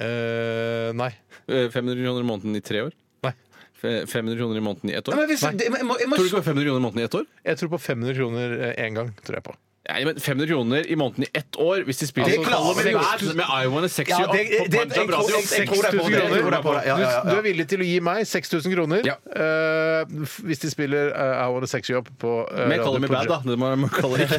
Eh, 0.06 0.92
nei. 0.96 1.10
Eh, 1.50 1.66
500 1.74 1.98
kroner 2.06 2.22
i 2.22 2.28
måneden 2.30 2.56
i 2.56 2.62
tre 2.64 2.84
år? 2.86 2.94
Nei. 3.26 3.34
Fe- 3.82 4.06
500 4.06 4.38
kroner 4.38 4.62
i 4.62 4.64
måneden 4.64 4.90
i 4.94 4.96
ett 5.00 5.10
år? 5.10 5.18
Men 5.18 5.26
hvis, 5.34 5.42
det, 5.50 5.66
jeg 5.66 5.84
må, 5.90 5.98
jeg 5.98 6.08
må, 6.08 6.16
Tror 6.16 6.24
du 6.24 6.30
ikke 6.30 6.38
det 6.38 6.46
var 6.46 6.48
500 6.52 6.70
kroner 6.70 6.78
i 6.80 6.86
måneden 6.86 7.02
i 7.02 7.08
ett 7.10 7.18
år? 7.18 7.26
Jeg 7.50 7.58
tror 7.60 7.74
på 7.74 7.82
500 7.90 8.16
kroner 8.22 8.56
én 8.86 8.94
gang. 9.00 9.10
tror 9.26 9.38
jeg 9.40 9.46
på. 9.50 9.58
Nei, 9.82 10.04
men 10.06 10.14
500 10.22 10.46
kroner 10.46 10.84
i 10.86 10.94
måneden 10.94 11.24
i 11.26 11.28
ett 11.34 11.56
år 11.58 11.80
hvis 11.88 11.98
de 11.98 12.06
spiller 12.06 12.30
Det 12.36 12.44
klarer 12.46 12.76
vi 12.86 12.92
jo. 12.94 13.32
Med 13.34 13.48
I 13.50 13.66
Wanna 13.66 13.88
Sex 13.90 14.12
You 14.14 14.20
Up 14.28 14.30
det- 14.32 14.44
på 14.60 14.66
det- 14.70 14.78
Punjab 14.78 14.92
jeg 14.94 15.08
tror- 15.08 15.10
Radio. 15.18 15.36
jeg- 15.36 15.58
jeg 15.58 15.66
tror 15.68 15.82
det 15.82 15.88
er 15.88 15.98
på 15.98 16.06
det. 16.06 16.12
Jeg 16.12 16.30
tror 16.30 16.50
det 16.52 16.58
er 16.58 16.62
på 16.62 16.74
det. 16.76 16.82
Ja, 16.86 16.96
ja, 16.98 17.10
ja. 17.10 17.22
Du, 17.24 17.30
du 17.30 17.36
er 17.36 17.42
villig 17.42 17.66
til 17.72 17.78
å 17.82 17.86
gi 17.88 17.96
meg 18.00 18.22
6000 18.30 18.72
kroner 18.76 19.02
Ja. 19.04 19.16
eh, 19.34 20.04
f- 20.22 20.38
hvis 20.46 20.60
de 20.62 20.70
spiller 20.70 21.10
uh, 21.10 21.42
I 21.42 21.50
Want 21.50 21.64
a 21.64 21.66
Sex 21.66 21.90
You 21.90 21.98
Up 21.98 22.08
på 22.22 22.30
uh, 22.46 22.68
Med 22.70 22.78
Call 22.78 23.00
Me 23.02 23.08
Bad, 23.10 23.26
da. 23.26 23.40
Det 23.42 23.58
må 23.58 23.72
man 23.76 23.90
kalle 23.90 24.18
det. 24.22 24.30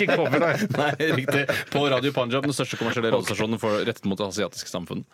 Ikke 0.00 0.16
cover, 0.16 0.38
nei. 0.40 0.54
Nei, 0.80 1.12
riktig. 1.20 1.44
På 1.70 1.84
Radio 1.92 2.12
Punjab, 2.16 2.42
den 2.48 2.56
største 2.56 2.80
kommersielle 2.80 3.12
radiostasjonen 3.12 3.60
for 3.60 3.84
rettet 3.84 4.04
mot 4.08 4.16
det 4.16 4.26
asiatiske 4.32 4.72
samfunn. 4.72 5.04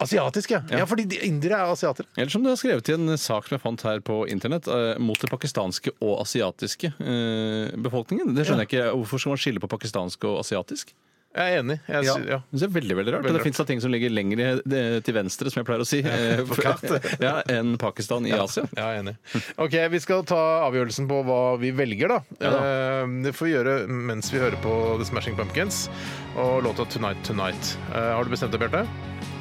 Asiatisk, 0.00 0.50
ja. 0.56 0.62
ja. 0.70 0.86
fordi 0.88 1.04
de 1.10 1.18
indere 1.26 1.58
er 1.58 1.72
asiater. 1.72 2.06
Eller 2.16 2.30
som 2.32 2.42
du 2.42 2.48
har 2.48 2.56
skrevet 2.56 2.88
i 2.88 2.94
en 2.96 3.12
sak 3.18 3.44
som 3.48 3.58
jeg 3.58 3.62
fant 3.64 3.82
her 3.84 4.00
på 4.00 4.22
internett, 4.30 4.68
eh, 4.72 4.96
mot 5.02 5.18
det 5.20 5.28
pakistanske 5.28 5.92
og 6.00 6.22
asiatiske 6.24 6.94
eh, 6.96 7.76
befolkningen. 7.76 8.32
Det 8.34 8.46
skjønner 8.48 8.64
jeg 8.64 8.72
ikke. 8.72 8.88
Hvorfor 8.96 9.17
skal 9.18 9.34
man 9.34 9.40
skille 9.42 9.62
på 9.62 9.70
pakistansk 9.70 10.24
og 10.24 10.40
asiatisk? 10.42 10.94
Jeg 11.36 11.54
er 11.54 11.60
enig. 11.60 11.76
Jeg, 11.86 12.04
Ja. 12.04 12.14
sy- 12.16 12.26
ja. 12.28 12.38
Det 12.50 12.62
er 12.62 12.72
veldig 12.72 12.94
veldig 12.96 13.12
rart. 13.14 13.22
Veldig 13.26 13.38
det 13.38 13.42
fins 13.44 13.66
ting 13.68 13.80
som 13.80 13.90
ligger 13.92 14.10
lenger 14.10 14.40
eh, 14.64 15.00
til 15.04 15.14
venstre, 15.14 15.50
som 15.52 15.60
jeg 15.60 15.66
pleier 15.68 15.82
å 15.84 15.86
si, 15.86 16.00
eh, 16.04 17.20
ja, 17.26 17.42
enn 17.52 17.76
Pakistan 17.78 18.26
i 18.26 18.32
Asia. 18.32 18.64
Ja, 18.74 18.88
jeg 18.94 18.96
er 18.96 19.02
enig. 19.04 19.16
Ok, 19.60 19.76
Vi 19.92 20.00
skal 20.00 20.24
ta 20.24 20.40
avgjørelsen 20.66 21.06
på 21.06 21.20
hva 21.28 21.58
vi 21.60 21.70
velger, 21.76 22.08
da. 22.08 22.18
Ja 22.40 22.50
da. 22.50 22.58
Eh, 22.64 23.06
det 23.28 23.34
får 23.36 23.46
vi 23.46 23.52
gjøre 23.54 23.76
mens 23.88 24.32
vi 24.32 24.38
hører 24.40 24.56
på 24.64 24.72
The 24.98 25.04
Smashing 25.10 25.36
Pumpkins 25.36 25.88
og 26.34 26.64
låta 26.64 26.86
'Tonight 26.88 27.22
Tonight'. 27.28 27.76
Eh, 27.94 28.10
har 28.16 28.24
du 28.24 28.30
bestemt 28.30 28.50
deg, 28.56 28.60
Bjarte? 28.64 28.86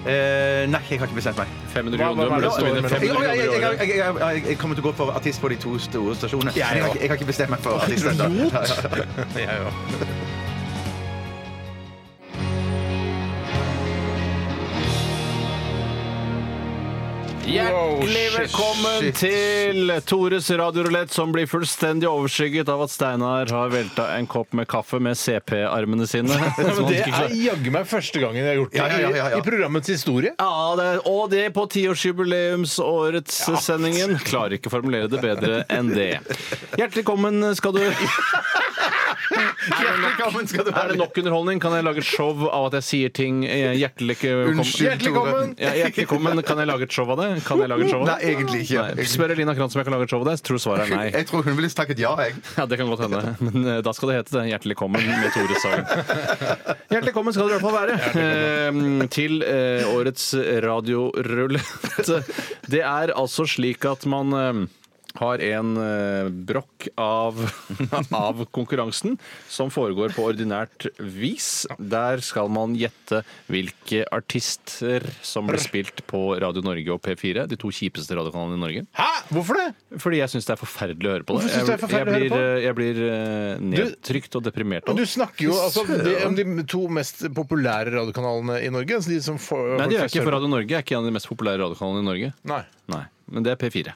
Eh, 0.08 0.68
nei, 0.70 0.80
jeg 0.92 1.00
har 1.00 1.08
ikke 1.08 1.18
bestemt 1.18 1.38
meg. 1.38 1.48
500 1.74 1.98
Hva- 1.98 2.14
hva- 2.14 2.16
kroner. 2.16 2.30
hva 2.30 2.38
er 2.38 2.42
det 2.42 2.48
Du 2.48 2.56
stå 2.56 2.64
vinner 2.68 2.82
mellom? 2.82 2.90
500 2.90 3.02
Jeg, 3.02 3.08
jeg, 3.08 3.12
jeg, 3.12 3.16
kroner 3.16 3.34
i 3.34 3.38
jeg, 3.38 3.50
året. 3.50 3.80
jeg, 3.80 4.38
jeg, 4.38 4.46
jeg 4.52 4.58
kommer 4.60 4.76
til 4.76 4.84
å 4.84 4.88
gå 4.88 4.94
for 4.96 5.12
artist 5.12 5.42
på 5.42 5.50
de 5.50 5.56
to 5.56 5.78
store 5.80 6.16
stasjonene. 6.16 6.54
Jeg 6.54 6.60
jeg, 6.60 6.84
har 6.84 6.90
ikke- 6.94 7.02
jeg 7.02 7.10
har 7.10 7.18
ikke 7.18 7.32
bestemt 7.32 7.50
meg 7.50 7.60
for 7.60 7.80
artist 7.80 8.06
ennå. 8.06 8.28
Jeg 9.36 9.48
òg. 9.66 10.37
Hjertelig 17.48 18.24
velkommen 18.34 19.06
til 19.16 19.92
Tores 20.04 20.50
radiorulett, 20.60 21.14
som 21.16 21.32
blir 21.32 21.48
fullstendig 21.48 22.10
overskygget 22.10 22.68
av 22.68 22.82
at 22.84 22.92
Steinar 22.92 23.54
har 23.56 23.72
velta 23.72 24.10
en 24.18 24.28
kopp 24.28 24.52
med 24.58 24.68
kaffe 24.68 25.00
med 25.00 25.16
CP-armene 25.16 26.04
sine. 26.12 26.36
Men 26.58 26.82
det 26.90 27.06
er 27.08 27.32
jaggu 27.40 27.72
meg 27.72 27.88
første 27.88 28.20
gangen 28.20 28.42
jeg 28.42 28.50
har 28.52 28.60
gjort 28.60 28.76
det 28.76 28.82
Ja, 28.82 28.88
ja, 28.92 29.00
ja, 29.00 29.30
ja, 29.32 29.40
i, 29.40 29.46
programmets 29.46 29.94
historie. 29.94 30.34
Ja, 30.36 30.76
det 30.76 30.90
og 31.08 31.32
det 31.32 31.46
på 31.56 31.64
tiårsjubileumsårets 31.78 33.40
sendingen. 33.64 34.18
Klarer 34.28 34.58
ikke 34.60 34.68
å 34.68 34.76
formulere 34.76 35.08
det 35.08 35.24
bedre 35.24 35.64
enn 35.72 35.94
det. 35.96 36.18
Hjertelig 36.82 37.06
velkommen 37.06 37.54
skal 37.56 37.80
du 37.80 37.84
Velkommen 40.08 40.48
skal 40.48 40.66
du 40.66 40.72
Er 40.72 40.92
det 40.92 40.98
nok 41.00 41.18
underholdning? 41.18 41.60
Kan 41.62 41.74
jeg 41.78 41.86
lage 41.86 42.02
et 42.04 42.08
show 42.08 42.32
av 42.48 42.68
at 42.70 42.78
jeg 42.80 42.86
sier 42.88 43.14
ting 43.14 43.44
eh, 43.48 43.74
hjertelig 43.78 44.18
Unnskyld, 44.28 44.88
Hjertelig 44.88 45.14
velkommen! 45.16 45.54
Ja, 45.62 45.74
hjertelig 45.78 46.06
velkommen. 46.06 46.42
Kan 46.48 46.62
jeg 46.62 46.70
lage 46.70 46.88
et 46.88 46.96
show 46.98 47.12
av 47.14 47.22
det? 47.22 47.30
Kan 47.48 47.64
jeg 47.64 47.72
lage 47.72 47.88
et 47.88 47.94
show 47.94 48.04
av 48.04 48.10
det? 48.10 48.16
Nei, 48.16 48.32
egentlig 48.34 48.62
ikke. 48.66 48.86
Nei. 48.98 49.08
Spør 49.14 49.34
Elina 49.36 49.56
Krantz 49.58 49.78
om 49.78 49.82
jeg 49.82 49.90
kan 49.90 49.98
lage 49.98 50.08
et 50.08 50.14
show 50.14 50.24
av 50.24 50.30
det. 50.30 50.36
Jeg 50.38 50.46
tror 50.50 50.64
svaret 50.64 50.86
er 50.86 51.02
nei. 51.02 51.08
Jeg 51.16 51.30
tror 51.32 51.46
hun 51.48 51.60
ville 51.60 51.72
takket 51.82 52.04
ja, 52.04 52.14
jeg. 52.24 52.38
Ja, 52.58 52.68
Det 52.70 52.80
kan 52.82 52.92
godt 52.94 53.06
hende. 53.08 53.24
Men 53.48 53.70
eh, 53.74 53.82
da 53.86 53.94
skal 53.98 54.12
det 54.14 54.20
hete 54.22 54.38
det. 54.38 54.46
Hjertelig 54.54 54.78
velkommen 54.78 55.12
med 55.12 55.30
Tore 55.36 55.62
Sagen. 55.64 55.86
Hjertelig 56.94 57.12
velkommen 57.12 57.38
skal 57.38 57.52
dere 57.52 57.58
i 57.58 57.58
hvert 57.58 57.68
fall 57.68 57.78
være 57.78 58.00
eh, 58.24 59.06
til 59.18 59.46
eh, 59.48 59.88
årets 59.94 60.32
radiorullet. 60.68 61.76
Det 62.68 62.84
er 62.84 63.16
altså 63.16 63.48
slik 63.50 63.86
at 63.88 64.06
man 64.10 64.38
eh, 64.38 64.66
har 65.20 65.42
en 65.44 65.74
eh, 65.82 66.30
brokk 66.48 66.88
av, 67.02 67.40
av 68.16 68.44
konkurransen 68.56 69.18
som 69.52 69.72
foregår 69.74 70.14
på 70.16 70.26
ordinært 70.30 70.88
vis. 71.00 71.66
Der 71.80 72.22
skal 72.26 72.50
man 72.54 72.76
gjette 72.78 73.24
hvilke 73.52 74.04
artister 74.14 75.06
som 75.26 75.48
ble 75.50 75.60
spilt 75.62 76.04
på 76.10 76.22
Radio 76.42 76.64
Norge 76.66 76.94
og 76.96 77.02
P4, 77.06 77.48
de 77.50 77.58
to 77.60 77.72
kjipeste 77.74 78.16
radiokanalene 78.18 78.58
i 78.60 78.64
Norge. 78.64 78.86
Hæ? 78.98 79.10
Hvorfor 79.34 79.60
det? 79.60 79.68
Fordi 80.04 80.22
jeg 80.22 80.34
syns 80.34 80.48
det 80.50 80.56
er 80.58 80.62
forferdelig 80.62 81.10
å 81.10 81.16
høre 81.18 81.28
på 81.28 81.38
det. 81.38 81.44
Hvorfor 81.48 81.56
synes 81.58 81.68
du 81.68 81.72
det 81.72 81.78
er 81.78 81.84
forferdelig 81.86 82.18
å 82.18 82.24
jeg, 82.24 82.32
høre 82.32 82.48
blir, 82.48 82.66
jeg 82.68 82.78
blir 82.80 83.04
eh, 83.12 83.68
nedtrykt 83.74 84.40
og 84.40 84.48
deprimert 84.48 84.88
av 84.92 84.98
Du 84.98 85.04
det. 85.04 85.10
snakker 85.12 85.48
jo 85.50 85.58
altså, 85.60 85.86
de, 85.88 86.16
om 86.28 86.38
de 86.38 86.48
to 86.70 86.84
mest 87.00 87.26
populære 87.38 87.96
radiokanalene 87.98 88.60
i 88.68 88.72
Norge. 88.74 89.00
Altså 89.02 89.14
de 89.14 89.22
som 89.26 89.40
får, 89.42 89.76
Nei, 89.78 89.88
det 89.92 89.98
gjør 89.98 90.06
jeg 90.08 90.14
ikke, 90.16 90.26
for 90.30 90.38
Radio 90.38 90.52
Norge 90.56 90.78
er 90.78 90.86
ikke 90.86 90.98
en 90.98 91.04
av 91.06 91.10
de 91.12 91.16
mest 91.20 91.30
populære 91.32 91.64
radiokanalene 91.66 92.04
i 92.06 92.10
Norge. 92.12 92.34
Nei. 92.54 92.64
Nei, 92.94 93.04
Men 93.34 93.48
det 93.48 93.56
er 93.56 93.62
P4. 93.62 93.96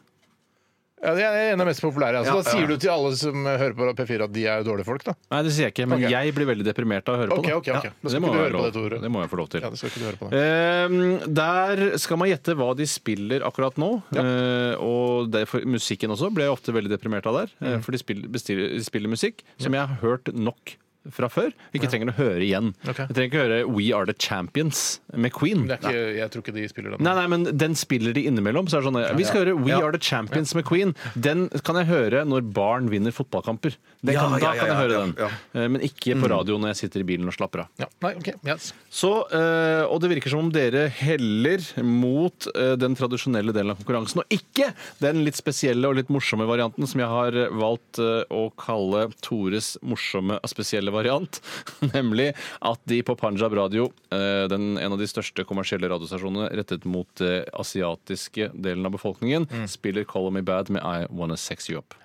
Ja, 1.02 1.16
det 1.18 1.24
er 1.26 1.52
en 1.54 1.62
av 1.62 1.66
de 1.66 1.70
mest 1.72 1.82
populære. 1.82 2.20
Altså, 2.22 2.36
Ja, 2.36 2.42
da 2.46 2.52
sier 2.54 2.68
du 2.70 2.76
til 2.78 2.92
alle 2.94 3.12
som 3.18 3.34
hører 3.46 3.74
på 3.74 3.88
P4 3.98 4.24
at 4.28 4.34
de 4.36 4.44
er 4.46 4.62
dårlige 4.68 4.86
folk, 4.86 5.04
da. 5.08 5.16
Nei, 5.32 5.40
det 5.48 5.52
sier 5.56 5.66
jeg 5.66 5.74
ikke, 5.74 5.88
men 5.90 6.04
Ok. 6.06 6.12
jeg 6.14 6.34
blir 6.38 6.46
veldig 6.52 6.66
deprimert 6.68 7.10
av 7.10 7.16
å 7.16 7.22
høre 7.24 7.32
Ok, 7.40 7.48
på 7.48 7.58
ok, 7.58 7.70
ok. 7.74 7.88
Da 7.90 8.10
skal 8.10 8.12
det, 8.12 8.22
må 8.22 8.28
ikke 8.30 8.32
du 8.32 8.38
jeg 8.38 8.46
høre 8.46 8.52
på 8.52 8.62
lov- 8.62 8.68
det, 8.70 8.74
Tore. 8.78 9.00
det 9.02 9.12
må 9.12 9.22
jeg 9.24 9.30
få 9.32 9.38
lov 9.42 9.50
til. 9.50 9.62
Ja, 9.66 9.70
det 9.74 9.78
skal 9.82 9.90
ikke 9.90 10.02
du 10.04 10.06
høre 10.06 10.20
på 10.22 10.30
det. 10.30 10.42
Eh, 10.42 11.28
der 11.42 11.98
skal 11.98 12.18
man 12.22 12.30
gjette 12.30 12.56
hva 12.56 12.70
de 12.78 12.86
spiller 12.86 13.42
akkurat 13.50 13.76
nå. 13.82 13.90
Eh, 14.14 14.76
og 14.78 15.32
derfor, 15.34 15.66
musikken 15.66 16.14
også 16.14 16.30
ble 16.34 16.44
jeg 16.46 16.54
ofte 16.54 16.72
veldig 16.72 16.94
deprimert 16.94 17.26
av 17.26 17.34
der. 17.42 17.50
Mm. 17.62 17.74
eh, 17.74 17.82
For 17.82 17.92
de 17.92 17.98
spiller, 17.98 18.28
bestiller, 18.30 18.70
de 18.78 18.84
spiller 18.86 19.10
musikk 19.10 19.42
som 19.58 19.74
jeg 19.74 19.82
har 19.88 19.98
hørt 20.06 20.30
nok 20.34 20.78
fra 21.10 21.30
før. 21.34 21.50
Ikke 21.74 21.90
trenger 21.90 22.12
å 22.12 22.16
høre 22.18 22.44
igjen. 22.46 22.72
Okay. 22.86 23.08
Jeg 23.10 23.16
trenger 23.18 23.30
ikke 23.32 23.42
høre 23.42 23.60
We 23.74 23.88
Are 23.98 24.06
The 24.06 24.14
Champions 24.22 25.00
med 25.18 25.34
Queen. 25.34 25.64
Det 25.70 25.78
er 25.80 25.82
ikke, 25.82 26.04
jeg 26.20 26.32
tror 26.34 26.44
ikke 26.46 26.54
de 26.60 26.66
spiller 26.70 26.94
den. 26.96 27.04
Nei, 27.08 27.14
nei, 27.18 27.24
men 27.32 27.46
den 27.58 27.74
spiller 27.80 28.14
de 28.14 28.26
innimellom. 28.30 28.70
Så 28.70 28.78
er 28.78 28.84
det 28.86 28.92
sånn, 28.92 29.18
Vi 29.18 29.26
skal 29.26 29.46
høre 29.46 29.56
We 29.58 29.74
Are 29.74 29.92
The 29.96 30.02
Champions 30.04 30.54
med 30.58 30.68
Queen. 30.70 30.94
Den 31.16 31.48
kan 31.66 31.80
jeg 31.82 31.90
høre 31.90 32.22
når 32.30 32.46
barn 32.54 32.90
vinner 32.94 33.16
fotballkamper. 33.16 33.78
Den 34.06 34.14
Ja, 34.14 34.28
da 34.30 34.38
ja, 34.38 34.54
ja, 34.54 34.54
kan 34.60 34.68
jeg 34.68 34.74
ja, 34.76 34.78
høre 34.82 34.94
ja, 34.94 35.02
den. 35.02 35.16
ja. 35.18 35.32
Eh, 35.58 35.68
Men 35.74 35.82
ikke 35.86 36.18
på 36.22 36.30
radio 36.30 36.58
når 36.62 36.74
jeg 36.76 36.80
sitter 36.84 37.02
i 37.04 37.08
bilen 37.10 37.28
og 37.30 37.34
slapper 37.38 37.64
av. 37.66 37.72
Ja. 37.82 37.90
Nei, 38.06 38.14
okay. 38.22 38.38
yes. 38.46 38.72
Så, 38.90 39.12
eh, 39.34 39.84
Og 39.90 40.02
det 40.02 40.10
virker 40.14 40.30
som 40.34 40.44
om 40.46 40.52
dere 40.54 40.86
heller 41.02 41.66
mot 41.86 42.48
eh, 42.56 42.76
den 42.78 42.96
tradisjonelle 42.98 43.54
delen 43.56 43.74
av 43.74 43.82
konkurransen, 43.82 44.22
og 44.22 44.30
ikke 44.38 44.72
den 45.02 45.24
litt 45.26 45.38
spesielle 45.40 45.88
og 45.90 45.98
litt 45.98 46.10
morsomme 46.14 46.46
varianten 46.50 46.86
som 46.90 47.02
jeg 47.02 47.10
har 47.10 47.38
valgt 47.58 48.00
å 48.02 48.44
kalle 48.60 49.08
Tores 49.24 49.74
morsomme 49.82 50.38
og 50.42 50.50
spesielle 50.52 50.91
variant. 50.94 51.40
Nemlig 51.96 52.32
at 52.62 52.80
de 52.90 53.02
på 53.08 53.16
Punjab 53.20 53.54
Radio, 53.58 53.90
eh, 54.12 54.46
den, 54.52 54.78
en 54.78 54.92
av 54.96 55.00
de 55.02 55.08
største 55.10 55.46
kommersielle 55.48 55.90
radiostasjonene 55.92 56.52
rettet 56.58 56.86
mot 56.86 57.08
det 57.22 57.48
asiatiske 57.54 58.52
delen 58.54 58.86
av 58.88 58.96
befolkningen, 58.98 59.48
spiller 59.72 60.04
Call 60.08 60.32
Me 60.32 60.42
Bad 60.46 60.70
med 60.70 60.82
I 60.84 61.08
Wanna 61.10 61.38
Sex 61.38 61.70
You 61.70 61.80
Up. 61.82 61.96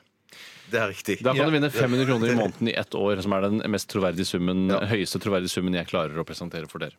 Det 0.71 0.81
er 0.83 0.89
riktig. 0.91 1.21
Da 1.23 1.31
kan 1.31 1.45
Ja. 1.45 1.45
du 1.47 1.55
vinne 1.55 1.71
500 1.71 2.07
kroner 2.09 2.33
i 2.33 2.35
måneden 2.35 2.69
i 2.69 2.75
ett 2.75 2.95
år, 2.99 3.21
som 3.23 3.33
er 3.37 3.45
den 3.47 3.63
mest 3.71 3.87
troverdige 3.93 4.27
summen, 4.27 4.67
Ja. 4.73 4.81
høyeste 4.91 5.21
troverdige 5.23 5.53
summen 5.53 5.75
jeg 5.79 5.87
klarer 5.87 6.19
å 6.19 6.25
presentere 6.27 6.67
for 6.69 6.79
dere. 6.83 6.97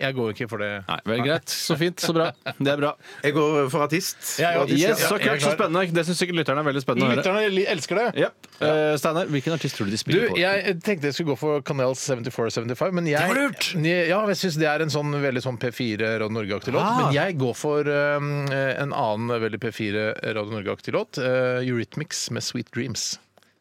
Jeg 0.00 0.14
går 0.16 0.30
ikke 0.32 0.48
for 0.48 0.58
det. 0.62 0.70
Nei, 0.88 0.98
vel 1.10 1.20
greit. 1.26 1.48
Så 1.52 1.76
fint. 1.76 2.00
Så 2.00 2.14
bra. 2.16 2.30
Det 2.58 2.70
er 2.72 2.76
bra. 2.80 2.94
Jeg 3.22 3.34
går 3.36 3.68
for 3.72 3.84
artist. 3.84 4.16
Jeg 4.40 4.48
er 4.54 4.60
artist, 4.62 4.80
Yes, 4.80 5.00
ja. 5.02 5.08
så 5.10 5.18
jeg 5.18 5.26
er 5.26 5.34
kult, 5.34 5.42
så 5.42 5.50
klar. 5.50 5.58
spennende. 5.58 5.94
Det 6.00 6.04
syns 6.08 6.18
sikkert 6.22 6.38
lytterne 6.40 6.62
er 6.64 6.68
veldig 6.70 6.82
spennende 6.84 7.06
å 7.06 7.10
høre. 7.12 7.20
Lytterne 7.20 7.50
li- 7.54 7.66
elsker 7.68 8.00
det. 8.00 8.06
Ja. 8.24 8.30
Eh, 8.60 8.96
Steinar, 9.00 9.26
hvilken 9.32 9.52
artist 9.56 9.76
tror 9.76 9.86
du 9.86 9.92
de 9.92 9.96
Du, 9.96 10.02
spiller 10.04 10.28
på? 10.32 10.38
jeg 10.40 10.80
tenkte 10.82 11.10
jeg 11.10 11.14
skulle 11.18 11.34
gå 11.34 11.38
for 11.38 11.60
Canels 11.62 12.00
7475, 12.08 12.92
men 12.94 13.06
jeg 13.06 13.20
Det 13.20 13.28
var 13.28 13.40
lurt! 13.42 13.68
Ja, 14.10 14.20
jeg 14.32 14.36
syns 14.40 14.56
det 14.60 14.68
er 14.72 14.80
en 14.84 14.90
sånn 14.92 15.12
veldig 15.20 15.42
sånn 15.44 15.58
P4 15.60 16.00
Radio 16.18 16.28
Norge-aktig 16.32 16.72
låt. 16.72 16.82
Ah. 16.82 16.96
Men 17.04 17.14
jeg 17.14 17.38
går 17.38 17.54
for 17.56 17.80
um, 17.88 18.30
en 18.52 18.92
annen 18.92 19.28
veldig 19.40 19.60
P4 19.60 20.06
Radio 20.34 20.50
Norge-aktig 20.56 20.92
låt. 20.96 21.18
Uh, 21.20 21.60
Eurythmics 21.60 22.30
med 22.30 22.42
'Sweet 22.42 22.70
Dreams'. 22.74 23.18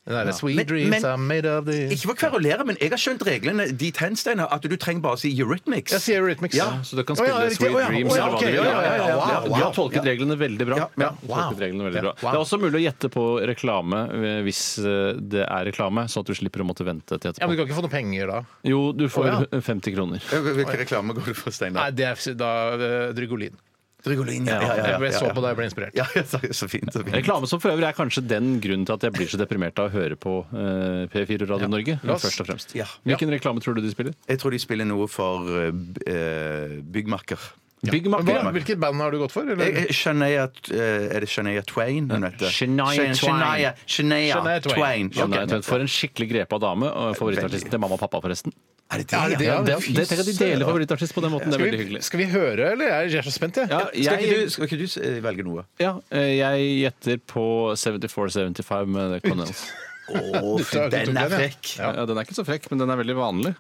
Den 0.10 0.18
derre 0.18 0.34
Sweet 0.34 0.66
dreams 0.68 0.90
men- 0.90 1.06
are 1.06 1.18
made 1.22 1.46
of 1.46 1.66
the 1.66 1.84
Ikke 1.94 2.10
for 2.10 2.16
å 2.16 2.18
kverulere, 2.18 2.66
men 2.66 2.78
jeg 2.82 2.90
har 2.90 2.98
skjønt 2.98 3.22
reglene 3.28 3.68
dit 3.78 3.98
hen, 4.02 4.16
Steinar, 4.18 4.50
at 4.52 4.64
du 4.66 4.76
trenger 4.76 5.04
bare 5.06 5.20
å 5.20 5.22
si 5.22 5.30
Eurythmics. 5.38 5.94
Jeg 5.94 6.02
sier 6.02 6.24
Eurythmics. 6.24 6.58
Ja. 6.58 6.82
Så 6.82 6.98
du 6.98 7.04
kan 7.06 7.16
Å, 7.16 7.28
ja, 7.28 7.36
spille. 7.46 7.60
Sweet 7.60 7.76
oh, 7.76 7.80
ja. 7.80 7.88
Dreams 7.92 8.16
eller 8.16 8.34
hva 8.34 8.40
du 8.40 8.46
vil. 8.48 8.56
Ja, 8.56 8.64
ja, 8.64 8.82
ja, 8.82 8.96
ja. 8.98 9.20
Ja, 9.20 9.40
Wow. 9.40 9.54
De 9.54 9.62
har 9.62 9.74
tolket 9.74 10.08
reglene 10.10 10.36
veldig 10.40 10.66
bra. 10.66 10.80
Ja, 10.82 10.88
ja. 10.98 11.12
De 11.54 11.62
reglene 11.62 11.86
veldig 11.90 12.02
bra. 12.08 12.16
Wow. 12.24 12.32
Det 12.32 12.40
er 12.40 12.42
også 12.42 12.60
mulig 12.62 12.82
å 12.82 12.84
gjette 12.84 13.12
på 13.14 13.26
reklame 13.54 14.02
eh, 14.18 14.42
hvis 14.46 14.64
eh, 14.82 15.14
det 15.22 15.46
er 15.46 15.70
reklame, 15.70 16.08
sånn 16.10 16.26
at 16.26 16.34
du 16.34 16.38
slipper 16.42 16.66
å 16.66 16.70
måtte 16.70 16.88
vente 16.88 17.22
til 17.22 17.34
Ja, 17.38 17.46
men 17.46 17.54
du 17.56 17.62
kan 17.62 17.70
ikke 17.70 17.78
få 17.78 17.86
noe 17.86 17.94
penger 17.94 18.34
da? 18.34 18.42
Jo, 18.66 18.82
du 18.98 19.06
får 19.14 19.30
Å, 19.30 19.62
50 19.62 19.94
kroner. 19.96 20.26
Hvilken 20.26 20.82
reklame 20.84 21.18
går 21.18 21.30
du 21.30 21.34
for, 21.38 21.54
Nei, 21.54 21.58
Steinar? 21.60 21.94
det 21.94 22.10
er 22.10 22.38
da 22.40 22.54
uh, 22.74 22.86
Drygolin. 23.14 23.58
Drygolin, 24.06 24.48
ja. 24.48 24.62
ja, 24.62 24.76
ja, 24.78 24.84
ja, 24.94 25.00
Jeg 25.04 25.14
så 25.18 25.28
på 25.36 25.42
det, 25.44 25.52
og 25.52 25.58
ble 25.60 25.66
inspirert. 25.68 25.98
Ja, 25.98 26.06
så, 26.32 26.40
så 26.56 26.70
fint. 26.72 26.88
så 26.94 27.04
fint. 27.04 27.16
Reklame 27.18 27.50
som 27.52 27.60
for 27.60 27.74
øvrig 27.74 27.90
er 27.90 27.98
kanskje 27.98 28.24
den 28.24 28.54
grunnen 28.64 28.88
til 28.88 28.96
at 28.96 29.04
jeg 29.10 29.16
blir 29.18 29.32
så 29.32 29.40
deprimert 29.42 29.80
av 29.82 29.90
å 29.90 29.94
høre 29.94 30.16
på 30.20 30.40
eh, 30.56 31.02
P4 31.12 31.50
Radio 31.50 31.68
Norge. 31.72 31.98
Først 32.08 32.44
og 32.46 32.48
fremst. 32.48 32.76
Ja. 32.80 32.88
Hvilken 33.08 33.34
reklame 33.36 33.64
tror 33.64 33.76
du 33.76 33.84
de 33.84 33.92
spiller? 33.92 34.16
Jeg 34.30 34.40
tror 34.40 34.56
de 34.56 34.62
spiller 34.64 34.88
noe 34.88 35.10
for 35.12 35.52
uh, 35.52 35.68
eh, 36.08 36.80
byggmakker. 36.80 37.50
Byggmakker. 37.90 38.40
Hva, 38.44 38.56
hvilket 38.56 38.80
band 38.80 39.04
har 39.04 39.12
du 39.12 39.20
gått 39.22 39.36
for? 39.36 39.52
Eller? 39.52 39.92
Shania, 39.96 40.48
eh, 40.72 41.06
er 41.16 41.24
det 41.24 41.30
Shania 41.32 41.64
Twain 41.68 42.10
hun 42.12 42.28
heter? 42.28 42.56
Shania 42.56 42.88
Twain. 42.96 43.16
Shania, 43.20 43.76
Shania, 43.84 44.40
Shania 44.40 44.58
Twain. 44.64 44.74
Twain. 44.80 45.14
Ja, 45.16 45.28
nei, 45.32 45.46
Ok. 45.60 45.68
For 45.68 45.84
en 45.84 45.92
skikkelig 45.92 46.32
grepa 46.34 46.60
dame. 46.64 46.92
Favorittartisten 47.20 47.72
til 47.72 47.84
mamma 47.84 48.00
og 48.00 48.04
pappa, 48.08 48.24
forresten. 48.24 48.56
Er 48.92 48.98
det 49.04 49.12
Ja, 49.14 49.28
det? 49.30 49.38
det- 49.38 49.46
Ja, 49.46 49.62
det, 49.62 49.76
det, 49.86 50.10
det, 50.10 50.26
de 50.26 50.34
deler 50.46 50.66
favorittartist 50.66 51.14
på 51.14 51.22
den 51.22 51.30
måten. 51.32 51.52
Det 51.52 51.60
er 51.60 51.64
veldig 51.66 51.80
hyggelig. 51.80 52.04
skal 52.04 52.20
vi 52.20 52.26
høre, 52.26 52.72
eller? 52.72 52.88
Jeg 53.06 53.16
er 53.20 53.22
så 53.22 53.32
spent, 53.32 53.56
jeg. 53.58 53.70
Ja, 53.70 53.80
Skal 53.94 54.24
ikke 54.24 54.44
du, 54.44 54.50
skal 54.50 54.64
ikke 54.66 54.80
du 54.82 55.22
velge 55.22 55.44
noe? 55.46 55.64
ja, 55.80 55.92
eh, 56.12 56.38
jeg 56.40 56.66
gjetter 56.82 57.20
på 57.28 57.46
74-75 57.78 58.86
med 58.88 59.22
The 59.22 59.30
Connells. 59.30 59.68
Du 60.70 60.90
den 60.94 61.18
er 61.18 61.32
frekk! 61.32 61.76
Ja. 61.80 61.94
Ja, 62.00 62.06
den 62.10 62.18
er 62.18 62.28
ikke 62.28 62.38
så 62.38 62.46
frekk, 62.48 62.68
men 62.72 62.82
den 62.82 62.92
er 62.92 63.00
veldig 63.00 63.16
vanlig. 63.18 63.54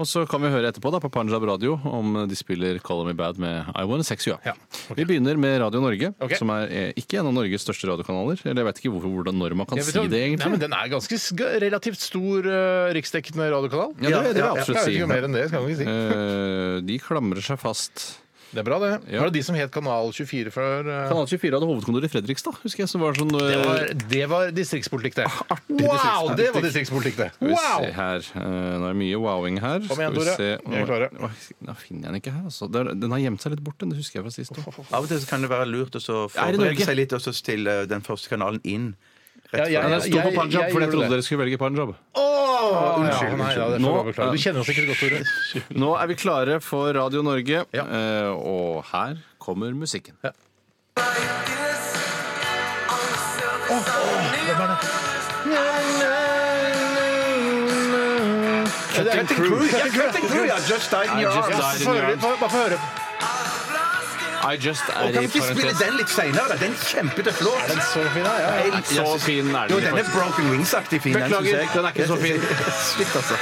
Og 0.00 0.08
så 0.08 0.22
kan 0.28 0.40
vi 0.40 0.48
høre 0.52 0.70
etterpå 0.70 0.92
da 0.94 1.00
på 1.02 1.10
Panjab 1.12 1.44
Radio 1.44 1.74
om 1.88 2.14
de 2.28 2.36
spiller 2.38 2.78
Call 2.84 3.02
Me 3.08 3.12
Bad 3.16 3.40
med 3.42 3.68
I 3.74 3.84
Wanna 3.88 4.06
Sex 4.06 4.28
You 4.28 4.36
Up. 4.36 4.46
Ja, 4.48 4.54
okay. 4.56 4.96
Vi 4.96 5.06
begynner 5.10 5.36
med 5.40 5.58
Radio 5.60 5.82
Norge, 5.84 6.12
okay. 6.16 6.38
som 6.40 6.52
er 6.54 6.72
eh, 6.72 6.88
ikke 7.00 7.20
en 7.20 7.28
av 7.28 7.36
Norges 7.36 7.66
største 7.66 7.90
radiokanaler. 7.90 8.40
Eller 8.46 8.62
jeg 8.62 8.68
vet 8.70 8.80
ikke 8.80 8.94
hvorfor, 8.94 9.12
hvordan, 9.18 9.36
når 9.42 9.56
man 9.60 9.68
kan 9.68 9.82
si 9.84 9.92
det, 9.92 10.22
egentlig. 10.22 10.46
Nei, 10.46 10.54
men 10.54 10.64
Den 10.64 10.76
er 10.78 10.88
ganske 10.94 11.50
relativt 11.66 12.00
stor 12.00 12.48
uh, 12.48 12.88
riksdekkende 12.96 13.50
radiokanal. 13.52 13.94
Ja, 14.00 14.22
det, 14.24 14.32
det 14.32 14.40
vil 14.40 14.46
jeg 14.46 14.64
absolutt 14.64 14.80
vet 14.80 14.88
si. 14.88 14.96
ikke 14.96 15.12
mer 15.12 15.28
enn 15.28 15.36
det, 15.36 15.46
skal 15.50 15.66
man 15.66 15.74
ikke 15.74 15.84
si. 15.84 16.00
Eh, 16.00 16.80
de 16.88 16.98
klamrer 17.04 17.44
seg 17.50 17.60
fast. 17.60 18.06
Det 18.50 18.58
er 18.58 18.66
bra, 18.66 18.78
det. 18.82 18.90
Ja. 19.12 19.20
Var 19.22 19.30
det 19.30 19.36
de 19.38 19.42
som 19.46 19.54
het 19.54 19.70
Kanal 19.70 20.08
24 20.12 20.50
før? 20.50 20.88
uh, 20.88 21.08
Kanal 21.10 21.28
24 21.30 21.54
hadde 21.54 21.68
hovedkontor 21.70 22.06
i 22.06 22.10
Fredrikstad, 22.10 22.56
husker 22.64 22.82
jeg. 22.82 22.90
Som 22.90 23.04
var 23.04 23.14
sånn 23.14 23.30
Det 23.30 23.44
eh, 23.54 23.62
var, 23.62 23.84
det 24.10 24.22
var 24.32 24.50
distriktspolitikk, 24.56 25.14
det. 25.20 25.26
Wow, 25.84 26.32
det 26.34 26.48
var 26.54 26.64
distriktspolitikk, 26.66 27.16
det! 27.20 27.28
Skal 27.36 27.52
vi 27.52 27.60
se 27.60 27.92
her. 28.00 28.26
Eh, 28.40 28.48
nå 28.50 28.88
er 28.88 28.96
det 28.96 28.98
mye 29.04 29.20
wowing 29.22 29.60
her. 29.62 29.78
Kom 29.86 30.02
igjen, 30.02 30.16
Skal 30.16 30.18
vi 30.18 30.24
Tore. 30.24 30.34
se. 30.34 30.50
Vi 30.66 30.80
er 30.82 30.88
klare. 30.90 31.10
Oi, 31.28 31.30
Da 31.70 31.76
finner 31.78 32.08
jeg 32.08 32.10
den 32.10 32.20
ikke 32.24 32.34
her. 32.34 32.44
Altså. 32.50 32.66
Det 32.74 32.82
er- 32.82 32.94
Den 33.04 33.14
har 33.14 33.22
gjemt 33.22 33.40
seg 33.46 33.54
litt 33.54 33.62
bort, 33.64 33.78
den. 33.78 33.94
Det 33.94 33.98
husker 34.02 34.18
jeg 34.20 34.26
fra 34.26 34.34
sist. 34.34 34.58
Av 34.90 35.02
og 35.04 35.08
til 35.08 35.18
så 35.22 35.28
kan 35.30 35.40
det 35.46 35.50
være 35.54 35.70
lurt 35.70 35.94
å 35.94 36.02
så 36.02 36.18
Er 36.34 36.50
det 36.50 36.58
Norge? 36.58 36.74
forberede 36.74 36.90
seg 36.90 36.96
litt 36.96 37.12
og 37.12 37.20
så 37.22 37.32
stille 37.32 37.86
den 37.86 38.02
første 38.02 38.28
kanalen 38.34 38.60
inn. 38.64 38.90
Ja, 39.52 39.82
fra- 39.82 40.00
sto 40.00 40.10
på 40.10 40.30
jeg- 40.30 40.52
jeg 40.52 40.72
for 40.72 40.80
jeg 40.80 40.90
trodde 40.92 41.08
dere 41.10 41.22
skulle 41.26 41.40
velge 41.44 41.58
Punjab. 41.58 41.94
Åh, 42.14 42.98
unnskyld, 43.00 43.30
ja, 43.30 43.36
nei, 43.36 43.50
ja, 43.54 43.68
det 43.70 43.80
får 43.80 43.80
Nå- 43.80 43.96
jeg 43.96 44.14
beklage. 44.14 44.30
Du 44.30 44.38
kjenner 44.38 44.60
oss 44.60 44.66
sikkert 44.66 44.86
godt, 44.86 45.00
Tore. 45.00 45.18
Nå 45.82 45.88
er 46.02 46.06
vi 46.06 46.14
klare 46.14 46.60
for 46.62 46.92
Radio 46.94 47.22
Norge, 47.22 47.64
Ja. 47.74 47.82
eh, 47.82 48.30
og 48.30 48.84
her 48.92 49.16
kommer 49.40 49.72
musikken. 49.74 50.14
Cutting 58.94 59.26
Crew. 59.28 59.60
Ja, 59.66 59.86
Cutting 59.88 60.26
Crew, 60.28 60.44
ja! 60.46 60.56
Just 60.68 60.90
died 60.90 61.08
in 61.14 61.18
your 61.20 61.32
just 61.32 61.50
arms. 61.52 61.60
died 61.60 61.80
in 61.80 61.94
your 61.94 62.04
arms. 62.04 62.22
bare 62.22 62.36
bare 62.40 62.50
få 62.50 62.56
høre. 62.56 62.78
I 64.40 64.56
just 64.66 64.82
Og 64.88 64.94
er 65.08 65.12
kan 65.12 65.14
i 65.14 65.18
vi 65.18 65.24
ikke 65.24 65.42
spille 65.42 65.62
parentes. 65.62 65.82
den 65.86 65.96
litt 66.00 66.10
seinere? 66.10 66.56
Den 66.60 66.72
er 66.72 66.84
kjempetøff 66.92 67.40
låt. 67.40 67.62
Den 67.68 67.80
så 67.92 68.00
fin, 68.14 68.24
ja. 68.24 68.34
ja. 68.40 68.64
ja. 68.64 68.80
Så 68.88 69.18
fin 69.26 69.54
er 69.54 69.66
Jo, 69.70 69.76
den 69.76 69.84
den 69.84 69.98
er 69.98 70.02
faktisk. 70.04 70.16
Broken 70.16 70.50
Wings-aktig 70.52 71.02
fin. 71.02 71.12
Beklager, 71.14 71.44
synes 71.44 71.50
jeg. 71.60 71.68
den 71.74 71.84
er 71.84 71.88
ikke 71.88 72.06
så 72.06 72.16
fin. 72.16 72.40
Shit, 72.96 73.16
altså. 73.20 73.34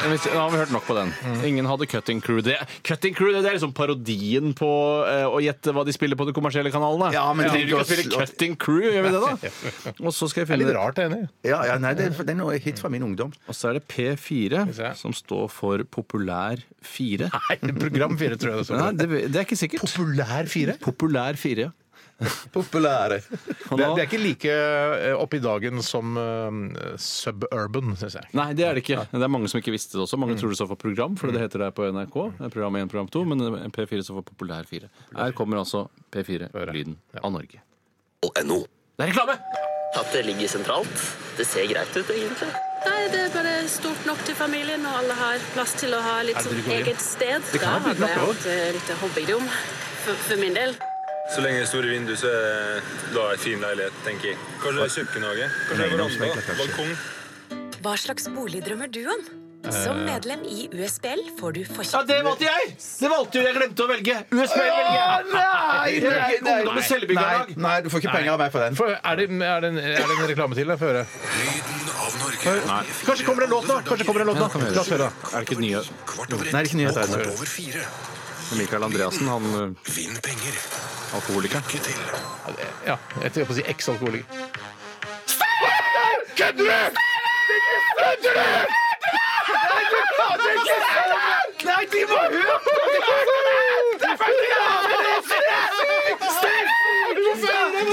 Hvis- 0.00 0.26
Nå 0.32 0.38
har 0.40 0.50
vi 0.50 0.56
hørt 0.60 0.70
nok 0.72 0.84
på 0.86 0.94
den. 0.96 1.10
Ingen 1.44 1.66
hadde 1.68 1.86
Cutting 1.86 2.20
Crew. 2.24 2.40
Det, 2.40 2.56
cutting 2.86 3.14
Crew 3.14 3.32
det 3.34 3.44
er 3.44 3.56
liksom 3.58 3.72
parodien 3.76 4.54
på 4.56 4.68
eh, 5.06 5.26
å 5.28 5.40
gjette 5.44 5.74
hva 5.76 5.84
de 5.84 5.92
spiller 5.92 6.16
på 6.16 6.26
de 6.28 6.32
kommersielle 6.36 6.72
kanalene. 6.72 7.12
Ja, 7.12 7.26
men 7.34 7.46
det- 7.46 7.52
driver 7.66 7.74
ikke 7.74 7.84
å 7.84 7.88
spille 7.90 8.26
Cutting 8.26 8.56
Crew, 8.56 8.80
gjør 8.88 9.04
vi 9.06 9.12
det 9.12 9.20
da? 9.20 9.92
Og 10.06 10.12
så 10.16 10.28
skal 10.30 10.44
jeg 10.44 10.48
Det 10.48 10.56
er 10.56 10.62
litt 10.64 10.76
rart, 10.78 10.96
jeg 10.96 11.10
er 11.10 11.14
enig. 11.14 11.28
Ja, 11.44 11.60
ja, 11.68 11.76
nei, 11.78 11.92
det 11.94 12.06
er, 12.10 12.16
det 12.24 12.30
er 12.34 12.38
noe 12.40 12.56
hit 12.58 12.78
fra 12.80 12.88
min 12.92 13.02
ungdom. 13.06 13.32
Og 13.46 13.54
så 13.54 13.70
er 13.70 13.78
det 13.80 13.84
P4, 13.92 14.94
som 14.96 15.12
står 15.16 15.50
for 15.52 15.84
Populær 15.84 16.62
4. 16.82 17.28
Nei, 17.30 17.72
program 17.78 18.16
4, 18.18 18.36
tror 18.40 18.54
jeg 18.54 18.62
det 18.64 18.66
står. 18.70 18.80
Nei, 18.80 18.92
det, 18.96 19.10
det 19.32 19.36
er 19.42 19.44
ikke 19.48 19.60
sikkert. 19.60 19.84
Populær 19.84 20.48
4? 20.48 20.78
Populær 20.80 21.36
4, 21.40 21.66
ja. 21.68 21.70
Populære. 22.56 23.20
Det, 23.22 23.78
det 23.78 23.88
er 23.88 24.04
ikke 24.04 24.20
like 24.20 24.56
oppe 25.16 25.30
opp 25.30 25.36
i 25.38 25.40
dagen 25.44 25.82
som 25.86 26.16
uh, 26.18 26.96
suburban, 26.98 27.94
syns 28.00 28.18
jeg. 28.18 28.30
Nei, 28.36 28.50
det 28.58 28.66
er 28.66 28.76
det 28.76 28.84
ikke. 28.84 29.04
Det 29.12 29.22
er 29.22 29.32
mange 29.32 29.50
som 29.52 29.60
ikke 29.62 29.74
visste 29.74 29.96
det 29.96 30.04
også. 30.04 30.18
Mange 30.20 30.36
tror 30.40 30.52
det 30.52 30.58
står 30.58 30.72
for 30.72 30.80
program, 30.80 31.16
for 31.20 31.30
det 31.30 31.44
heter 31.44 31.64
det 31.66 31.72
på 31.76 31.86
NRK. 31.86 32.18
Program 32.50 32.80
1, 32.82 32.90
program 32.90 33.10
2, 33.14 33.24
men 33.30 33.72
P4 33.74 34.02
står 34.02 34.20
for 34.20 34.30
Populær 34.32 34.68
4. 34.68 34.90
Her 35.16 35.36
kommer 35.38 35.62
altså 35.62 35.86
P4, 36.12 36.50
lyden 36.74 36.98
av 37.22 37.34
Norge. 37.36 37.62
NO. 38.44 38.64
Det 38.98 39.06
er 39.06 39.14
reklame! 39.14 39.38
At 39.98 40.12
det 40.12 40.26
ligger 40.26 40.48
sentralt. 40.48 41.06
Det 41.38 41.46
ser 41.48 41.66
greit 41.70 41.96
ut, 41.96 42.10
egentlig. 42.10 42.50
Nei, 42.84 43.00
det 43.12 43.24
er 43.26 43.32
bare 43.34 43.54
stort 43.68 44.06
nok 44.08 44.20
til 44.28 44.36
familien, 44.38 44.84
og 44.86 45.00
alle 45.02 45.16
har 45.18 45.42
plass 45.54 45.74
til 45.80 45.96
å 45.96 46.00
ha 46.04 46.20
litt 46.26 46.38
sånn 46.44 46.62
eget 46.76 47.02
sted. 47.02 47.42
Det 47.52 47.60
kan 47.62 47.80
Da 47.80 47.90
hadde 47.90 48.12
jeg 48.12 48.22
hatt 48.22 48.46
eh, 48.52 48.68
litt 48.76 48.94
hobbydom, 49.02 49.50
for, 50.04 50.24
for 50.28 50.40
min 50.40 50.56
del. 50.56 50.76
Så 51.30 51.42
lenge 51.44 51.60
det 51.60 51.66
er 51.66 51.70
store 51.70 51.90
vinduer, 51.92 52.16
så 52.18 52.30
er 52.30 52.80
det 53.14 53.20
en 53.22 53.42
fin 53.42 53.60
leilighet, 53.62 53.98
tenker 54.06 54.32
jeg. 54.32 54.38
Kanskje 54.62 54.78
det 54.80 54.86
er 54.86 54.94
kjøkkenhage? 54.96 55.50
Kanskje 55.68 55.82
det 55.82 55.86
er 55.86 55.98
veranda? 55.98 56.56
Balkong? 56.58 56.96
Hva 57.84 57.92
slags 58.02 58.26
bolig 58.34 58.64
drømmer 58.66 58.90
du 58.92 59.04
om? 59.08 59.22
Som 59.70 60.00
medlem 60.06 60.40
i 60.48 60.64
USBL 60.72 61.20
får 61.38 61.52
du 61.52 61.60
Ja, 61.60 62.00
det 62.08 62.16
valgte 62.24 62.46
jeg! 62.48 62.70
Det 63.00 63.10
valgte 63.12 63.38
jo 63.38 63.44
jeg 63.44 63.56
glemte 63.58 63.84
å 63.84 63.88
velge. 63.90 64.16
USBL 64.32 64.70
velger 64.72 64.96
jeg. 64.96 65.26
Nei, 65.30 66.30
ungdommens 66.40 66.88
selvbyggerlag. 66.88 67.52
Nei, 67.60 67.74
du 67.84 67.90
får 67.92 68.02
ikke 68.02 68.14
penger 68.16 68.32
av 68.34 68.40
meg 68.42 68.54
for 68.54 68.64
den. 68.64 68.78
For, 68.80 68.94
er, 68.96 69.20
det, 69.20 69.28
er, 69.30 69.64
det 69.64 69.70
en, 69.70 69.80
er 69.84 70.00
det 70.00 70.16
en 70.16 70.30
reklame 70.32 70.58
til? 70.58 70.72
Få 70.80 70.90
høre. 70.90 71.04
Av 72.00 72.16
Norge. 72.24 72.56
Kanskje 73.06 73.28
kommer 73.28 73.44
det 73.44 73.50
en 73.50 73.54
låt 73.54 73.68
nå? 73.70 73.80
Kanskje 73.86 74.08
kommer 74.08 74.24
det 74.24 74.26
en 74.26 74.32
låt 74.32 74.40
nå? 74.40 74.70
La 74.74 74.82
oss 74.82 74.94
høre. 74.96 75.10
da. 75.10 75.34
Er 75.34 75.44
det 75.44 75.50
ikke 75.50 75.60
nye 75.62 75.84
Nei, 75.84 76.40
det 76.40 76.56
er 76.56 76.72
ikke 76.72 76.80
nyhet. 76.80 78.00
Mikael 78.58 78.88
Andreassen, 78.88 79.28
han 79.30 79.76
Vinn 79.92 80.16
penger. 80.24 80.64
Alkoholikeren? 81.14 81.64
Lykke 81.72 81.84
til. 81.84 81.94
Ja, 82.86 82.96
jeg 83.22 83.30
skal 83.30 83.46
på 83.46 83.52
å 83.52 83.58
si 83.58 83.64
eks-alkoholiker. 83.72 84.24
Nei, 91.64 91.82
de 91.92 92.00
må 92.10 92.18
høre 92.34 92.56
på 92.64 92.72
det! 92.76 92.90
Er 94.00 94.16
Hva 96.20 96.28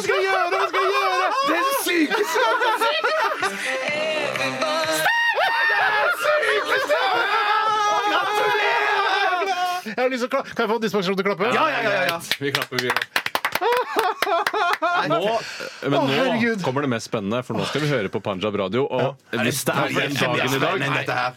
skal 0.03 0.15
jeg 0.15 0.23
gjøre? 0.27 0.47
Hva 0.53 0.63
skal 0.67 0.83
jeg 0.83 0.91
gjøre? 0.93 1.27
Det 1.47 1.57
er 1.57 1.65
sykeste 1.85 2.41
Jeg 3.67 4.13
har 4.13 4.26
lyst 9.87 10.23
til 10.25 10.29
å 10.29 10.33
kla 10.35 10.41
kan 10.47 10.63
jeg 10.65 10.71
få 10.73 10.79
dispensasjon 10.83 11.17
til 11.19 11.25
å 11.25 11.29
klappe? 11.31 11.53
Ja, 11.55 11.65
ja, 11.71 11.81
ja, 11.85 12.03
ja. 12.11 12.19
Vi 12.41 12.51
klapper, 12.55 12.83
vi. 12.83 12.91
Nå, 15.07 15.17
men 15.17 15.95
Å, 15.97 16.01
nå 16.01 16.01
herregud. 16.11 16.61
kommer 16.65 16.85
det 16.85 16.89
mest 16.91 17.09
spennende, 17.09 17.39
for 17.47 17.57
nå 17.57 17.65
skal 17.69 17.81
vi 17.85 17.89
høre 17.89 18.11
på 18.13 18.19
Panjab 18.21 18.57
radio. 18.59 18.83
Og 18.85 19.39
hvis 19.41 19.63
det 19.65 19.73
er 19.73 19.95
den 19.95 20.19
dagen 20.19 20.53
i 20.99 21.05
dag 21.07 21.33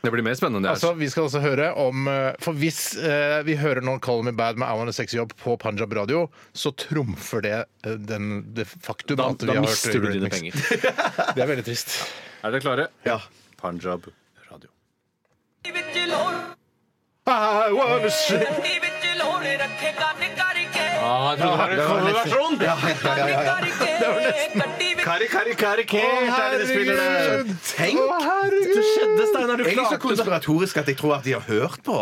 Det 0.00 0.10
blir 0.14 0.24
mer 0.24 0.34
spennende 0.38 0.62
enn 0.62 0.66
det 0.66 0.70
Altså, 0.72 0.94
vi 0.96 1.10
skal 1.12 1.26
også 1.28 1.42
høre 1.44 1.66
om 1.76 2.06
eh, 2.08 2.30
For 2.40 2.56
hvis 2.56 2.78
eh, 2.96 3.42
vi 3.44 3.52
hører 3.60 3.84
noen 3.84 4.00
Call 4.00 4.22
Me 4.24 4.32
Bad 4.32 4.56
med 4.56 4.64
I 4.64 4.78
Want 4.78 4.88
a 4.88 4.94
Sexy 4.96 5.18
Job 5.18 5.34
på 5.42 5.58
Punjab 5.60 5.92
Radio, 5.98 6.22
så 6.56 6.72
trumfer 6.72 7.44
det 7.44 7.54
eh, 7.84 7.98
den, 8.08 8.30
det 8.56 8.64
faktum 8.70 9.20
Da, 9.20 9.28
at 9.34 9.44
vi 9.44 9.50
da 9.52 9.58
har 9.58 9.60
hørt 9.60 9.68
mister 9.68 10.00
du 10.00 10.08
dine 10.08 10.30
Eurythmics. 10.30 10.72
penger. 10.72 11.34
Det 11.36 11.44
er 11.44 11.52
veldig 11.52 11.66
trist. 11.68 11.98
Er 12.40 12.56
dere 12.56 12.64
klare? 12.64 12.88
Ja. 13.06 13.20
Punjab 13.60 14.08
radio. 14.48 14.72
I 17.32 17.70
wanna 17.72 18.10
say 18.10 18.44
Ah, 21.02 21.30
jeg 21.30 21.38
trodde 21.38 21.52
det 21.52 21.58
var 21.58 21.68
en 21.68 21.88
coverversjon! 21.88 22.58
Ja, 22.60 22.76
ja, 23.04 23.16
ja, 23.16 23.28
ja. 23.28 24.89
Kari, 25.00 25.26
kari, 25.28 25.54
kari, 25.56 25.84
er 25.90 26.50
det 26.52 26.58
de 26.60 26.66
spiller 26.68 26.96
der. 26.98 27.42
Tenk! 27.64 27.98
Det 28.00 28.82
skjedde, 28.84 29.24
Steinar. 29.30 29.56
Du 29.56 29.64
Jeg 29.64 29.72
er 29.72 29.76
så 29.76 29.80
klarte 29.80 29.94
det. 29.96 30.00
konspiratorisk 30.04 30.76
at 30.82 30.90
jeg 30.92 30.96
tror 31.00 31.14
at 31.16 31.24
de 31.24 31.32
har 31.32 31.44
hørt 31.46 31.78
på. 31.86 31.96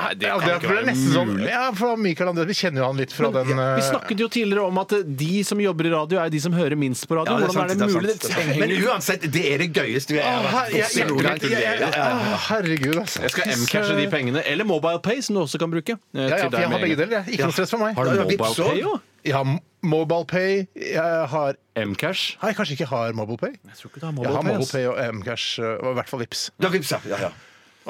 Ja, 0.00 0.08
det, 0.14 0.26
er 0.30 0.84
nesten 0.86 1.12
sånn 1.14 1.32
Ja, 1.44 1.70
for 1.76 1.96
Michael 2.00 2.30
André, 2.32 2.46
Vi 2.48 2.54
kjenner 2.56 2.82
jo 2.82 2.86
han 2.90 2.96
litt 3.00 3.12
fra 3.14 3.30
den 3.34 3.46
Vi 3.50 3.54
eh, 3.54 3.80
snakket 3.90 4.22
jo 4.24 4.28
tidligere 4.32 4.64
om 4.66 4.78
at 4.82 4.94
de 5.04 5.42
som 5.46 5.60
jobber 5.62 5.86
i 5.86 5.92
radio, 5.94 6.20
er 6.24 6.30
de 6.32 6.40
som 6.42 6.52
hører 6.56 6.76
minst 6.80 7.06
på 7.10 7.18
radio. 7.18 7.36
Ja, 7.36 7.38
det 7.38 7.44
er 7.44 7.54
Hvordan 7.54 7.54
sant, 7.54 7.64
er 7.64 7.74
det 7.74 7.78
det 7.78 7.86
er 7.86 8.00
mulig? 8.00 8.10
sant, 8.10 8.22
det 8.22 8.30
er 8.30 8.48
sant. 8.48 8.60
Men 8.60 8.74
uansett, 8.88 9.28
det 9.38 9.44
er 9.52 9.58
det 9.64 9.70
gøyeste 9.76 10.16
vi 10.16 10.20
har 10.24 10.42
her- 10.54 10.70
jeg- 10.70 10.78
jeg- 10.80 11.08
jeg- 11.08 11.50
jeg- 11.50 11.80
jeg- 11.80 11.92
Å, 12.00 12.36
Herregud, 12.48 12.96
altså. 13.04 13.20
Jeg 13.22 13.30
skal 13.30 13.44
M-cashe 13.54 13.96
de 14.00 14.06
pengene. 14.10 14.42
Eller 14.46 14.64
MobilePay, 14.64 15.20
som 15.22 15.34
du 15.36 15.40
også 15.42 15.58
kan 15.58 15.70
bruke. 15.70 15.90
eh, 15.90 15.98
Ja, 16.14 16.22
ja, 16.22 16.28
til 16.28 16.38
for 16.44 16.50
deg 16.50 16.60
jeg 16.60 16.68
med 16.70 16.78
har 16.78 16.86
begge 16.86 16.92
en 16.92 16.98
gang. 16.98 17.08
deler. 17.10 17.24
jeg. 17.26 17.34
Ikke 17.34 17.44
noe 17.46 17.52
stress 17.52 17.70
for 17.70 17.78
meg. 17.78 17.94
Har 17.94 18.04
du 18.04 18.10
Ja, 18.10 18.16
MobilePay 18.24 18.46
også? 18.46 18.64
òg? 18.64 19.00
Jeg 19.24 19.34
har 19.34 19.44
MobilePay. 19.82 20.66
Jeg 20.76 21.26
har 21.32 21.54
M-cash? 21.76 22.36
Nei, 22.42 22.52
kanskje 22.52 22.76
ikke 22.78 22.86
har 22.90 23.12
MobilePay. 23.16 23.54
Jeg 23.64 23.76
tror 23.78 23.90
ikke 23.90 24.00
du 24.00 24.06
har 24.06 24.12
Jeg 24.12 24.32
har 24.32 24.42
MobilePay. 24.42 24.60
ass. 24.60 24.72
MobilePay 24.74 24.86
og 25.08 25.14
Mcash, 25.14 25.60
og 25.60 25.90
i 25.90 25.94
hvert 26.00 26.08
fall 26.08 26.20
Vips. 26.20 26.50
Da 26.60 26.68
vips, 26.68 26.90
ja. 26.92 26.98
ja, 27.08 27.20
ja. 27.28 27.30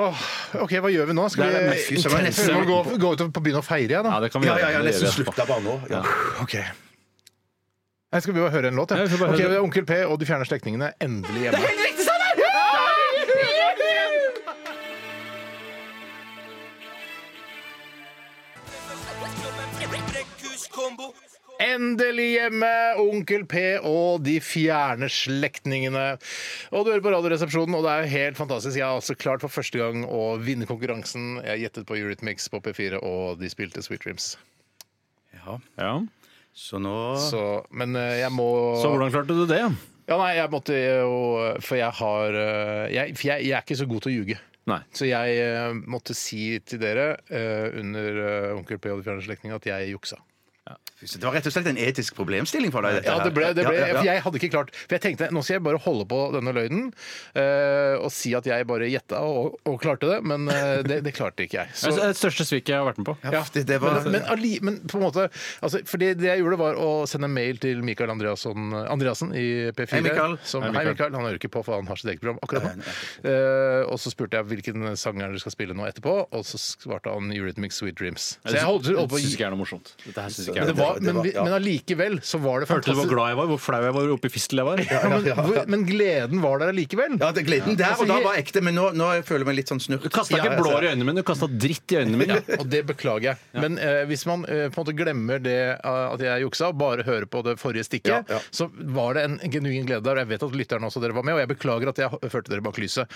Åh, 0.01 0.21
OK, 0.63 0.71
hva 0.81 0.89
gjør 0.95 1.07
vi 1.11 1.15
nå? 1.19 1.25
Skal 1.29 1.51
Det 1.51 1.57
er 1.57 1.71
vi 1.75 1.97
mest- 1.99 2.53
må 2.55 2.63
gå, 2.65 2.77
gå 3.03 3.09
ut 3.17 3.21
og 3.27 3.33
begynne 3.43 3.59
å 3.59 3.67
feire 3.67 3.91
igjen, 3.91 4.05
Ja, 4.07 4.11
da? 4.11 4.21
det 4.21 4.31
kan 4.33 4.41
vi 4.41 4.47
Ja, 4.47 4.55
gjøre. 4.55 4.61
ja, 4.61 4.71
ja, 4.71 4.83
Det 4.83 4.93
nesten 4.95 5.07
vi. 5.11 5.25
slutta 5.25 5.47
bare 5.49 5.61
nå. 5.67 5.75
Ja. 5.91 6.03
OK. 6.41 6.55
Jeg 8.13 8.23
skal 8.23 8.35
vi 8.35 8.41
bare 8.41 8.51
høre 8.51 8.67
en 8.69 8.75
låt, 8.79 8.91
Ja, 8.91 8.97
ja. 8.97 9.03
vi 9.05 9.11
får 9.17 9.19
bare 9.19 9.35
Ok, 9.35 9.41
høre 9.41 9.49
det 9.51 9.57
er 9.59 9.63
Onkel 9.63 9.85
P 9.87 9.93
og 10.07 10.19
De 10.19 10.27
fjerne 10.27 10.47
slektningene 10.47 10.93
endelig 11.01 11.43
hjemme. 11.51 11.90
Endelig 21.61 22.29
hjemme, 22.39 22.71
Onkel 23.03 23.43
P 23.45 23.63
og 23.85 24.23
de 24.25 24.39
fjerne 24.41 25.11
slektningene. 25.13 26.07
Og 26.73 26.87
du 26.87 26.93
hører 26.95 27.05
på 27.05 27.13
Radioresepsjonen, 27.13 27.77
og 27.77 27.85
det 27.85 27.93
er 27.93 28.05
jo 28.07 28.13
helt 28.15 28.41
fantastisk. 28.41 28.79
Jeg 28.79 28.87
har 28.87 28.97
altså 28.97 29.17
klart 29.19 29.45
for 29.45 29.53
første 29.53 29.81
gang 29.83 30.07
å 30.09 30.39
vinne 30.41 30.69
konkurransen. 30.69 31.35
Jeg 31.45 31.67
gjettet 31.67 31.89
på 31.91 31.99
Eurythmics 32.01 32.49
på 32.53 32.63
P4, 32.65 33.03
og 33.05 33.43
de 33.43 33.53
spilte 33.53 33.85
Sweet 33.85 34.07
Dreams. 34.07 34.33
Ja. 35.37 36.01
Så 36.53 36.81
nå 36.83 37.17
Så, 37.21 37.41
men 37.71 37.95
eh, 37.97 38.21
jeg 38.21 38.33
må 38.35 38.47
Så 38.81 38.91
hvordan 38.91 39.13
klarte 39.15 39.37
du 39.37 39.45
det? 39.49 39.63
Ja, 40.11 40.17
nei, 40.19 40.33
jeg 40.35 40.51
måtte 40.51 40.75
jo 40.75 41.13
For 41.63 41.79
jeg 41.79 41.95
har 42.01 42.39
eh, 42.41 42.87
jeg, 42.91 43.15
For 43.15 43.31
jeg, 43.31 43.47
jeg 43.47 43.55
er 43.55 43.63
ikke 43.63 43.79
så 43.79 43.87
god 43.87 44.03
til 44.03 44.11
å 44.11 44.15
ljuge. 44.17 44.41
Nei. 44.71 44.81
Så 44.95 45.07
jeg 45.09 45.39
eh, 45.45 45.79
måtte 45.91 46.17
si 46.19 46.59
til 46.67 46.83
dere 46.83 47.13
under 47.79 48.21
Onkel 48.57 48.83
P 48.83 48.91
og 48.93 49.01
de 49.01 49.07
fjerne 49.07 49.25
slektningene 49.25 49.61
at 49.63 49.71
jeg 49.71 49.95
juksa. 49.95 50.21
Det 51.01 51.23
var 51.25 51.33
rett 51.33 51.47
og 51.49 51.53
slett 51.55 51.69
en 51.71 51.79
etisk 51.81 52.13
problemstilling 52.19 52.71
for 52.75 52.85
deg? 52.85 52.99
dette 52.99 53.09
Ja, 53.09 53.23
det 53.25 53.31
ble, 53.33 53.47
det 53.57 53.65
ble, 53.65 53.73
Ja, 53.79 53.87
ja, 53.89 53.95
For 53.97 54.05
jeg 54.11 54.21
hadde 54.27 54.39
ikke 54.41 54.51
klart 54.53 54.73
For 54.77 54.93
jeg 54.99 55.01
tenkte 55.07 55.29
nå 55.33 55.41
skal 55.43 55.57
jeg 55.57 55.63
bare 55.65 55.79
holde 55.81 56.05
på 56.11 56.19
denne 56.35 56.53
løgnen 56.53 56.91
eh, 57.41 57.95
og 57.97 58.11
si 58.13 58.35
at 58.37 58.45
jeg 58.47 58.67
bare 58.69 58.91
gjetta 58.93 59.23
og, 59.25 59.57
og 59.67 59.79
klarte 59.81 60.11
det, 60.11 60.19
men 60.29 60.45
eh, 60.53 60.83
det, 60.87 60.99
det 61.07 61.15
klarte 61.17 61.47
ikke 61.47 61.63
jeg. 61.63 61.73
Det 61.73 61.81
Så, 61.81 61.95
er 61.97 62.13
det 62.13 62.19
største 62.21 62.45
sviket 62.47 62.75
jeg 62.75 62.83
har 62.83 62.87
vært 62.91 63.01
med 63.01 63.09
på. 63.09 63.15
ja, 63.25 63.41
det- 63.57 63.65
det 63.71 63.79
var- 63.83 63.97
men, 64.05 64.13
men, 64.19 64.29
alli, 64.35 64.53
men 64.63 64.77
på 64.85 65.01
en 65.01 65.05
måte 65.07 65.25
altså, 65.65 65.81
fordi 65.89 66.13
Det 66.21 66.29
jeg 66.29 66.43
gjorde, 66.45 66.59
var 66.61 66.77
å 66.77 66.91
sende 67.09 67.29
mail 67.33 67.57
til 67.65 67.81
Mikael 67.87 68.13
Andreasson, 68.13 68.69
Andreassen 68.85 69.33
i 69.35 69.73
P4. 69.73 69.97
Hei, 69.97 70.03
Mikael. 70.05 70.37
Som, 70.45 70.63
Hei, 70.69 70.85
Mikael. 70.93 71.17
Han 71.17 71.25
hører 71.25 71.41
ikke 71.41 71.51
på, 71.57 71.65
for 71.65 71.81
han 71.81 71.89
har 71.89 71.97
sitt 72.01 72.13
eget 72.13 72.21
program 72.23 72.39
akkurat 72.45 72.69
nå. 72.77 72.95
Eh, 73.25 73.83
og 73.89 73.97
så 74.01 74.13
spurte 74.13 74.37
jeg 74.37 74.51
hvilken 74.53 74.93
sang 75.01 75.17
er 75.21 75.31
det 75.33 75.39
dere 75.41 75.45
skal 75.47 75.57
spille 75.57 75.75
nå 75.77 75.89
etterpå, 75.89 76.15
og 76.31 76.45
så 76.47 76.61
svarte 76.61 77.13
han 77.17 77.33
Eurythmic 77.33 77.73
Sweet 77.77 77.97
Dreams. 77.99 78.37
Så 78.45 78.55
jeg 78.61 78.69
holdt, 78.69 78.93
holdt 78.93 79.11
på 79.11 79.17
å 79.19 79.23
syns 79.25 79.33
gi 79.33 79.39
ikke 79.41 79.49
er 79.49 79.57
noe 79.57 79.63
morsomt. 79.65 79.95
Dette 80.05 80.21
her 80.29 80.29
synes 80.37 80.50
ikke 80.51 80.61
men, 80.61 80.67
jeg 80.67 80.77
det 80.77 80.83
var, 80.83 81.01
men, 81.01 81.23
vi- 81.25 81.35
men 81.39 81.53
allikevel 81.57 82.19
så 82.27 82.41
var 82.43 82.61
det 82.61 82.69
Hørte 82.71 82.85
du 82.85 82.91
hvor 82.93 83.07
fantastisk. 83.07 83.15
glad 83.15 83.29
jeg 83.33 83.39
var? 83.41 83.47
Hvor 83.51 83.61
flau 83.65 83.81
jeg 83.87 83.95
var 83.97 84.13
oppi 84.17 84.29
fistel 84.35 84.61
jeg 84.61 84.67
var? 84.69 84.83
Ja, 84.91 85.01
men, 85.09 85.25
hvor, 85.41 85.61
men 85.75 85.85
gleden 85.89 86.43
var 86.43 86.59
der 86.63 86.73
allikevel. 86.75 87.17
Ja, 87.21 87.31
det 87.33 87.45
gleden 87.47 87.77
der 87.79 87.91
Altså, 87.91 88.03
og 88.05 88.09
da 88.13 88.19
var 88.29 88.35
ekte, 88.41 88.63
men 88.63 88.75
nå, 88.79 88.91
nå 88.95 89.09
føler 89.27 89.45
jeg 89.45 89.49
meg 89.51 89.57
litt 89.61 89.71
sånn 89.73 89.81
snurt. 89.83 90.03
Du 90.05 90.11
kasta 90.13 90.37
ikke 90.39 90.57
blår 90.61 90.85
i 90.85 90.91
øynene 90.93 91.07
mine, 91.09 91.23
du 91.23 91.27
kasta 91.31 91.47
dritt 91.51 91.95
i 91.95 92.01
øynene 92.03 92.21
mine. 92.21 92.39
Og 92.61 92.67
det 92.71 92.83
beklager 92.91 93.31
jeg. 93.33 93.37
Men 93.55 93.79
eh, 93.79 94.05
hvis 94.11 94.27
man 94.29 94.45
eh, 94.49 94.69
på 94.71 94.81
en 94.81 94.85
måte 94.85 94.97
glemmer 94.99 95.39
det 95.43 95.57
eh, 95.79 96.15
at 96.15 96.21
jeg 96.25 96.45
juksa, 96.45 96.69
og 96.73 96.79
bare 96.81 97.05
hører 97.07 97.27
på 97.31 97.43
det 97.47 97.57
forrige 97.61 97.85
stikket, 97.89 98.11
Ja, 98.11 98.23
ja. 98.29 98.41
så 98.51 98.69
var 98.97 99.15
det 99.19 99.25
en 99.29 99.39
genuin 99.53 99.87
glede 99.89 100.03
der. 100.05 100.19
Og 100.21 100.25
jeg 100.25 100.31
vet 100.35 100.43
at 100.49 100.57
lytterne 100.59 100.89
også 100.91 101.01
dere 101.03 101.15
var 101.17 101.23
med, 101.27 101.35
og 101.39 101.41
jeg 101.45 101.51
beklager 101.55 101.89
at 101.93 101.99
jeg 102.03 102.11
h- 102.13 102.21
førte 102.33 102.51
dere 102.53 102.65
bak 102.67 102.79
lyset. 102.83 103.07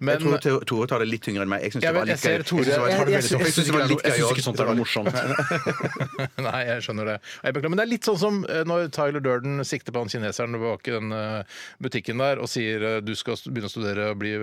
Men 0.00 0.14
Jeg 0.18 0.22
tror 0.26 0.38
Tore- 0.42 0.64
Tore 0.72 0.86
tar 0.90 0.98
det 1.04 1.08
litt 1.08 1.22
tyngre 1.24 1.42
enn 1.46 1.48
meg. 1.52 1.62
Jeg 1.66 1.72
syns 1.76 1.82
Jeg 1.86 1.92
det 1.92 1.98
var 1.98 2.06
vet- 2.06 2.12
litt 2.12 2.26
jeg 2.26 2.38
gøy. 2.38 2.46
Tore- 2.52 2.64
synes 2.64 2.74
det 2.74 2.80
var- 2.82 2.88
jeg- 2.92 2.98
jeg- 2.98 3.12
jeg 3.12 3.22
synes- 3.22 3.42
jeg 3.42 3.52
synes 3.52 3.66
det 3.66 3.74
var 3.74 3.80
litt 3.82 4.02
Jeg 4.02 4.12
ikke 4.22 4.62
er 4.62 4.66
noe 4.66 4.78
morsomt. 4.82 5.12
Nei, 6.46 6.60
jeg 6.68 6.81
skjønner 6.84 7.08
det. 7.12 7.16
Jeg 7.42 7.54
beklager, 7.56 7.72
men 7.72 7.80
det 7.80 7.84
er 7.86 7.90
litt 7.92 8.08
sånn 8.08 8.18
som 8.20 8.40
eh, 8.50 8.62
når 8.68 8.88
Tyler 8.94 9.22
Durden 9.24 9.62
sikter 9.66 9.94
på 9.94 10.02
han 10.02 10.10
kineseren 10.12 10.58
bak 10.62 10.84
den 10.86 11.12
eh, 11.16 11.60
butikken 11.82 12.20
der 12.22 12.42
og 12.42 12.50
sier 12.52 12.82
eh, 12.88 12.98
du 13.04 13.14
skal 13.18 13.38
begynne 13.48 13.70
å 13.70 13.72
studere 13.72 14.10
og 14.12 14.20
bli 14.22 14.34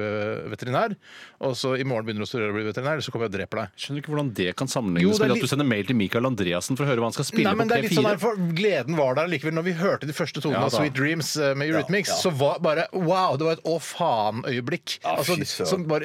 veterinær, 0.52 0.96
og 1.44 1.56
så 1.60 1.76
i 1.80 1.86
morgen 1.88 2.08
begynner 2.08 2.24
du 2.26 2.28
å 2.28 2.32
studere 2.32 2.52
og 2.54 2.58
bli 2.60 2.66
veterinær, 2.70 3.04
så 3.06 3.14
kommer 3.14 3.28
jeg 3.28 3.34
og 3.34 3.38
dreper 3.38 3.62
deg. 3.64 3.76
Skjønner 3.84 4.04
ikke 4.04 4.14
hvordan 4.14 4.32
det 4.40 4.50
kan 4.60 4.72
sammenlignes 4.72 5.20
med 5.22 5.36
at 5.36 5.44
du 5.44 5.52
sender 5.52 5.70
mail 5.70 5.88
til 5.90 5.98
Michael 6.00 6.30
Andreassen 6.30 6.80
for 6.80 6.88
å 6.88 6.92
høre 6.92 7.04
hva 7.04 7.10
han 7.12 7.18
skal 7.18 7.28
spille 7.30 7.48
Nei, 7.50 7.56
men 7.60 7.70
på 7.70 7.74
det 7.74 7.80
er 7.80 7.88
litt 7.88 7.98
sånn 7.98 8.08
P4. 8.08 8.14
der, 8.16 8.22
for 8.24 8.44
Gleden 8.60 9.00
var 9.00 9.18
der 9.20 9.32
likevel. 9.32 9.56
Når 9.60 9.68
vi 9.70 9.76
hørte 9.80 10.10
de 10.10 10.16
første 10.16 10.44
tonene 10.44 10.62
Ja, 10.64 10.70
av. 10.70 10.76
Sweet 10.76 10.96
Dreams 10.98 11.32
med 11.60 11.70
Eurythmics, 11.70 12.14
så 12.24 12.32
var 12.36 12.60
bare 12.64 12.88
wow! 12.96 13.38
Det 13.40 13.48
var 13.48 13.58
et 13.60 13.66
å 13.70 13.78
faen-øyeblikk. 13.84 15.00
altså, 15.04 15.38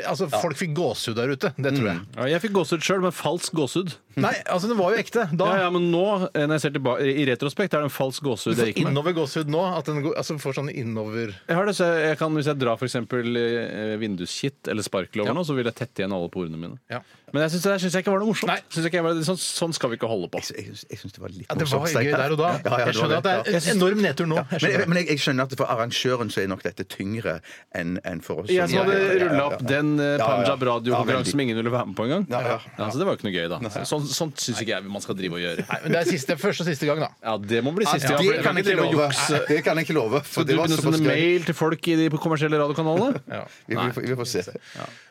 altså, 0.05 0.29
Folk 0.41 0.59
fikk 0.59 0.75
gåsehud 0.77 1.17
der 1.19 1.33
ute. 1.35 1.53
Det 1.57 1.75
tror 1.77 1.91
jeg. 1.91 2.01
Ja, 2.17 2.29
jeg 2.35 2.43
fikk 2.47 2.57
gåsehud 2.59 2.85
sjøl, 2.87 3.03
men 3.05 3.15
falsk 3.15 3.55
gåsehud. 3.57 3.95
Nei, 4.21 4.35
altså, 4.47 4.69
den 4.71 4.79
var 4.79 4.95
jo 4.95 5.03
ekte 5.03 5.27
da. 5.41 5.49
Ja, 5.55 5.65
ja, 5.67 5.71
men 5.75 5.89
nå, 5.93 6.05
når 6.35 6.55
jeg 6.57 6.65
ser 6.65 6.75
tilbake, 6.77 7.09
i 7.11 7.25
retrospekt, 7.29 7.75
er 7.75 7.85
det 7.85 7.91
en 7.91 7.95
falsk 7.95 8.23
gåsehud 8.27 8.55
Du 8.55 8.61
får 8.61 8.69
jeg 8.71 8.75
gikk 8.75 8.85
med. 8.85 8.93
innover 8.95 9.17
gåsehud 9.19 9.51
nå. 9.53 9.65
At 9.79 9.91
den 9.91 10.03
går, 10.05 10.17
altså, 10.21 10.39
får 10.43 10.59
sånn 10.61 10.71
innover 10.75 11.35
Jeg 11.35 11.59
har 11.59 11.67
det, 11.69 11.77
så 11.79 11.91
jeg 12.01 12.19
kan, 12.21 12.35
Hvis 12.39 12.51
jeg 12.51 12.61
drar 12.63 12.79
for 12.81 12.89
eksempel, 12.89 13.37
eh, 13.41 13.97
vinduskitt 14.01 14.69
eller 14.73 14.83
sparkel 14.87 15.25
over 15.25 15.37
nå, 15.37 15.45
så 15.47 15.57
vil 15.57 15.69
jeg 15.71 15.75
tette 15.79 16.03
igjen 16.05 16.15
alle 16.17 16.31
porene 16.33 16.57
mine. 16.61 16.79
Ja. 16.93 17.03
Men 17.35 17.43
jeg 17.43 17.51
syns 17.57 17.65
det 17.65 17.71
der 17.73 17.83
jeg 17.83 18.03
ikke 18.05 18.13
var 18.15 18.21
noe 18.23 18.31
morsomt. 18.31 18.47
Nei. 18.53 18.61
Synes 18.71 18.85
jeg 18.87 18.93
ikke 18.93 19.01
var, 19.03 19.17
sånn, 19.27 19.39
sånn 19.43 19.73
skal 19.75 19.91
vi 19.91 19.97
ikke 19.99 20.07
holde 20.07 20.29
på. 20.31 20.39
Jeg 20.55 20.65
jeg, 20.69 20.77
Jeg 20.93 20.99
syns 21.01 21.17
det 21.17 21.23
var 21.25 21.33
litt 21.35 21.49
ja, 21.49 21.55
Det 21.59 21.67
var 21.67 21.81
morsomt, 21.83 22.05
gøy 22.07 22.13
der 22.15 22.35
og 22.35 22.39
da. 22.39 22.51
Ja, 22.55 22.61
ja, 22.63 22.77
Jeg 22.79 22.87
det 22.87 22.95
skjønner 22.95 23.17
at 23.19 23.27
det 23.27 23.33
er 23.35 23.57
en 23.59 23.71
enorm 23.75 24.03
nedtur 24.05 24.29
nå. 24.31 24.37
Jeg 24.37 24.61
Men, 24.63 24.71
jeg, 24.71 24.89
men 24.93 24.99
jeg, 25.01 25.09
jeg 25.11 25.23
skjønner 25.25 25.49
at 25.49 25.57
for 25.59 25.73
arrangøren 25.75 26.31
så 26.31 26.43
er 26.45 26.51
nok 26.53 26.63
dette 26.63 26.87
tyngre 26.95 27.35
enn 27.75 27.97
en 28.07 28.23
for 28.23 28.45
oss. 28.45 28.53
Jeg 28.55 28.71
som 28.71 28.85
hadde 28.85 28.95
ja, 28.95 29.01
ja, 29.03 29.17
ja, 29.19 29.25
rulla 29.25 29.49
opp 29.49 29.65
den 29.67 29.91
eh, 29.99 30.13
Ja, 30.15 30.21
ja. 30.21 30.29
Punjab 30.31 30.63
radiokonkurransen 30.69 31.27
Ja, 31.27 31.35
som 31.35 31.43
ingen 31.43 31.59
ville 31.59 31.75
være 31.75 31.91
med 31.91 31.97
på 31.99 32.07
engang. 32.07 32.29
Ja, 32.31 32.41
ja. 32.55 32.59
Ja, 32.79 32.87
så 32.95 33.03
det 33.03 33.09
var 33.09 33.17
jo 33.17 33.19
ikke 33.19 33.27
noe 33.27 33.35
gøy, 33.35 33.49
da. 33.51 33.85
Sånn, 33.91 34.07
sånt 34.15 34.39
syns 34.45 34.63
ikke 34.63 34.77
jeg 34.77 34.95
man 34.95 35.03
skal 35.03 35.19
drive 35.19 35.35
og 35.41 35.43
gjøre. 35.43 35.67
Nei, 35.73 35.81
men 35.89 35.97
det 35.97 36.01
er 36.05 36.13
siste, 36.15 36.37
første 36.41 36.65
og 36.65 36.69
siste 36.71 36.87
gang, 36.89 37.01
da. 37.05 37.09
Ja, 37.23 37.37
Det 37.39 37.61
må 37.67 37.75
bli 37.77 37.85
siste 37.87 38.09
Ja, 38.11 38.17
gang. 38.17 38.27
det 38.27 38.35
kan 38.37 38.45
kan 38.45 38.57
jeg 38.57 38.65
ikke 38.65 38.71
drive 38.71 38.87
og 38.87 38.95
love. 38.95 39.09
jukse. 39.11 39.31
Nei, 39.35 39.45
Det 39.49 39.65
kan 39.65 39.77
jeg 39.77 39.85
ikke 39.89 39.95
love. 39.99 40.21
For 40.25 40.41
Så 40.41 40.47
du 40.47 40.53
det 40.53 40.57
var 40.59 40.67
begynner 40.67 40.79
å 40.79 40.83
såpass 40.83 40.99
sende 40.99 41.11
gøy. 41.11 41.21
mail 41.25 41.45
til 41.45 41.55
folk 41.55 41.89
i 41.89 41.95
de 42.01 42.09
kommersielle 42.25 42.57
radiokanalene? 42.63 43.21
Vi, 43.69 43.75
vi, 43.75 43.91
får- 43.95 44.07
vi 44.09 44.15
får 44.23 44.27
se. 44.35 44.43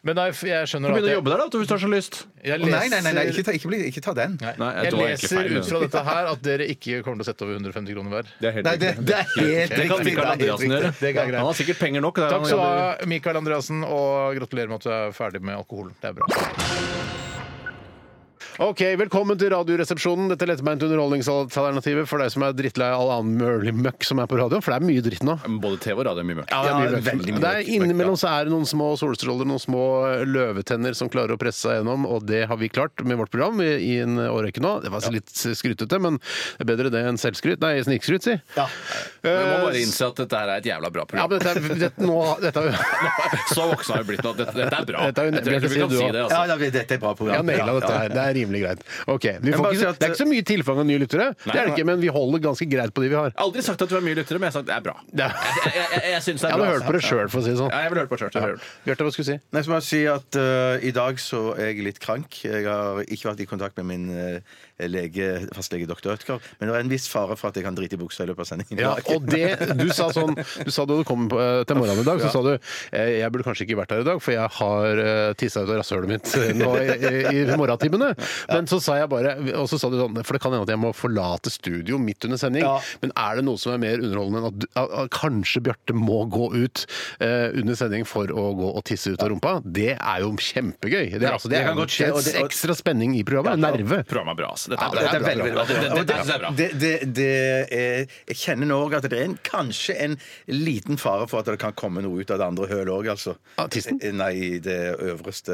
Men 0.04 0.16
nei, 0.16 0.28
jeg 0.32 0.68
skjønner 0.68 0.88
Du 0.88 0.93
begynner 0.97 1.14
å 1.14 1.18
jobbe 1.20 1.30
der, 1.34 1.38
da, 1.38 1.45
hvis 1.58 1.68
du 1.68 1.74
har 1.74 1.82
så 1.84 1.89
lyst. 1.91 2.16
jeg, 2.43 2.60
Å, 2.60 2.70
Nei, 2.74 2.88
nei, 2.89 2.99
nei, 3.01 3.14
nei 3.14 3.26
ikke, 3.32 3.43
ta, 3.43 3.51
ikke, 3.56 3.68
bli, 3.72 3.78
ikke 3.91 4.01
ta 4.04 4.14
den. 4.14 4.38
Nei, 4.41 4.54
Nei, 4.60 4.72
jeg 4.74 4.84
jeg 4.84 4.91
tror 4.93 5.04
egentlig 5.04 5.22
leser 5.24 5.38
feil, 5.38 5.58
ut 5.58 5.66
fra 5.70 5.80
dette 5.86 6.04
her 6.04 6.26
at 6.34 6.41
dere 6.43 6.64
ikke 6.74 7.04
kommer 7.04 7.18
til 7.22 7.26
å 7.26 7.30
sette 7.32 7.41
over 7.45 7.54
150 7.60 7.93
kroner 7.93 8.12
hver. 8.12 8.26
Det 8.41 8.47
er 8.49 8.54
helt 8.58 8.66
Nei, 8.66 8.76
det, 8.78 8.89
riktig. 8.93 9.06
det 9.06 9.16
er 9.16 9.24
helt 9.24 9.70
Det 9.70 9.88
kan 9.88 9.97
riktig. 9.97 10.06
Mikael 10.06 10.24
det 10.24 10.24
er 10.24 10.24
helt 10.24 10.34
Andreassen 10.34 10.72
riktig. 10.72 11.14
gjøre. 11.14 11.28
Det. 11.32 11.36
Han 11.39 11.45
har 11.45 11.54
sikkert 11.62 11.80
penger 11.80 12.01
nok. 12.01 12.16
Takk 12.16 12.32
han 12.32 12.45
skal 12.45 12.58
du 12.58 12.64
jobber- 12.64 12.99
ha, 12.99 13.06
Mikael 13.06 13.38
Andreassen, 13.38 13.84
og 13.84 14.36
gratulerer 14.38 14.68
med 14.68 14.76
at 14.76 14.84
du 14.84 14.89
er 14.91 15.12
ferdig 15.12 15.41
med 15.41 15.56
alkoholen. 15.56 15.93
Det 16.01 16.10
er 16.10 16.14
bra. 16.14 17.33
Ok, 18.62 18.82
Velkommen 19.01 19.34
til 19.41 19.49
Radioresepsjonen. 19.49 20.28
Dette 20.30 20.45
lettbeinte 20.45 20.86
underholdningsalternativet 20.86 22.06
for 22.06 22.22
deg 22.22 22.30
som 22.30 22.43
er 22.45 22.51
drittlei 22.54 22.86
av 22.93 23.01
all 23.01 23.12
annen 23.16 23.39
mørlig 23.39 23.72
møkk 23.74 24.06
som 24.06 24.20
er 24.22 24.28
på 24.30 24.38
radio. 24.38 24.60
For 24.62 24.70
det 24.70 24.78
er 24.78 24.86
mye 24.86 25.01
dritt 25.04 25.24
nå. 25.26 25.34
Både 25.64 25.80
TV 25.82 25.97
og 25.97 26.06
radio 26.06 26.22
er 26.22 26.28
mye 26.30 26.38
møkk. 26.38 26.51
Ja, 26.54 26.60
det 26.62 26.70
er, 26.70 26.78
mye 26.78 26.91
møkk. 26.93 27.08
veldig 27.08 27.34
mye 27.34 27.41
det 27.41 27.49
er 27.49 27.58
møkk, 27.64 27.72
Innimellom 27.74 28.18
så 28.22 28.30
er 28.30 28.45
det 28.45 28.54
noen 28.54 28.68
små 28.70 28.91
solstråler, 29.01 29.49
noen 29.49 29.64
små 29.64 29.82
løvetenner 30.30 30.93
som 30.99 31.10
klarer 31.14 31.34
å 31.34 31.39
presse 31.41 31.64
seg 31.66 31.80
gjennom, 31.80 32.06
og 32.06 32.28
det 32.30 32.43
har 32.51 32.60
vi 32.62 32.70
klart 32.70 33.01
med 33.10 33.18
vårt 33.24 33.34
program 33.34 33.58
i, 33.66 33.72
i 33.88 33.95
en 34.06 34.22
årrekke 34.28 34.62
nå. 34.64 34.76
Det 34.86 34.93
var 34.93 35.01
altså 35.01 35.16
litt 35.18 35.34
skrytete, 35.34 35.99
men 36.06 36.22
det 36.22 36.68
er 36.68 36.70
bedre 36.76 36.93
det 36.93 37.04
enn 37.10 37.18
selvskryt. 37.20 37.58
Nei, 37.66 37.74
snikskryt, 37.89 38.30
si. 38.30 38.38
Ja. 38.60 38.68
Men 39.26 39.34
Vi 39.34 39.49
må 39.49 39.58
bare 39.66 39.82
innse 39.82 40.12
at 40.12 40.22
dette 40.22 40.43
her 40.43 40.54
er 40.54 40.62
et 40.62 40.70
jævla 40.70 40.93
bra 40.93 41.08
Ja, 41.08 41.26
program. 41.26 41.34
men 41.34 41.41
dette 41.41 41.74
er, 41.74 41.82
dette, 41.88 42.06
nå, 42.06 42.22
dette 42.45 42.68
er 42.70 42.80
Så 43.58 43.66
voksne 43.74 43.97
har 43.97 44.06
vi 44.06 44.12
blitt 44.14 44.24
nå. 44.30 44.38
Dette, 44.38 44.54
dette 44.62 44.78
er 44.84 44.88
bra. 44.93 45.10
Dette 45.10 45.26
er 45.26 45.32
jo- 45.32 45.36
Jeg 45.41 45.43
tror 45.49 45.58
ikke 45.58 45.74
vi 45.74 45.82
kan 45.82 45.97
si 45.97 46.06
det. 46.14 46.24
Altså. 46.28 46.45
ja, 46.54 46.72
dette 46.78 46.97
er 46.99 47.01
bra 47.01 47.14
Jeg 47.16 47.22
program. 47.24 47.36
har 47.41 47.49
naila 47.49 47.66
Ja, 47.74 47.80
dette 47.82 47.97
her. 47.97 48.14
Det 48.14 48.24
er 48.30 48.43
rimelig 48.44 48.62
greit. 48.68 48.84
Ok, 49.08 49.26
vi 49.41 49.52
får 49.56 49.64
bare 49.64 49.74
ikke, 49.74 49.80
si 49.80 49.86
at- 49.89 50.00
Det 50.00 50.08
er 50.10 50.14
ikke 50.14 50.22
så 50.24 50.30
mye 50.30 50.44
tilfang 50.54 50.80
av 50.84 50.86
nye 50.91 51.00
lyttere, 51.02 51.28
det 51.46 51.56
er 51.56 51.66
det 51.66 51.74
ikke, 51.74 51.86
men 51.89 52.00
vi 52.04 52.08
holder 52.14 52.39
ganske 52.44 52.68
greit 52.70 52.94
på 52.94 53.02
de 53.02 53.10
vi 53.10 53.16
har. 53.16 53.32
Aldri 53.39 53.64
sagt 53.64 53.82
at 53.82 53.89
du 53.89 53.96
er 53.98 54.02
mye 54.06 54.16
lyttere, 54.20 54.38
men 54.39 54.52
jeg 54.52 54.54
har 54.54 54.60
sagt 54.60 54.68
det 54.68 54.76
er 54.78 54.86
bra. 54.86 54.96
Jeg, 55.24 55.32
jeg, 55.74 55.86
jeg, 55.94 56.12
jeg 56.14 56.22
syns 56.28 56.41
det 56.41 56.50
Jeg 56.50 56.54
er 56.54 56.58
bra. 56.58 56.66
hadde 56.66 56.74
hørt 56.78 56.88
på 56.89 56.94
det 56.98 57.02
sjøl, 57.08 57.30
for 57.32 57.39
å 57.39 57.44
si 57.44 57.50
det 57.54 57.58
sånn. 57.64 57.72
Ja, 57.72 57.80
jeg 57.86 57.91
vil 57.94 58.00
høre 58.04 58.10
på 58.12 58.18
det 58.20 58.34
selv. 58.34 58.68
Bjarte, 58.86 59.06
hva 59.08 59.12
skulle 59.14 59.26
du 59.26 59.32
si? 59.32 59.38
Nei, 59.56 59.62
så 59.64 59.72
må 59.72 59.78
jeg 59.80 59.88
si 59.88 60.02
at 60.12 60.38
eh, 60.44 60.88
I 60.89 60.91
dag 60.91 61.20
så 61.24 61.41
er 61.58 61.72
jeg 61.72 61.84
litt 61.88 62.00
krank. 62.04 62.39
Jeg 62.44 62.66
har 62.68 63.02
ikke 63.08 63.30
vært 63.32 63.44
i 63.46 63.48
kontakt 63.50 63.78
med 63.82 63.86
min 63.89 64.06
eh, 64.12 64.39
lege, 64.92 65.28
fastlege 65.56 65.88
doktor 65.90 66.14
Ødgar, 66.18 66.40
Men 66.60 66.70
det 66.70 66.76
er 66.76 66.84
en 66.86 66.92
viss 66.92 67.08
fare 67.12 67.36
for 67.40 67.50
at 67.52 67.56
jeg 67.60 67.66
kan 67.66 67.76
drite 67.78 67.96
i 67.98 68.02
buksa 68.02 68.24
i 68.26 68.30
løpet 68.30 68.44
av 68.46 68.50
sendingen. 68.52 68.82
Ja, 68.84 68.94
og 69.14 69.26
det, 69.30 69.76
du 69.80 69.88
sa 69.96 70.10
sånn 70.16 70.36
Du 70.36 70.72
sa 70.74 70.86
da 70.90 70.98
du 71.00 71.04
kom 71.08 71.28
på, 71.32 71.40
eh, 71.42 71.64
til 71.70 71.78
morgenen 71.80 72.04
i 72.04 72.08
dag, 72.08 72.22
så 72.24 72.32
sa 72.34 72.42
du 72.46 72.52
eh, 72.54 73.12
jeg 73.20 73.32
burde 73.34 73.46
kanskje 73.48 73.66
ikke 73.68 73.78
vært 73.80 73.94
her 73.96 74.04
i 74.04 74.08
dag, 74.08 74.22
for 74.24 74.34
jeg 74.36 74.50
har 74.60 75.02
uh, 75.04 75.34
tissa 75.40 75.64
ut 75.64 75.70
av 75.74 75.80
rasshølet 75.82 76.10
mitt 76.12 76.32
eh, 76.40 76.52
nå 76.58 76.72
i, 76.82 76.88
i, 76.94 77.44
i 77.44 77.58
morgentimene. 77.60 78.12
Men 78.52 78.68
så 78.70 78.80
sa 78.84 78.98
jeg 79.00 79.10
bare 79.12 79.36
Og 79.60 79.68
så 79.72 79.78
sa 79.82 79.90
du 79.92 79.98
sånn 80.00 80.18
For 80.26 80.36
det 80.38 80.42
kan 80.44 80.54
hende 80.56 80.66
at 80.68 80.72
jeg 80.74 80.82
må 80.82 80.92
forlate 80.96 81.52
studio 81.54 81.98
midt 82.02 82.26
under 82.28 82.40
sending. 82.42 82.66
Ja. 82.66 82.78
Men 83.04 83.14
er 83.20 83.40
det 83.40 83.46
noe 83.48 83.60
som 83.62 83.74
er 83.76 83.82
mer 83.84 84.02
underholdende 84.04 84.42
enn 84.44 84.50
at, 84.50 84.58
du, 84.64 84.68
at, 84.80 84.94
at 85.04 85.14
kanskje 85.16 85.62
Bjarte 85.68 85.96
må 85.98 86.24
gå 86.34 86.50
ut 86.56 86.84
eh, 87.24 87.50
under 87.60 87.78
sending 87.80 88.06
for 88.10 88.30
å 88.34 88.46
gå 88.58 88.72
og 88.78 88.84
tisse 88.90 89.14
ut 89.14 89.24
av 89.24 89.32
rumpa? 89.34 89.56
Det 89.66 89.94
er 89.96 90.24
jo 90.26 90.34
kjempegøy. 90.38 91.14
Det, 91.14 91.22
er- 91.24 91.34
altså, 91.36 91.52
det, 91.52 91.58
det 91.58 91.62
er 91.64 91.68
kan 91.70 91.78
jo 91.78 91.84
godt 91.84 91.96
skje, 91.96 92.10
og 92.14 92.22
det 92.26 92.34
er 92.36 92.44
ekstra 92.48 92.76
spenning 92.78 93.16
i 93.20 93.24
programmet. 93.28 93.62
Nerve. 93.64 94.02
Programmet 94.10 94.36
er 94.36 94.42
bra. 94.44 94.52
altså. 94.56 94.72
Dette 94.74 94.84
er 94.84 94.93
bra. 94.93 95.01
dette 95.03 95.15
er 95.15 95.26
veldig, 95.30 95.53
bra. 95.53 95.63
veldig 95.69 95.89
bra. 95.89 95.93
Det- 95.93 95.93
det- 95.93 96.07
det- 96.07 96.26
det 96.26 96.34
er. 96.34 96.51
Det, 96.57 96.69
det, 96.82 97.13
det 97.13 97.30
er, 97.78 98.05
jeg 98.34 98.38
kjenner 98.41 98.67
nå 98.74 98.78
òg 98.88 98.95
at 98.97 99.07
det 99.09 99.19
er 99.19 99.26
en, 99.30 99.38
kanskje 99.45 99.95
en 100.01 100.17
liten 100.49 100.97
fare 100.97 101.28
for 101.30 101.39
at 101.43 101.45
det 101.51 101.59
kan 101.61 101.74
komme 101.78 102.01
noe 102.03 102.21
ut 102.24 102.32
av 102.34 102.41
det 102.41 102.47
andre 102.47 102.67
hølet 102.71 102.91
òg, 102.93 103.09
altså. 103.13 103.36
Tissen? 103.69 103.99
Nei, 104.17 104.57
det 104.63 104.80
øvreste 104.99 105.53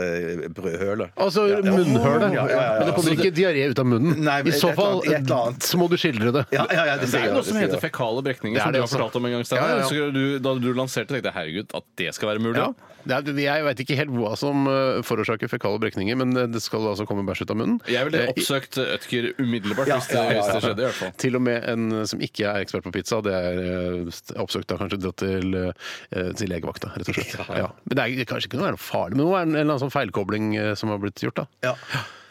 brødhølet. 0.56 1.12
Altså 1.20 1.46
munnhølet. 1.64 2.34
Ja, 2.34 2.46
ja, 2.48 2.48
ja, 2.48 2.62
ja. 2.62 2.80
Men 2.80 2.88
det 2.90 2.96
kommer 2.98 3.16
ikke 3.18 3.34
diaré 3.36 3.70
ut 3.72 3.80
av 3.80 3.86
munnen. 3.90 4.18
Nei, 4.26 4.40
I 4.42 4.52
så 4.56 4.74
fall 4.76 5.00
annet- 5.02 5.12
et 5.14 5.26
eller 5.26 5.42
annet. 5.50 5.64
så 5.70 5.78
må 5.82 5.90
du 5.90 5.98
skildre 6.00 6.32
det. 6.40 6.46
Ja, 6.56 6.66
ja, 6.72 6.86
ja, 6.86 6.98
det 6.98 7.10
Det 7.12 7.20
er 7.22 7.26
jo 7.28 7.34
noe 7.34 7.42
det 7.44 7.50
som 7.52 7.58
heter 7.58 7.82
fekale 7.84 8.24
brekninger, 8.24 8.58
er 8.60 8.64
som 8.64 8.74
du 8.74 8.80
har 8.80 8.88
fortalt 8.88 9.16
om 9.20 9.26
en 9.26 9.32
gang. 9.38 9.44
Steinar. 9.46 9.68
Ja, 9.68 9.76
ja, 9.76 9.80
ja. 9.80 9.90
Så 9.90 10.12
du, 10.14 10.40
da 10.40 10.54
du 10.60 10.74
lanserte, 10.74 11.08
tenkte 11.14 11.32
jeg 11.32 11.38
herregud, 11.40 11.68
at 11.76 11.84
det 11.98 12.14
skal 12.16 12.30
være 12.34 12.40
mulig? 12.44 12.58
Ja. 12.58 12.74
Ja. 13.08 13.22
Det 13.24 13.32
er, 13.32 13.40
jeg 13.42 13.64
veit 13.64 13.80
ikke 13.80 13.96
helt 13.96 14.12
hva 14.12 14.36
som 14.38 14.68
eh, 14.68 15.00
forårsaker 15.08 15.48
fekale 15.50 15.80
brekninger, 15.80 16.18
men 16.20 16.36
eh, 16.38 16.48
det 16.52 16.62
skal 16.62 16.84
altså 16.92 17.06
komme 17.08 17.24
bæsj 17.26 17.42
ut 17.48 17.52
av 17.52 17.58
munnen. 17.58 17.80
Jeg 17.88 18.06
ville 18.06 18.20
Eh, 18.20 18.34
oppsøkt 18.34 18.76
Ødker 19.00 19.30
umiddelbart 19.40 19.88
Ja, 19.90 19.98
hvis, 19.98 20.08
det, 20.12 20.24
hvis 20.36 20.52
det 20.54 20.62
skjedde. 20.68 20.84
i 20.84 20.88
hvert 20.90 21.00
fall. 21.00 21.12
Til 21.26 21.36
og 21.40 21.42
med 21.48 21.64
en 21.72 22.06
som 22.12 22.20
ikke 22.22 22.46
er 22.52 22.62
ekspert 22.66 22.84
på 22.86 22.92
pizza, 23.00 23.22
det 23.26 23.34
er 23.34 23.64
eh, 23.64 24.22
oppsøkt 24.44 24.68
da 24.70 24.78
kanskje 24.84 25.00
dratt 25.02 25.18
til, 25.24 25.56
eh, 25.56 26.32
til 26.38 26.52
legevakta, 26.52 26.92
rett 27.00 27.10
og 27.10 27.16
slett. 27.20 27.36
Ja. 27.58 27.72
Men 27.88 27.96
det 27.98 28.06
er 28.06 28.30
kanskje 28.30 28.52
ikke 28.52 28.60
noe 28.62 28.76
farlig, 28.78 29.16
men 29.18 29.26
nå 29.26 29.34
er 29.36 29.42
en, 29.48 29.56
en 29.56 29.60
eller 29.64 29.68
annen 29.74 29.84
sånn 29.88 29.96
feilkobling 29.96 30.52
eh, 30.60 30.74
som 30.80 30.92
har 30.94 31.00
blitt 31.02 31.24
gjort, 31.24 31.42
da. 31.42 31.48
Ja. 31.72 31.76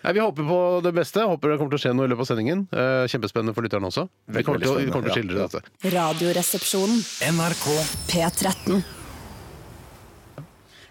Nei, 0.04 0.12
vi 0.14 0.20
håper 0.22 0.46
på 0.46 0.58
det 0.84 0.92
beste. 0.94 1.24
Håper 1.26 1.50
det 1.50 1.56
kommer 1.58 1.72
til 1.74 1.80
å 1.80 1.82
skje 1.82 1.94
noe 1.98 2.06
i 2.06 2.10
løpet 2.12 2.22
av 2.22 2.28
sendingen. 2.30 2.60
Eh, 2.70 3.08
Kjempespennende 3.10 3.50
for 3.56 3.66
lytterne 3.66 3.88
også. 3.90 4.04
Vi 4.30 4.44
kommer 4.46 4.62
til, 4.62 4.70
å- 4.70 4.78
vi 4.78 4.92
kommer 4.94 5.10
til 5.10 5.16
å 5.16 5.16
skildre 5.18 5.48
dette. 5.48 5.90
Radioresepsjonen. 5.96 7.02
NRK 7.34 7.66
P13. 8.12 8.78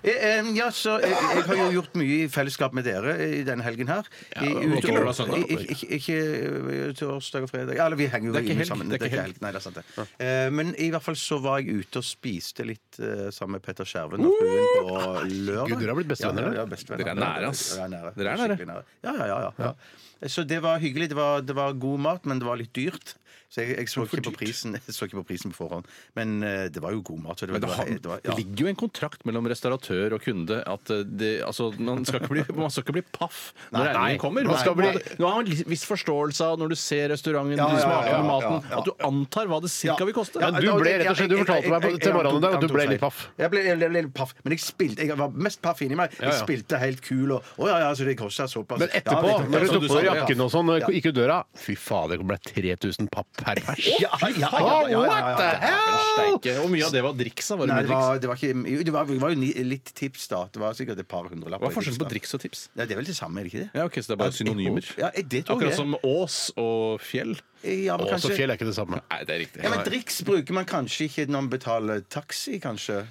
Eh, 0.08 0.40
eh, 0.40 0.50
Ja, 0.58 0.68
så 0.74 0.96
jeg, 1.04 1.12
jeg 1.12 1.44
har 1.48 1.56
jo 1.60 1.68
gjort 1.82 1.96
mye 2.00 2.18
i 2.24 2.28
fellesskap 2.32 2.74
med 2.78 2.86
dere 2.88 3.16
i 3.26 3.42
denne 3.48 3.66
helgen 3.66 3.88
her. 3.92 4.08
I, 4.38 4.48
ikke 4.48 4.80
utover- 4.80 4.98
lørdag 4.98 5.12
og 5.12 5.18
søndag. 5.20 5.38
i- 5.38 5.58
Ikke, 5.58 5.68
ikke, 5.76 5.98
ikke 5.98 6.96
torsdag 7.02 7.44
og 7.48 7.52
fredag. 7.52 7.76
Ja, 7.78 7.86
eller 7.90 8.00
vi 8.00 8.08
henger 8.08 8.28
jo 8.32 8.34
Det 8.34 8.40
er 8.40 8.46
ikke 8.48 8.56
inne 8.56 8.64
helg, 8.64 8.72
sammen. 8.72 8.90
det 8.90 9.02
er 9.02 9.06
ikke 9.12 9.24
helg. 9.28 9.42
Nei, 9.42 9.52
det 9.52 9.60
er 9.62 9.66
sant 9.68 9.76
det. 9.76 10.08
Eh, 10.20 10.50
Men 10.58 10.74
i 10.78 10.90
hvert 10.94 11.04
fall 11.04 11.16
så 11.20 11.40
var 11.44 11.60
jeg 11.60 11.82
ute 11.84 11.98
og 12.02 12.08
spiste 12.08 12.66
litt 12.66 13.00
eh, 13.00 13.28
sammen 13.36 13.58
med 13.60 13.64
Petter 13.68 13.86
Skjerven 13.86 14.26
og 14.26 14.34
fruen 14.40 14.68
på 14.80 14.98
lørdag. 15.28 15.70
Gud, 15.70 15.80
dere 15.82 15.92
har 15.94 16.00
blitt 16.02 16.12
bestevenner, 16.16 16.48
Ja, 16.48 16.54
ja, 16.54 16.60
ja, 16.62 16.66
bestevenner. 16.66 17.04
Dere 17.04 17.16
er 17.16 17.22
nære, 17.22 17.50
ass. 17.54 17.64
Ja, 17.78 17.88
nære. 17.88 18.16
Dere 18.16 18.28
er 18.34 18.38
nære. 18.38 18.58
Skikkelig 18.58 18.72
nære. 18.74 18.84
Ja, 19.04 19.14
ja, 19.18 19.26
ja, 19.28 19.40
ja, 19.48 19.52
ja. 19.68 20.28
Så 20.28 20.48
det 20.48 20.62
var 20.64 20.80
hyggelig. 20.82 21.10
Det 21.10 21.16
var, 21.18 21.42
det 21.42 21.54
var 21.56 21.74
god 21.74 22.00
mat, 22.00 22.26
men 22.26 22.40
det 22.40 22.48
var 22.48 22.58
litt 22.58 22.74
dyrt. 22.74 23.16
Så 23.50 23.62
jeg, 23.64 23.78
jeg 23.80 23.88
så, 23.88 24.04
ikke 24.04 24.22
på 24.28 24.32
prisen, 24.36 24.74
jeg 24.88 24.94
så 24.94 25.06
ikke 25.08 25.22
på 25.22 25.26
prisen 25.30 25.54
på 25.54 25.58
forhånd. 25.62 25.86
Men 26.20 26.44
eh, 26.44 26.66
det 26.68 26.82
var 26.84 26.92
jo 26.92 27.00
god 27.08 27.22
mat. 27.24 27.40
Så 27.40 27.48
det, 27.48 27.54
Men 27.56 27.62
det, 27.64 27.70
var, 27.72 27.78
har, 27.80 27.86
det 28.04 28.10
var, 28.12 28.20
det 28.26 28.34
ligger 28.42 28.66
jo 28.66 28.68
en 28.74 28.80
kontrakt 28.82 29.24
mellom 29.24 29.48
restauratør 29.48 30.18
og 30.18 30.22
kunde 30.26 30.58
at 30.68 30.92
eh, 30.92 31.04
det, 31.08 31.30
altså, 31.48 31.70
man, 31.80 32.04
skal 32.06 32.20
ikke 32.22 32.34
bli, 32.34 32.44
man 32.60 32.74
skal 32.74 32.84
ikke 32.84 32.98
bli 33.00 33.06
paff 33.16 33.54
når 33.72 33.80
Nei, 33.80 33.94
regningen 33.96 34.20
kommer. 34.26 34.44
man 34.52 34.60
skal 34.60 34.76
bli- 34.76 34.92
nå 35.22 35.30
har 35.32 35.40
man 35.40 35.48
en 35.54 35.64
viss 35.72 35.86
forståelse 35.88 36.44
av 36.44 36.60
når 36.60 36.74
du 36.74 36.78
ser 36.82 37.08
restauranten, 37.14 37.56
Ja, 37.58 37.70
du 37.72 37.80
ja, 37.80 37.86
smaker 37.88 38.12
ja, 38.12 38.18
på 38.18 38.20
ja, 38.20 38.28
maten, 38.28 38.58
ja, 38.58 38.74
ja. 38.74 38.82
at 38.84 38.90
du 38.92 39.08
antar 39.08 39.48
hva 39.54 39.62
det 39.64 39.72
cirka 39.72 40.10
vil 40.12 40.18
koste. 40.20 40.44
Men 40.44 40.60
du 40.60 40.68
ble 40.84 40.98
rett 41.00 41.12
og 41.14 41.20
slett, 41.22 41.32
du 41.32 41.38
fortalte 41.42 41.72
meg 41.72 41.88
på- 41.88 41.94
til 42.04 42.18
morgenen 42.20 42.38
i 42.42 42.46
dag 42.50 42.58
at 42.60 42.68
du 42.68 42.76
ble 42.76 42.88
litt 42.92 43.04
paff. 43.06 43.24
Jeg 43.40 43.54
ble, 43.56 43.64
jeg 43.72 43.80
ble 43.80 43.90
litt 43.96 44.12
paff, 44.20 44.36
men 44.44 44.58
jeg 44.58 44.66
spilte 44.68 45.08
Jeg 45.08 45.16
var 45.24 45.32
mest 45.48 45.64
paff 45.64 45.82
inni 45.88 45.96
meg. 45.96 46.12
Jeg 46.20 46.28
Ja, 46.28 46.36
ja. 46.36 46.44
spilte 46.44 46.80
helt 46.84 47.02
kul 47.06 47.32
og 47.38 47.48
Å 47.64 47.72
ja, 47.72 47.80
ja, 47.86 47.90
så 47.96 48.04
det 48.12 48.18
kosta 48.20 48.48
såpass. 48.52 48.84
Men 48.84 48.92
etterpå, 48.92 49.32
Ja, 49.32 49.40
det- 49.40 49.52
når 49.56 49.60
du 49.64 49.68
så 49.72 49.74
tok 49.78 49.82
du 49.82 49.88
på 49.88 49.96
sa 50.02 50.06
jakken 50.12 50.42
og 50.44 50.52
sånn, 50.52 50.74
gikk 50.92 51.10
ut 51.14 51.16
døra 51.16 51.40
Fy 51.56 51.76
fader, 51.80 52.18
det 52.20 52.28
ble 52.28 52.38
3000 52.52 53.08
papp 53.14 53.37
per 53.38 53.62
pers. 53.64 53.88
Ja, 54.02 54.10
ja, 54.22 54.30
ja, 54.34 54.50
ja, 54.52 54.60
ja, 54.60 54.78
ja, 54.92 55.02
What 55.02 55.40
the 55.40 55.48
ja. 55.48 55.60
hell? 55.64 56.62
Og 56.64 56.72
mye 56.74 56.86
av 56.88 56.96
det 56.96 57.04
var 57.06 57.18
driks. 57.18 57.52
Var 57.52 57.62
det 57.70 57.74
Nei, 57.74 57.82
det 57.86 57.92
var, 57.92 58.22
det 58.22 58.32
var 58.32 58.40
ikke 58.40 58.72
jo, 58.74 58.86
Det 58.88 58.96
var, 58.96 59.12
det 59.12 59.20
var 59.22 59.36
jo 59.36 59.68
litt 59.72 59.92
tips, 59.98 60.28
da. 60.32 60.44
Det 60.54 60.62
var 60.62 60.78
sikkert 60.78 61.04
et 61.04 61.10
par 61.10 61.30
hundrelapper. 61.30 61.68
Hva 61.68 61.72
er 61.72 61.78
forskjellen 61.78 62.02
på 62.02 62.10
driks 62.14 62.34
og 62.38 62.44
tips? 62.44 62.64
Ja, 62.74 62.86
det 62.86 62.96
er 62.96 63.02
vel 63.02 63.10
det 63.10 63.18
samme, 63.18 63.42
er 63.42 63.48
det 63.48 63.54
ikke 63.54 63.64
det? 63.66 63.70
Ja, 63.78 63.86
ok, 63.90 64.00
Så 64.02 64.12
det 64.12 64.18
er 64.18 64.24
bare 64.24 64.38
synonymer? 64.38 64.90
Ja, 64.98 65.12
det 65.18 65.44
tror 65.46 65.62
Akkurat 65.62 65.78
som 65.78 65.96
Ås 66.02 66.40
og 66.58 67.06
fjell? 67.06 67.38
Ja, 67.64 67.98
men 67.98 68.08
kanskje... 68.08 68.12
kanskje 68.12 68.36
fjell 68.38 68.54
er 68.54 68.60
ikke 68.60 68.70
det 68.70 68.76
samme. 68.78 69.02
Nei, 69.02 69.22
det 69.28 69.36
er 69.36 69.42
riktig. 69.46 69.64
ja, 69.66 69.72
men 69.74 69.86
Driks 69.88 70.20
bruker 70.28 70.58
man 70.58 70.68
kanskje 70.70 71.08
ikke 71.10 71.28
når 71.30 71.46
man 71.46 71.54
betaler 71.54 72.04
taxi, 72.14 72.58
kanskje? 72.64 73.04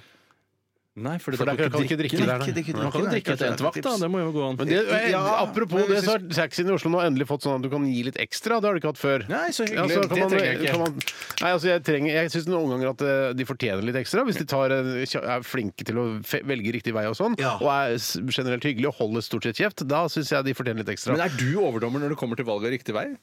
Nei, 0.97 1.17
for, 1.21 1.35
For 1.37 1.45
der 1.45 1.55
kan 1.59 1.69
du 1.69 1.77
ikke 1.85 1.95
drikke 1.99 2.17
der, 2.17 2.25
nei. 2.25 2.37
Drikke, 2.47 2.53
drikke, 2.57 2.73
Man 2.81 2.91
kan 2.91 3.03
jo 3.03 3.09
drikke 3.11 3.33
etter 3.35 3.37
kanskje 3.37 3.49
endt 3.53 3.61
vakt, 3.67 3.81
da. 3.85 3.91
Det 4.01 4.07
må 4.09 4.17
jo 4.23 4.31
gå 4.33 4.41
an. 4.49 4.55
Men 4.57 4.67
det, 4.71 4.79
eh, 4.89 5.09
Ja, 5.11 5.21
apropos 5.45 5.77
men 5.77 5.91
det, 5.93 5.99
så 6.01 6.15
har 6.15 6.23
taxien 6.33 6.65
i 6.67 6.73
Oslo 6.73 6.89
nå 6.89 7.03
endelig 7.05 7.27
fått 7.29 7.45
sånn 7.45 7.59
at 7.59 7.61
du 7.61 7.69
kan 7.69 7.85
gi 7.85 8.01
litt 8.07 8.17
ekstra. 8.17 8.57
Det 8.59 8.65
har 8.65 8.73
du 8.73 8.79
ikke 8.81 8.89
hatt 8.89 9.01
før. 9.01 9.27
Nei, 9.29 9.51
så 9.53 9.67
hyggelig. 9.67 9.77
Ja, 9.77 9.85
så 9.93 10.01
kan 10.01 10.09
Det 10.09 10.19
man- 10.23 10.29
trenger 10.33 10.49
jeg 10.49 10.57
ikke. 10.57 10.71
kan 10.71 10.79
man- 10.79 10.99
Nei, 11.43 11.51
altså 11.53 11.67
jeg 11.69 11.83
trenger, 11.85 12.11
jeg 12.17 12.31
syns 12.33 12.47
noen 12.49 12.69
ganger 12.73 12.89
at 12.89 13.01
eh, 13.05 13.33
de 13.37 13.45
fortjener 13.45 13.83
litt 13.85 13.95
ekstra. 14.01 14.25
Hvis 14.25 14.37
de 14.41 14.45
tar, 14.49 14.71
er 14.73 15.41
flinke 15.45 15.85
til 15.85 15.95
å 16.01 16.05
fe- 16.25 16.41
velge 16.43 16.73
riktig 16.73 16.93
vei 16.97 17.05
og 17.05 17.13
sånn, 17.15 17.37
Ja. 17.37 17.57
og 17.61 17.69
er 17.69 17.93
s- 18.01 18.17
generelt 18.17 18.63
hyggelige 18.65 18.87
og 18.89 18.95
holder 18.95 19.21
stort 19.21 19.43
sett 19.43 19.55
kjeft, 19.61 19.87
da 19.87 20.07
syns 20.07 20.29
jeg 20.33 20.43
de 20.45 20.53
fortjener 20.57 20.81
litt 20.81 20.89
ekstra. 20.97 21.13
Men 21.15 21.21
er 21.29 21.37
du 21.37 21.59
overdommer 21.61 21.99
når 22.01 22.09
det 22.09 22.17
kommer 22.17 22.35
til 22.35 22.45
valg 22.45 22.65
av 22.65 22.71
riktig 22.73 22.93
vei? 22.97 23.13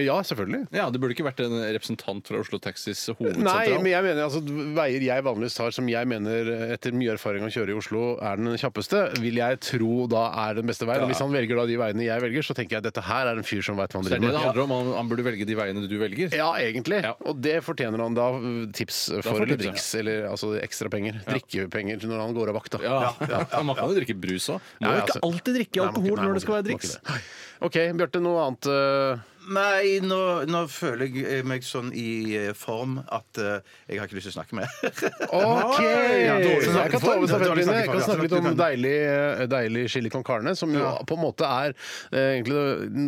Ja, 0.00 0.14
selvfølgelig. 0.24 0.68
Ja, 0.72 0.86
Det 0.88 0.96
burde 1.02 1.12
ikke 1.12 1.26
vært 1.26 1.40
en 1.44 1.52
representant 1.74 2.24
fra 2.24 2.38
Oslo 2.40 2.56
Taxis 2.64 3.02
hovedsentral. 3.12 3.44
Nei, 3.44 3.76
men 3.76 3.90
jeg 3.92 4.04
mener 4.06 4.22
altså 4.24 4.40
veier 4.72 5.02
jeg 5.04 5.24
vanligvis 5.26 5.56
tar, 5.58 5.74
som 5.76 5.84
jeg 5.90 6.08
mener 6.08 6.48
etter 6.72 6.94
mye 6.96 7.12
erfaring 7.12 7.44
å 7.44 7.50
kjøre 7.52 7.74
i 7.74 7.76
Oslo, 7.76 8.04
er 8.24 8.40
den 8.40 8.56
kjappeste, 8.56 9.02
vil 9.20 9.36
jeg 9.36 9.58
tro 9.60 10.06
da 10.08 10.22
er 10.46 10.56
den 10.62 10.70
beste 10.70 10.88
veien. 10.88 11.04
Og 11.04 11.12
hvis 11.12 11.20
han 11.20 11.28
velger 11.34 11.60
da 11.60 11.66
de 11.68 11.76
veiene 11.76 12.06
jeg 12.06 12.24
velger, 12.24 12.46
så 12.48 12.56
tenker 12.56 12.78
jeg 12.78 12.80
at 12.80 12.88
dette 12.88 13.04
her 13.04 13.28
er 13.34 13.36
en 13.36 13.44
fyr 13.44 13.60
som 13.66 13.76
veit 13.76 13.92
hva 13.92 14.00
han 14.00 14.08
det 14.08 14.14
er 14.16 14.22
det 14.22 14.30
driver 14.30 14.32
det 14.32 14.38
med. 14.38 14.46
handler 14.48 14.64
om. 14.64 14.72
Han, 14.78 14.92
han 15.02 15.10
burde 15.12 15.26
velge 15.28 15.48
de 15.52 15.58
veiene 15.60 15.84
du 15.92 15.96
velger. 16.00 16.32
Ja, 16.40 16.48
egentlig. 16.56 17.02
Ja. 17.04 17.12
Og 17.28 17.42
det 17.44 17.58
fortjener 17.68 18.00
han 18.06 18.16
da 18.16 18.30
uh, 18.38 18.48
tips 18.72 19.02
for, 19.20 19.42
eller 19.44 19.52
tips, 19.52 19.60
ja. 19.60 19.68
driks, 19.68 19.88
eller 20.00 20.24
altså 20.32 20.54
ekstra 20.62 20.88
penger. 20.96 21.20
Drikkepenger 21.28 22.08
når 22.08 22.24
han 22.24 22.32
går 22.40 22.54
av 22.54 22.56
vakta. 22.62 22.80
Ja, 22.80 23.12
ja. 23.34 23.42
Man 23.60 23.76
kan 23.76 23.92
jo 23.92 23.98
drikke 24.00 24.16
brus 24.16 24.48
òg. 24.56 24.64
Må 24.80 24.88
Ja, 24.88 24.94
ja, 24.96 25.04
ikke 25.04 25.18
altså- 25.18 25.24
alltid 25.28 25.60
drikke 25.60 25.76
Nei, 25.76 25.84
må 25.84 25.92
alkohol 25.92 26.08
ikke- 26.08 26.16
nei, 26.16 26.24
når 26.24 26.32
må 26.32 26.40
det 26.40 26.46
skal 26.46 26.56
være 26.56 26.64
ikke- 26.64 26.72
må 26.72 26.80
driks. 26.80 26.96
ikke 26.96 27.12
det. 27.12 27.28
OK, 27.62 27.76
Bjarte, 28.00 28.20
noe 28.24 28.40
annet 28.48 28.66
uh, 28.72 29.28
Nei, 29.50 29.98
nå, 30.06 30.18
nå 30.46 30.60
føler 30.70 31.08
jeg 31.10 31.42
meg 31.48 31.64
sånn 31.66 31.88
i 31.98 32.36
eh, 32.38 32.52
form 32.54 33.00
at 33.10 33.38
eh, 33.42 33.58
jeg 33.90 33.98
har 33.98 34.06
ikke 34.06 34.18
lyst 34.20 34.28
til 34.28 34.32
å 34.32 34.36
snakke 34.36 34.54
mer. 34.60 34.68
OK! 35.34 35.80
Ja, 35.82 36.36
dårlig 36.38 36.68
Så 36.68 36.74
jeg 36.76 36.92
kan 36.92 37.02
ta 37.02 37.14
over. 37.16 37.26
Stafettpinnen. 37.32 37.74
Jeg 37.80 37.88
kan 37.90 38.04
snakke 38.06 38.26
litt 38.28 38.36
om 38.38 38.48
deilig, 38.60 38.92
eh, 39.08 39.42
deilig 39.50 39.82
chili 39.90 40.12
con 40.14 40.22
carne, 40.26 40.54
som 40.58 40.70
jo 40.76 40.92
på 41.08 41.16
en 41.18 41.22
måte 41.24 41.48
er 41.48 41.74
eh, 42.12 42.38
egentlig 42.38 42.60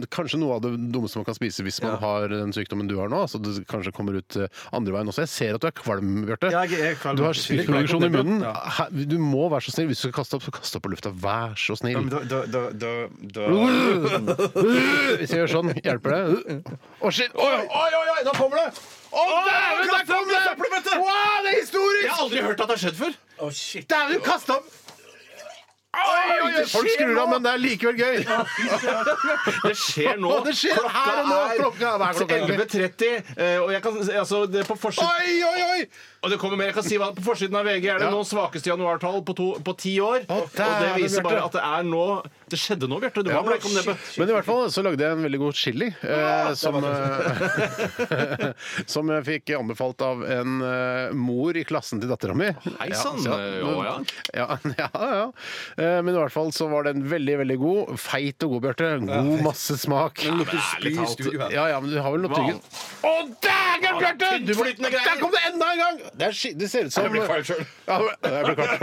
det- 0.02 0.10
kanskje 0.14 0.40
noe 0.42 0.56
av 0.58 0.64
det 0.66 0.72
dummeste 0.94 1.20
man 1.20 1.28
kan 1.28 1.36
spise 1.38 1.62
hvis 1.66 1.78
man 1.84 1.96
har 2.02 2.26
den 2.32 2.52
sykdommen 2.56 2.90
du 2.90 2.96
har 2.98 3.08
nå. 3.12 3.22
Altså 3.28 3.38
det 3.42 3.62
kanskje 3.70 3.94
kommer 3.94 4.18
ut 4.18 4.40
eh, 4.40 4.50
andre 4.74 4.96
veien 4.96 5.12
også. 5.14 5.22
Jeg 5.28 5.32
ser 5.36 5.54
at 5.58 5.62
du 5.62 5.68
er 5.70 5.76
kvalm, 5.78 6.24
Bjarte. 6.26 6.50
Ja, 6.54 6.64
jeg 6.66 6.82
er 6.94 6.98
kvalm. 6.98 7.20
Du 7.20 7.24
har 7.28 7.38
spyttproduksjon 7.38 8.08
i 8.08 8.12
munnen. 8.16 8.42
Ja. 8.44 8.88
Du 8.90 9.16
må 9.22 9.46
være 9.54 9.68
så 9.68 9.76
snill. 9.76 9.88
Hvis 9.92 10.02
du 10.02 10.08
skal 10.08 10.18
kaste 10.18 10.38
opp, 10.40 10.44
så 10.48 10.54
kast 10.58 10.76
opp 10.80 10.84
på 10.88 10.92
lufta. 10.96 11.14
Vær 11.14 11.54
så 11.54 11.74
Ja, 11.74 11.80
snill. 11.80 12.02
men 12.02 12.10
da, 12.12 12.20
da, 12.26 12.42
da, 12.50 12.66
da, 12.74 12.92
da. 13.38 13.46
Hvis 15.20 15.30
jeg 15.30 15.40
gjør 15.44 15.50
sånn, 15.58 15.72
hjelper 15.84 16.14
det? 16.14 16.20
Å, 16.24 17.10
shit! 17.12 17.34
Oi, 17.34 17.50
oi, 17.64 17.90
oi, 18.00 18.06
oi, 18.14 18.22
da 18.26 18.32
kommer 18.36 18.62
det! 18.62 18.84
Å, 19.14 19.24
dæven, 19.48 19.90
der 19.90 20.06
kom 20.08 20.30
det! 20.30 20.96
Wow, 20.98 21.36
det 21.44 21.52
er 21.52 21.60
historisk! 21.60 22.06
Jeg 22.06 22.14
har 22.14 22.24
aldri 22.24 22.46
hørt 22.46 22.64
at 22.64 22.70
det 22.70 22.76
har 22.76 22.82
skjedd 22.86 22.98
før. 23.02 23.20
Dæven, 23.94 24.16
du 24.16 24.24
kasta 24.24 24.58
opp! 24.58 24.80
Oi, 25.94 26.38
oi, 26.42 26.54
oi, 26.58 26.64
Folk 26.66 26.88
skrur 26.90 27.18
av, 27.22 27.28
men 27.30 27.44
det 27.44 27.50
er 27.52 27.60
likevel 27.62 28.00
gøy. 28.00 28.16
Det 29.62 29.74
skjer 29.78 30.18
nå. 30.18 30.32
Det 30.48 30.54
skjer 30.58 30.80
her 30.96 31.20
og 31.20 31.28
nå. 31.28 31.38
Klokka 31.60 31.92
er 31.94 32.24
11.30, 32.40 33.30
eh, 33.36 33.58
og 33.62 33.70
jeg 33.74 33.84
kan 33.84 34.00
altså, 34.02 34.40
det 34.50 34.64
er 34.64 34.68
på 34.68 34.76
forsiden 34.80 35.06
Oi, 35.06 35.36
oi, 35.46 35.68
oi! 35.76 35.86
Og 36.24 36.32
det 36.32 36.38
kommer 36.40 36.56
mer, 36.56 36.70
jeg 36.72 36.76
kan 36.78 36.86
si 36.86 36.96
hva, 37.00 37.10
På 37.14 37.22
forsiden 37.26 37.58
av 37.60 37.66
VG 37.68 37.84
er 37.92 37.98
det 38.00 38.08
Ja. 38.08 38.12
nå 38.14 38.22
svakeste 38.24 38.70
januartall 38.72 39.20
på, 39.26 39.34
to, 39.36 39.50
på 39.64 39.74
ti 39.76 39.98
år. 40.00 40.24
og 40.28 40.48
det 40.54 40.56
dæven, 40.64 40.96
viser 41.02 41.22
bare 41.22 41.36
Bjarte. 41.42 41.44
at 41.44 41.52
det 41.58 41.64
er 41.68 41.82
nå 41.90 42.06
Det 42.50 42.58
skjedde 42.60 42.88
nå, 42.88 42.98
Bjarte. 43.02 43.24
Du 43.24 43.30
var 43.30 43.44
om 43.44 43.74
det. 43.76 43.96
Men 44.18 44.28
i 44.28 44.32
hvert 44.38 44.48
fall 44.48 44.70
så 44.72 44.82
lagde 44.84 45.04
jeg 45.04 45.12
en 45.18 45.24
veldig 45.24 45.40
god 45.44 45.54
chili, 45.58 45.88
eh, 46.02 46.54
som, 46.54 46.76
eh, 46.84 48.52
som 48.94 49.08
jeg 49.12 49.24
fikk 49.28 49.54
anbefalt 49.58 50.00
av 50.04 50.24
en 50.24 50.60
eh, 50.64 51.12
mor 51.16 51.56
i 51.56 51.64
klassen 51.68 52.00
til 52.00 52.08
dattera 52.12 52.36
mi. 52.36 52.48
Hei 52.80 52.90
sann. 52.96 53.20
Ja, 53.24 53.36
Å, 53.64 53.74
ja. 53.84 53.94
ja, 54.34 54.58
ja, 54.80 54.90
ja. 55.20 55.28
Eh, 55.76 56.00
Men 56.04 56.14
men 56.14 56.20
i 56.20 56.26
hvert 56.28 56.34
fall 56.36 56.52
så 56.54 56.68
var 56.70 56.84
den 56.86 57.02
veldig, 57.10 57.34
veldig 57.42 57.56
god. 57.58 57.88
Feit 57.98 58.44
og 58.46 58.52
god, 58.54 58.62
Bjarte. 58.68 58.90
God, 59.02 59.30
masse 59.42 59.74
smak. 59.82 60.20
Det 60.22 60.30
lukter 60.38 60.60
spy 61.10 61.32
i. 61.32 61.38
Ja, 61.56 61.64
ja, 61.72 61.80
men 61.82 61.90
du 61.90 61.98
har 61.98 62.14
vel 62.14 62.22
noe 62.22 62.30
tryggen 62.30 62.60
Å, 63.02 63.14
dægen, 63.42 63.93
Bjarte! 64.00 64.28
Der 64.46 65.18
kom 65.20 65.30
det 65.34 65.42
enda 65.50 65.66
en 65.74 65.78
gang! 65.82 65.98
Det, 66.14 66.26
er, 66.28 66.54
det 66.60 66.68
ser 66.70 66.88
ut 66.88 66.92
som 66.94 67.04
Jeg 67.06 67.12
blir 67.14 67.26
kvalm 67.28 67.44
selv. 67.44 67.64
Ja, 67.88 67.98
jeg 68.24 68.44
ble 68.44 68.54
kvalm. 68.58 68.80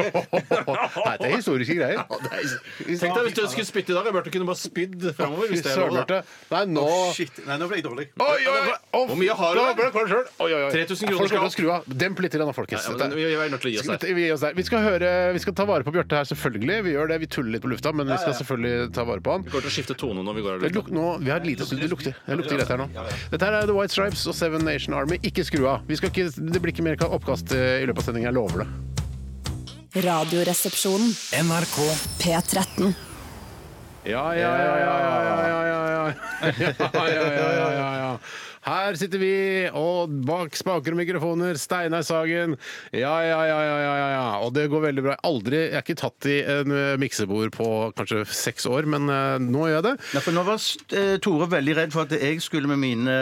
Nei, 1.05 1.15
det 1.21 1.27
er 1.29 1.35
historiske 1.35 1.75
greier. 1.77 2.03
Tenk 2.07 3.15
deg 3.15 3.27
hvis 3.27 3.35
du 3.37 3.41
skulle 3.51 3.67
spytte 3.69 3.93
i 3.93 3.97
dag. 3.97 4.09
Bjarte 4.11 4.33
kunne 4.33 4.47
bare 4.49 4.59
spydd 4.61 5.07
framover. 5.17 5.47
Fy 5.49 5.55
Hvis 5.55 5.63
det 5.65 5.71
er 5.71 5.77
søren, 5.79 5.95
lov, 5.95 6.05
da. 6.09 6.19
Bjarte. 6.21 6.51
Nei, 6.51 6.63
nå 6.75 6.85
Shit. 7.15 7.41
Nei, 7.47 7.57
nå 7.61 7.67
ble 7.71 7.79
jeg 7.79 7.85
dårlig. 7.87 8.07
Oi, 8.21 8.41
oi, 8.51 8.61
oi! 8.61 8.75
Hvor 9.11 9.17
mye 9.19 9.37
har 9.41 9.55
du 9.57 9.61
da 9.61 9.73
ble 9.77 9.87
jeg 9.87 9.95
kvalm 9.95 10.11
selv. 10.11 10.31
Oi, 10.45 10.49
oi, 10.51 10.61
oi. 10.67 10.71
3000 10.75 11.11
kroner 11.11 11.21
Folk 11.21 11.31
skal 11.31 11.37
skal 11.37 11.47
opp. 11.47 11.55
skru 11.55 11.71
av. 11.75 11.89
Demp 12.03 12.21
litt, 12.25 12.35
grann, 12.37 12.53
folkens. 12.55 12.85
Ja, 12.87 12.93
men 12.95 13.01
Dette- 13.01 13.19
vi 13.19 13.25
vi 13.31 13.35
er 13.45 13.51
nødt 13.53 13.61
til 13.65 13.71
å 13.71 13.73
gi 13.73 13.79
oss 13.81 13.85
Skal 13.87 13.97
der. 14.01 14.07
vi, 14.07 14.13
vi, 14.19 14.25
gi 14.27 14.31
oss 14.35 14.43
der. 14.45 14.53
vi 14.57 14.63
skal 14.67 14.83
høre, 14.85 15.11
vi 15.35 15.41
skal 15.43 15.55
ta 15.57 15.65
vare 15.69 15.87
på 15.87 15.93
Bjarte 15.95 16.19
her, 16.21 16.27
selvfølgelig. 16.31 16.77
Vi 16.87 16.95
gjør 16.95 17.11
det, 17.13 17.19
vi 17.23 17.29
tuller 17.35 17.51
litt 17.57 17.63
på 17.65 17.71
lufta, 17.71 17.93
men 17.95 18.07
vi 18.11 18.17
skal 18.21 18.35
selvfølgelig 18.41 18.91
ta 18.95 19.05
vare 19.07 19.23
på 19.25 19.35
han. 19.35 19.45
Vi 19.47 19.53
kommer 19.53 19.65
til 19.67 19.71
å 19.73 19.75
skifte 19.77 19.97
tone 19.99 20.23
når 20.27 20.37
vi 20.39 20.45
går 20.45 20.53
av 20.57 20.65
Det 20.65 20.71
lufta. 20.71 20.79
luk, 20.81 20.91
nå, 20.97 21.05
vi 21.25 21.31
har 21.33 21.39
et 21.43 21.47
lite 21.51 21.65
studio. 21.67 21.87
Det 21.87 21.91
lukter, 21.95 22.15
det 22.27 22.37
lukter 22.41 22.57
greit 22.61 22.71
her 22.75 22.81
nå. 22.83 22.87
Dette 23.31 23.45
her 23.49 23.59
er 23.61 23.65
The 23.71 23.75
White 23.77 23.95
Stripes 23.95 24.25
og 24.31 24.35
Seven 24.37 24.65
Nation 24.67 24.93
Army. 25.01 25.19
Ikke 25.25 25.45
skru 25.47 25.65
av. 25.69 25.85
Vi 25.89 25.97
skal 25.99 26.11
ikke, 26.13 26.29
det 26.31 26.61
blir 26.61 26.73
ikke 26.73 26.85
mer 26.85 27.01
oppkast 27.07 27.53
eh, 27.57 27.81
i 27.81 27.87
løpet 27.89 28.03
av 28.03 28.09
sendingen. 28.09 28.29
Jeg 28.31 28.37
lover 28.37 28.63
det. 28.63 28.69
Radioresepsjonen. 30.05 31.09
NRK 31.43 31.77
P13. 32.21 32.93
Ja, 34.07 34.23
ja, 34.33 34.51
ja, 34.57 34.77
ja, 34.81 34.93
ja, 34.97 35.17
ja, 35.21 35.41
ja, 35.47 35.59
ja, 35.67 35.81
ja. 35.91 36.75
Ja, 36.79 37.03
ja, 37.05 37.25
ja, 37.35 37.49
ja, 37.53 37.67
ja, 37.75 37.89
ja. 37.99 38.13
Her 38.61 38.93
sitter 38.99 39.17
vi, 39.21 39.29
og 39.73 40.11
bak 40.27 40.53
spaker 40.59 40.93
og 40.93 40.99
mikrofoner, 40.99 41.57
Steinar 41.57 42.03
Sagen. 42.05 42.53
Ja, 42.93 43.13
ja, 43.25 43.39
ja, 43.49 43.55
ja, 43.65 43.77
ja, 43.81 44.09
ja. 44.13 44.25
Og 44.45 44.51
det 44.53 44.67
går 44.69 44.83
veldig 44.85 45.03
bra. 45.07 45.15
Aldri, 45.25 45.57
Jeg 45.71 45.79
er 45.79 45.81
ikke 45.85 45.95
tatt 45.97 46.27
i 46.29 46.35
en 46.45 46.69
eh, 46.75 46.91
miksebord 47.01 47.49
på 47.55 47.65
kanskje 47.97 48.21
seks 48.29 48.67
år, 48.69 48.85
men 48.85 49.09
eh, 49.09 49.39
nå 49.41 49.63
gjør 49.65 49.79
jeg 49.79 49.85
det. 49.87 49.93
Nei, 50.13 50.21
for 50.27 50.37
nå 50.37 50.43
var 50.45 50.61
eh, 50.99 51.15
Tore 51.25 51.47
veldig 51.55 51.75
redd 51.79 51.95
for 51.95 52.05
at 52.05 52.13
jeg 52.21 52.37
skulle 52.45 52.69
med 52.69 52.77
mine 52.83 53.15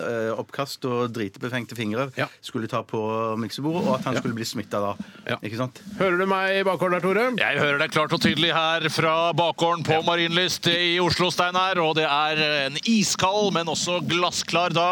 eh, 0.00 0.30
oppkast 0.32 0.88
og 0.88 1.12
dritebefengte 1.16 1.76
fingre 1.76 2.08
Ja. 2.16 2.30
skulle 2.40 2.70
ta 2.72 2.80
på 2.86 3.02
miksebordet, 3.42 3.84
og 3.84 3.98
at 3.98 4.08
han 4.08 4.16
skulle 4.22 4.38
bli 4.38 4.48
smitta 4.48 4.80
da. 4.80 4.94
Ja. 5.28 5.36
Ikke 5.44 5.60
sant? 5.60 5.82
Hører 6.00 6.16
du 6.22 6.26
meg 6.32 6.62
i 6.62 6.64
bakgården 6.64 6.96
der, 6.96 7.04
Tore? 7.04 7.26
Jeg 7.42 7.60
hører 7.60 7.82
deg 7.84 7.92
klart 7.92 8.16
og 8.16 8.24
tydelig 8.24 8.54
her 8.56 8.88
fra 8.96 9.14
bakgården 9.36 9.84
på 9.84 10.00
Marienlyst 10.08 10.70
i 10.72 10.96
Oslo, 11.04 11.28
Steinar. 11.34 11.76
Og 11.84 11.98
det 12.00 12.08
er 12.08 12.40
en 12.70 12.80
iskald, 12.88 13.52
men 13.56 13.68
også 13.76 14.00
glassklar 14.08 14.72
dag. 14.72 14.85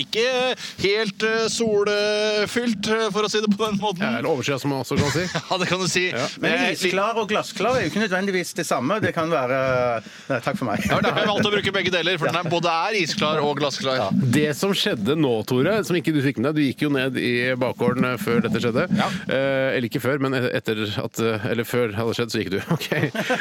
Ikke 0.00 0.24
helt 0.82 1.24
eh, 1.26 1.46
solfylt, 1.52 2.88
eh, 2.90 3.06
for 3.14 3.26
å 3.26 3.30
si 3.32 3.42
det 3.42 3.50
på 3.52 3.60
den 3.66 3.78
måten. 3.80 4.04
Ja, 4.04 4.18
eller 4.20 4.30
overskya, 4.32 4.58
som 4.60 4.72
man 4.72 4.84
også 4.84 4.98
kan 5.00 5.12
si. 5.14 5.24
Ja, 5.50 5.58
det 5.60 5.68
kan 5.70 5.82
du 5.82 5.88
si. 5.90 6.04
Men 6.42 6.66
isklar 6.70 7.18
og 7.20 7.28
glassklar 7.30 7.78
er 7.78 7.86
jo 7.86 7.92
ikke 7.92 8.04
nødvendigvis 8.04 8.52
det 8.58 8.66
samme. 8.68 9.00
Det 9.02 9.12
kan 9.16 9.30
være 9.32 9.60
Nei, 10.30 10.38
Takk 10.44 10.58
for 10.58 10.68
meg. 10.68 10.84
Ja, 10.86 11.00
Derfor 11.00 11.16
har 11.18 11.24
jeg 11.24 11.30
valgt 11.32 11.48
å 11.48 11.52
bruke 11.54 11.74
begge 11.74 11.92
deler, 11.94 12.18
for 12.20 12.30
den 12.30 12.38
er 12.40 12.50
både 12.52 12.74
er 12.88 12.98
isklar 13.00 13.42
og 13.44 13.56
glassklar. 13.60 14.10
Det 14.34 14.48
som 14.58 14.74
skjedde 14.76 15.16
nå, 15.18 15.32
Tore, 15.48 15.78
som 15.86 15.98
ikke 15.98 16.14
du 16.14 16.20
fikk 16.24 16.40
med 16.40 16.50
deg 16.50 16.60
Du 16.60 16.64
gikk 16.64 16.84
jo 16.86 16.92
ned 16.94 17.18
i 17.20 17.32
bakgården 17.60 18.06
eh, 18.12 18.18
før 18.20 18.42
dette 18.46 18.62
skjedde. 18.62 18.86
Eh, 18.90 19.76
eller 19.76 19.88
ikke 19.90 20.02
før, 20.02 20.22
men 20.22 20.36
etter 20.40 20.82
at 21.00 21.22
Eller 21.50 21.66
før 21.68 21.90
det 21.92 21.98
hadde 22.00 22.16
skjedd, 22.18 22.34
så 22.34 22.42
gikk 22.42 22.54
du. 22.56 22.60
Ok. 22.80 22.88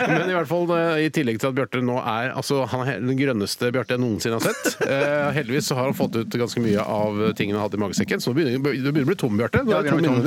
Men 0.10 0.30
i 0.32 0.36
hvert 0.36 0.50
fall 0.50 0.72
i 1.00 1.08
tillegg 1.14 1.39
til 1.39 1.52
at 1.52 1.56
Bjarte 1.58 1.82
nå 1.86 1.95
er 2.02 2.34
altså, 2.38 2.64
Han 2.72 2.88
er 2.89 3.00
den 3.02 3.18
grønneste 3.20 3.70
Bjarte 3.74 3.95
jeg 3.95 4.02
noensinne 4.04 4.39
har 4.39 4.45
sett. 4.50 4.82
Eh, 4.86 5.30
heldigvis 5.38 5.70
så 5.70 5.78
har 5.80 5.89
han 5.90 5.98
fått 5.98 6.16
ut 6.20 6.40
ganske 6.42 6.64
mye 6.64 6.84
av 6.84 7.20
tingene 7.38 7.60
han 7.60 7.68
hadde 7.68 7.80
i 7.80 7.84
magesekken, 7.84 8.24
så 8.24 8.32
nå 8.32 8.40
begynner 8.40 8.58
du 8.60 8.92
begynner 8.92 9.08
å 9.08 9.12
bli 9.12 9.20
tom, 9.20 9.38
Bjarte. 9.40 9.64
Du 9.66 9.72
Ja, 9.74 9.82
er 9.84 9.90
tom. 9.92 10.26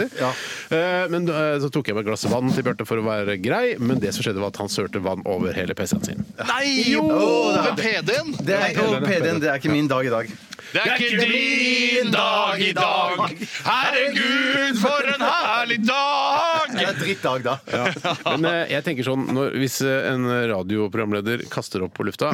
Eh, 0.77 1.09
men 1.13 1.29
eh, 1.29 1.57
så 1.63 1.71
tok 1.73 1.89
jeg 1.89 1.97
meg 1.97 2.05
et 2.05 2.11
glass 2.11 2.27
vann 2.31 2.53
til 2.53 2.67
Bjarte 2.67 2.87
for 2.89 3.01
å 3.01 3.07
være 3.07 3.39
grei, 3.43 3.77
men 3.81 4.01
det 4.03 4.15
som 4.17 4.27
skjedde, 4.27 4.43
var 4.43 4.53
at 4.55 4.61
han 4.63 4.71
sørte 4.73 5.03
vann 5.03 5.25
over 5.29 5.55
hele 5.57 5.77
PC-en 5.79 6.05
sin. 6.07 6.25
Nei! 6.39 6.93
Jo! 6.93 7.07
Med 7.59 7.79
PD-en! 7.81 8.35
Det 8.43 8.59
er, 8.59 8.81
og 8.85 9.05
PD-en, 9.07 9.43
det 9.43 9.53
er 9.53 9.61
ikke 9.63 9.73
min 9.73 9.91
dag 9.91 10.07
i 10.07 10.13
dag. 10.13 10.33
Det 10.73 10.81
er 10.81 10.95
ikke 10.97 11.27
din 11.29 12.13
dag 12.15 12.63
i 12.65 12.73
dag. 12.77 13.27
Herregud, 13.67 14.81
for 14.81 15.13
en 15.15 15.27
herlig 15.29 15.83
dag! 15.87 16.42
Det 16.73 16.85
er 16.89 16.99
drittdag, 16.99 17.45
da. 17.47 17.57
Men 18.37 18.47
eh, 18.51 18.73
jeg 18.73 18.85
tenker 18.87 19.07
sånn, 19.07 19.27
når, 19.37 19.57
hvis 19.61 19.79
eh, 19.87 20.09
en 20.13 20.27
radioprogramleder 20.53 21.45
kaster 21.53 21.85
opp 21.87 21.95
på 21.99 22.07
lufta, 22.09 22.31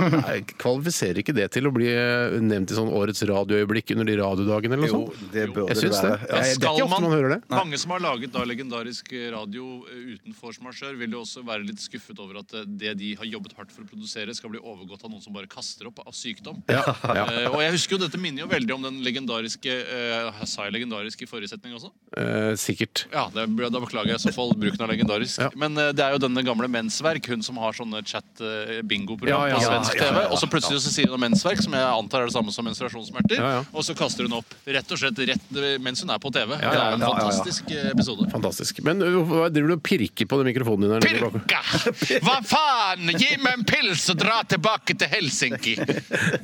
kvalifiserer 0.61 1.21
ikke 1.23 1.35
det 1.37 1.49
til 1.55 1.69
å 1.69 1.73
bli 1.75 1.89
eh, 1.91 2.37
nevnt 2.45 2.73
i 2.73 2.77
sånn 2.79 2.91
årets 2.95 3.23
radioøyeblikk 3.29 3.93
under 3.97 4.09
de 4.09 4.17
radiodagene 4.21 4.79
eller 4.79 4.91
Jo, 4.93 5.01
noe 5.05 5.17
sånt? 5.19 5.33
det 5.35 5.47
bør 5.55 5.69
Jeg 5.71 5.79
det 5.79 5.83
syns 5.85 5.99
det. 5.99 6.11
være. 6.13 6.21
Ja, 6.29 6.29
det 6.29 6.39
er 6.39 6.55
Skal 6.59 6.79
ikke 6.79 6.87
ofte 6.89 7.03
man 7.05 7.15
hører 7.17 7.35
det. 7.35 7.41
Mange 7.53 7.81
som 7.83 7.95
har 7.95 8.05
laget 8.05 8.35
da 8.35 8.45
legendarisk 8.49 9.13
radio 9.35 9.67
eh, 9.91 10.05
uten 10.17 10.37
force 10.39 10.63
majeure, 10.65 10.95
vil 11.01 11.17
jo 11.19 11.23
også 11.25 11.45
være 11.49 11.67
litt 11.69 11.83
skuffet 11.83 12.23
over 12.23 12.41
at 12.43 12.55
eh, 12.59 12.67
det 12.85 12.95
de 13.03 13.13
har 13.21 13.29
jobbet 13.29 13.57
hardt 13.59 13.75
for 13.75 13.85
å 13.87 13.91
produsere, 13.91 14.35
skal 14.37 14.53
bli 14.55 14.63
overgått 14.63 15.05
av 15.07 15.13
noen 15.13 15.25
som 15.25 15.35
bare 15.37 15.51
kaster 15.51 15.91
opp 15.91 16.03
av 16.07 16.15
sykdom. 16.17 16.63
Ja, 16.71 16.85
ja. 17.15 17.27
Eh, 17.29 17.49
og 17.51 17.61
jeg 17.65 17.75
husker 17.77 17.97
jo 17.99 18.03
dette 18.07 18.21
minner 18.21 18.45
jo 18.47 18.51
veldig 18.51 18.75
om 18.79 18.87
den 18.89 19.01
legendariske 19.05 19.73
eh, 19.83 20.43
Sa 20.49 20.65
jeg 20.67 20.75
legendarisk 20.77 21.23
i 21.25 21.29
forrige 21.29 21.51
setning 21.53 21.75
også? 21.77 21.91
Eh, 22.19 22.53
sikkert. 22.61 23.07
Ja, 23.13 23.27
det, 23.35 23.45
da 23.59 23.81
beklager 23.83 24.13
jeg 24.15 24.21
i 24.21 24.25
så 24.29 24.37
fall 24.37 24.55
bruken 24.59 24.85
av 24.85 24.93
legendarisk. 24.93 25.41
Ja. 25.43 25.51
Men 25.59 25.79
eh, 25.79 25.93
det 25.97 26.05
er 26.05 26.17
jo 26.17 26.23
denne 26.23 26.45
gamle 26.47 26.69
Mensverk, 26.73 27.29
hun 27.33 27.45
som 27.45 27.59
har 27.63 27.77
sånne 27.77 28.03
chat-bingo-program 28.07 29.49
ja, 29.49 29.59
på 29.59 29.65
svensk 29.67 29.99
TV. 29.99 30.21
Og 30.29 30.39
så 30.41 30.51
plutselig 30.51 30.83
så 30.85 30.93
sier 30.95 31.13
hun 31.13 31.23
mensverk, 31.23 31.63
som 31.65 31.75
jeg 31.77 31.87
antar 31.89 32.25
er 32.25 32.31
det 32.31 32.37
samme 32.37 32.55
som 32.55 32.67
menstruasjonssmerter. 32.69 33.45
Og 33.73 33.87
så 33.87 33.97
kaster 33.99 34.29
hun 34.29 34.39
opp 34.41 34.57
rett 34.69 34.95
og 34.95 35.01
slett 35.01 35.23
rett 35.29 35.59
mens 35.83 36.03
hun 36.05 36.13
er 36.13 36.21
på 36.23 36.33
TV. 36.35 36.55
Det 36.59 36.73
er 36.73 36.97
en 36.97 37.05
fantastisk 37.05 37.71
eh, 37.75 37.91
episode. 37.93 38.29
Fantastisk. 38.33 38.83
Men 38.87 39.03
eh, 39.05 39.19
hva 39.29 39.49
driver 39.53 39.73
du 39.73 39.77
og 39.79 39.85
pirker 39.87 40.29
på 40.29 40.41
den 40.41 40.51
mikrofonen 40.51 40.87
din? 40.87 40.95
her 40.95 41.01
nede? 41.03 41.31
Pirka! 41.39 41.63
Hva 42.27 42.39
faen! 42.47 43.13
Gi 43.19 43.37
meg 43.43 43.59
en 43.59 43.65
pils 43.69 44.05
og 44.13 44.19
dra 44.21 44.41
tilbake 44.49 44.97
til 44.99 45.11
Helsinki! 45.13 45.77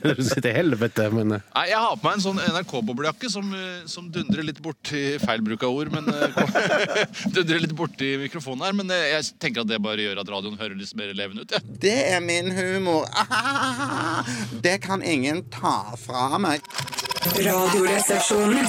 Du 0.04 0.22
sitter 0.22 0.50
i 0.50 0.54
helvete, 0.58 1.06
men 1.14 1.36
eh, 1.36 1.44
Nei, 1.54 1.64
Jeg 1.70 1.80
har 1.80 1.96
på 1.98 2.08
meg 2.08 2.18
en 2.18 2.24
sånn 2.24 2.40
NRK-boblejakke 2.42 3.30
som, 3.32 3.48
eh, 3.56 3.84
som 3.90 4.08
dundrer 4.12 4.46
litt 4.46 4.60
bort 4.64 4.90
Feil 5.24 5.44
bruk 5.44 5.64
av 5.66 5.74
ord, 5.74 5.92
men 5.94 6.08
eh, 6.12 6.38
dundrer 7.34 7.62
litt 7.64 7.73
borti 7.76 8.14
mikrofonen 8.22 8.64
her. 8.66 8.76
Men 8.76 8.92
jeg 8.94 9.34
tenker 9.42 9.64
at 9.64 9.70
det 9.70 9.80
bare 9.84 10.04
gjør 10.04 10.22
at 10.22 10.32
radioen 10.36 10.58
hører 10.60 10.76
litt 10.78 10.94
mer 10.98 11.12
levende 11.16 11.44
ut. 11.44 11.54
Ja. 11.54 11.62
Det 11.86 11.96
er 12.14 12.24
min 12.24 12.52
humor. 12.56 13.08
Ah, 13.12 14.24
det 14.64 14.78
kan 14.86 15.02
ingen 15.02 15.44
ta 15.54 15.94
fra 16.00 16.38
meg. 16.42 16.64
Radioresepsjonen. 17.34 18.68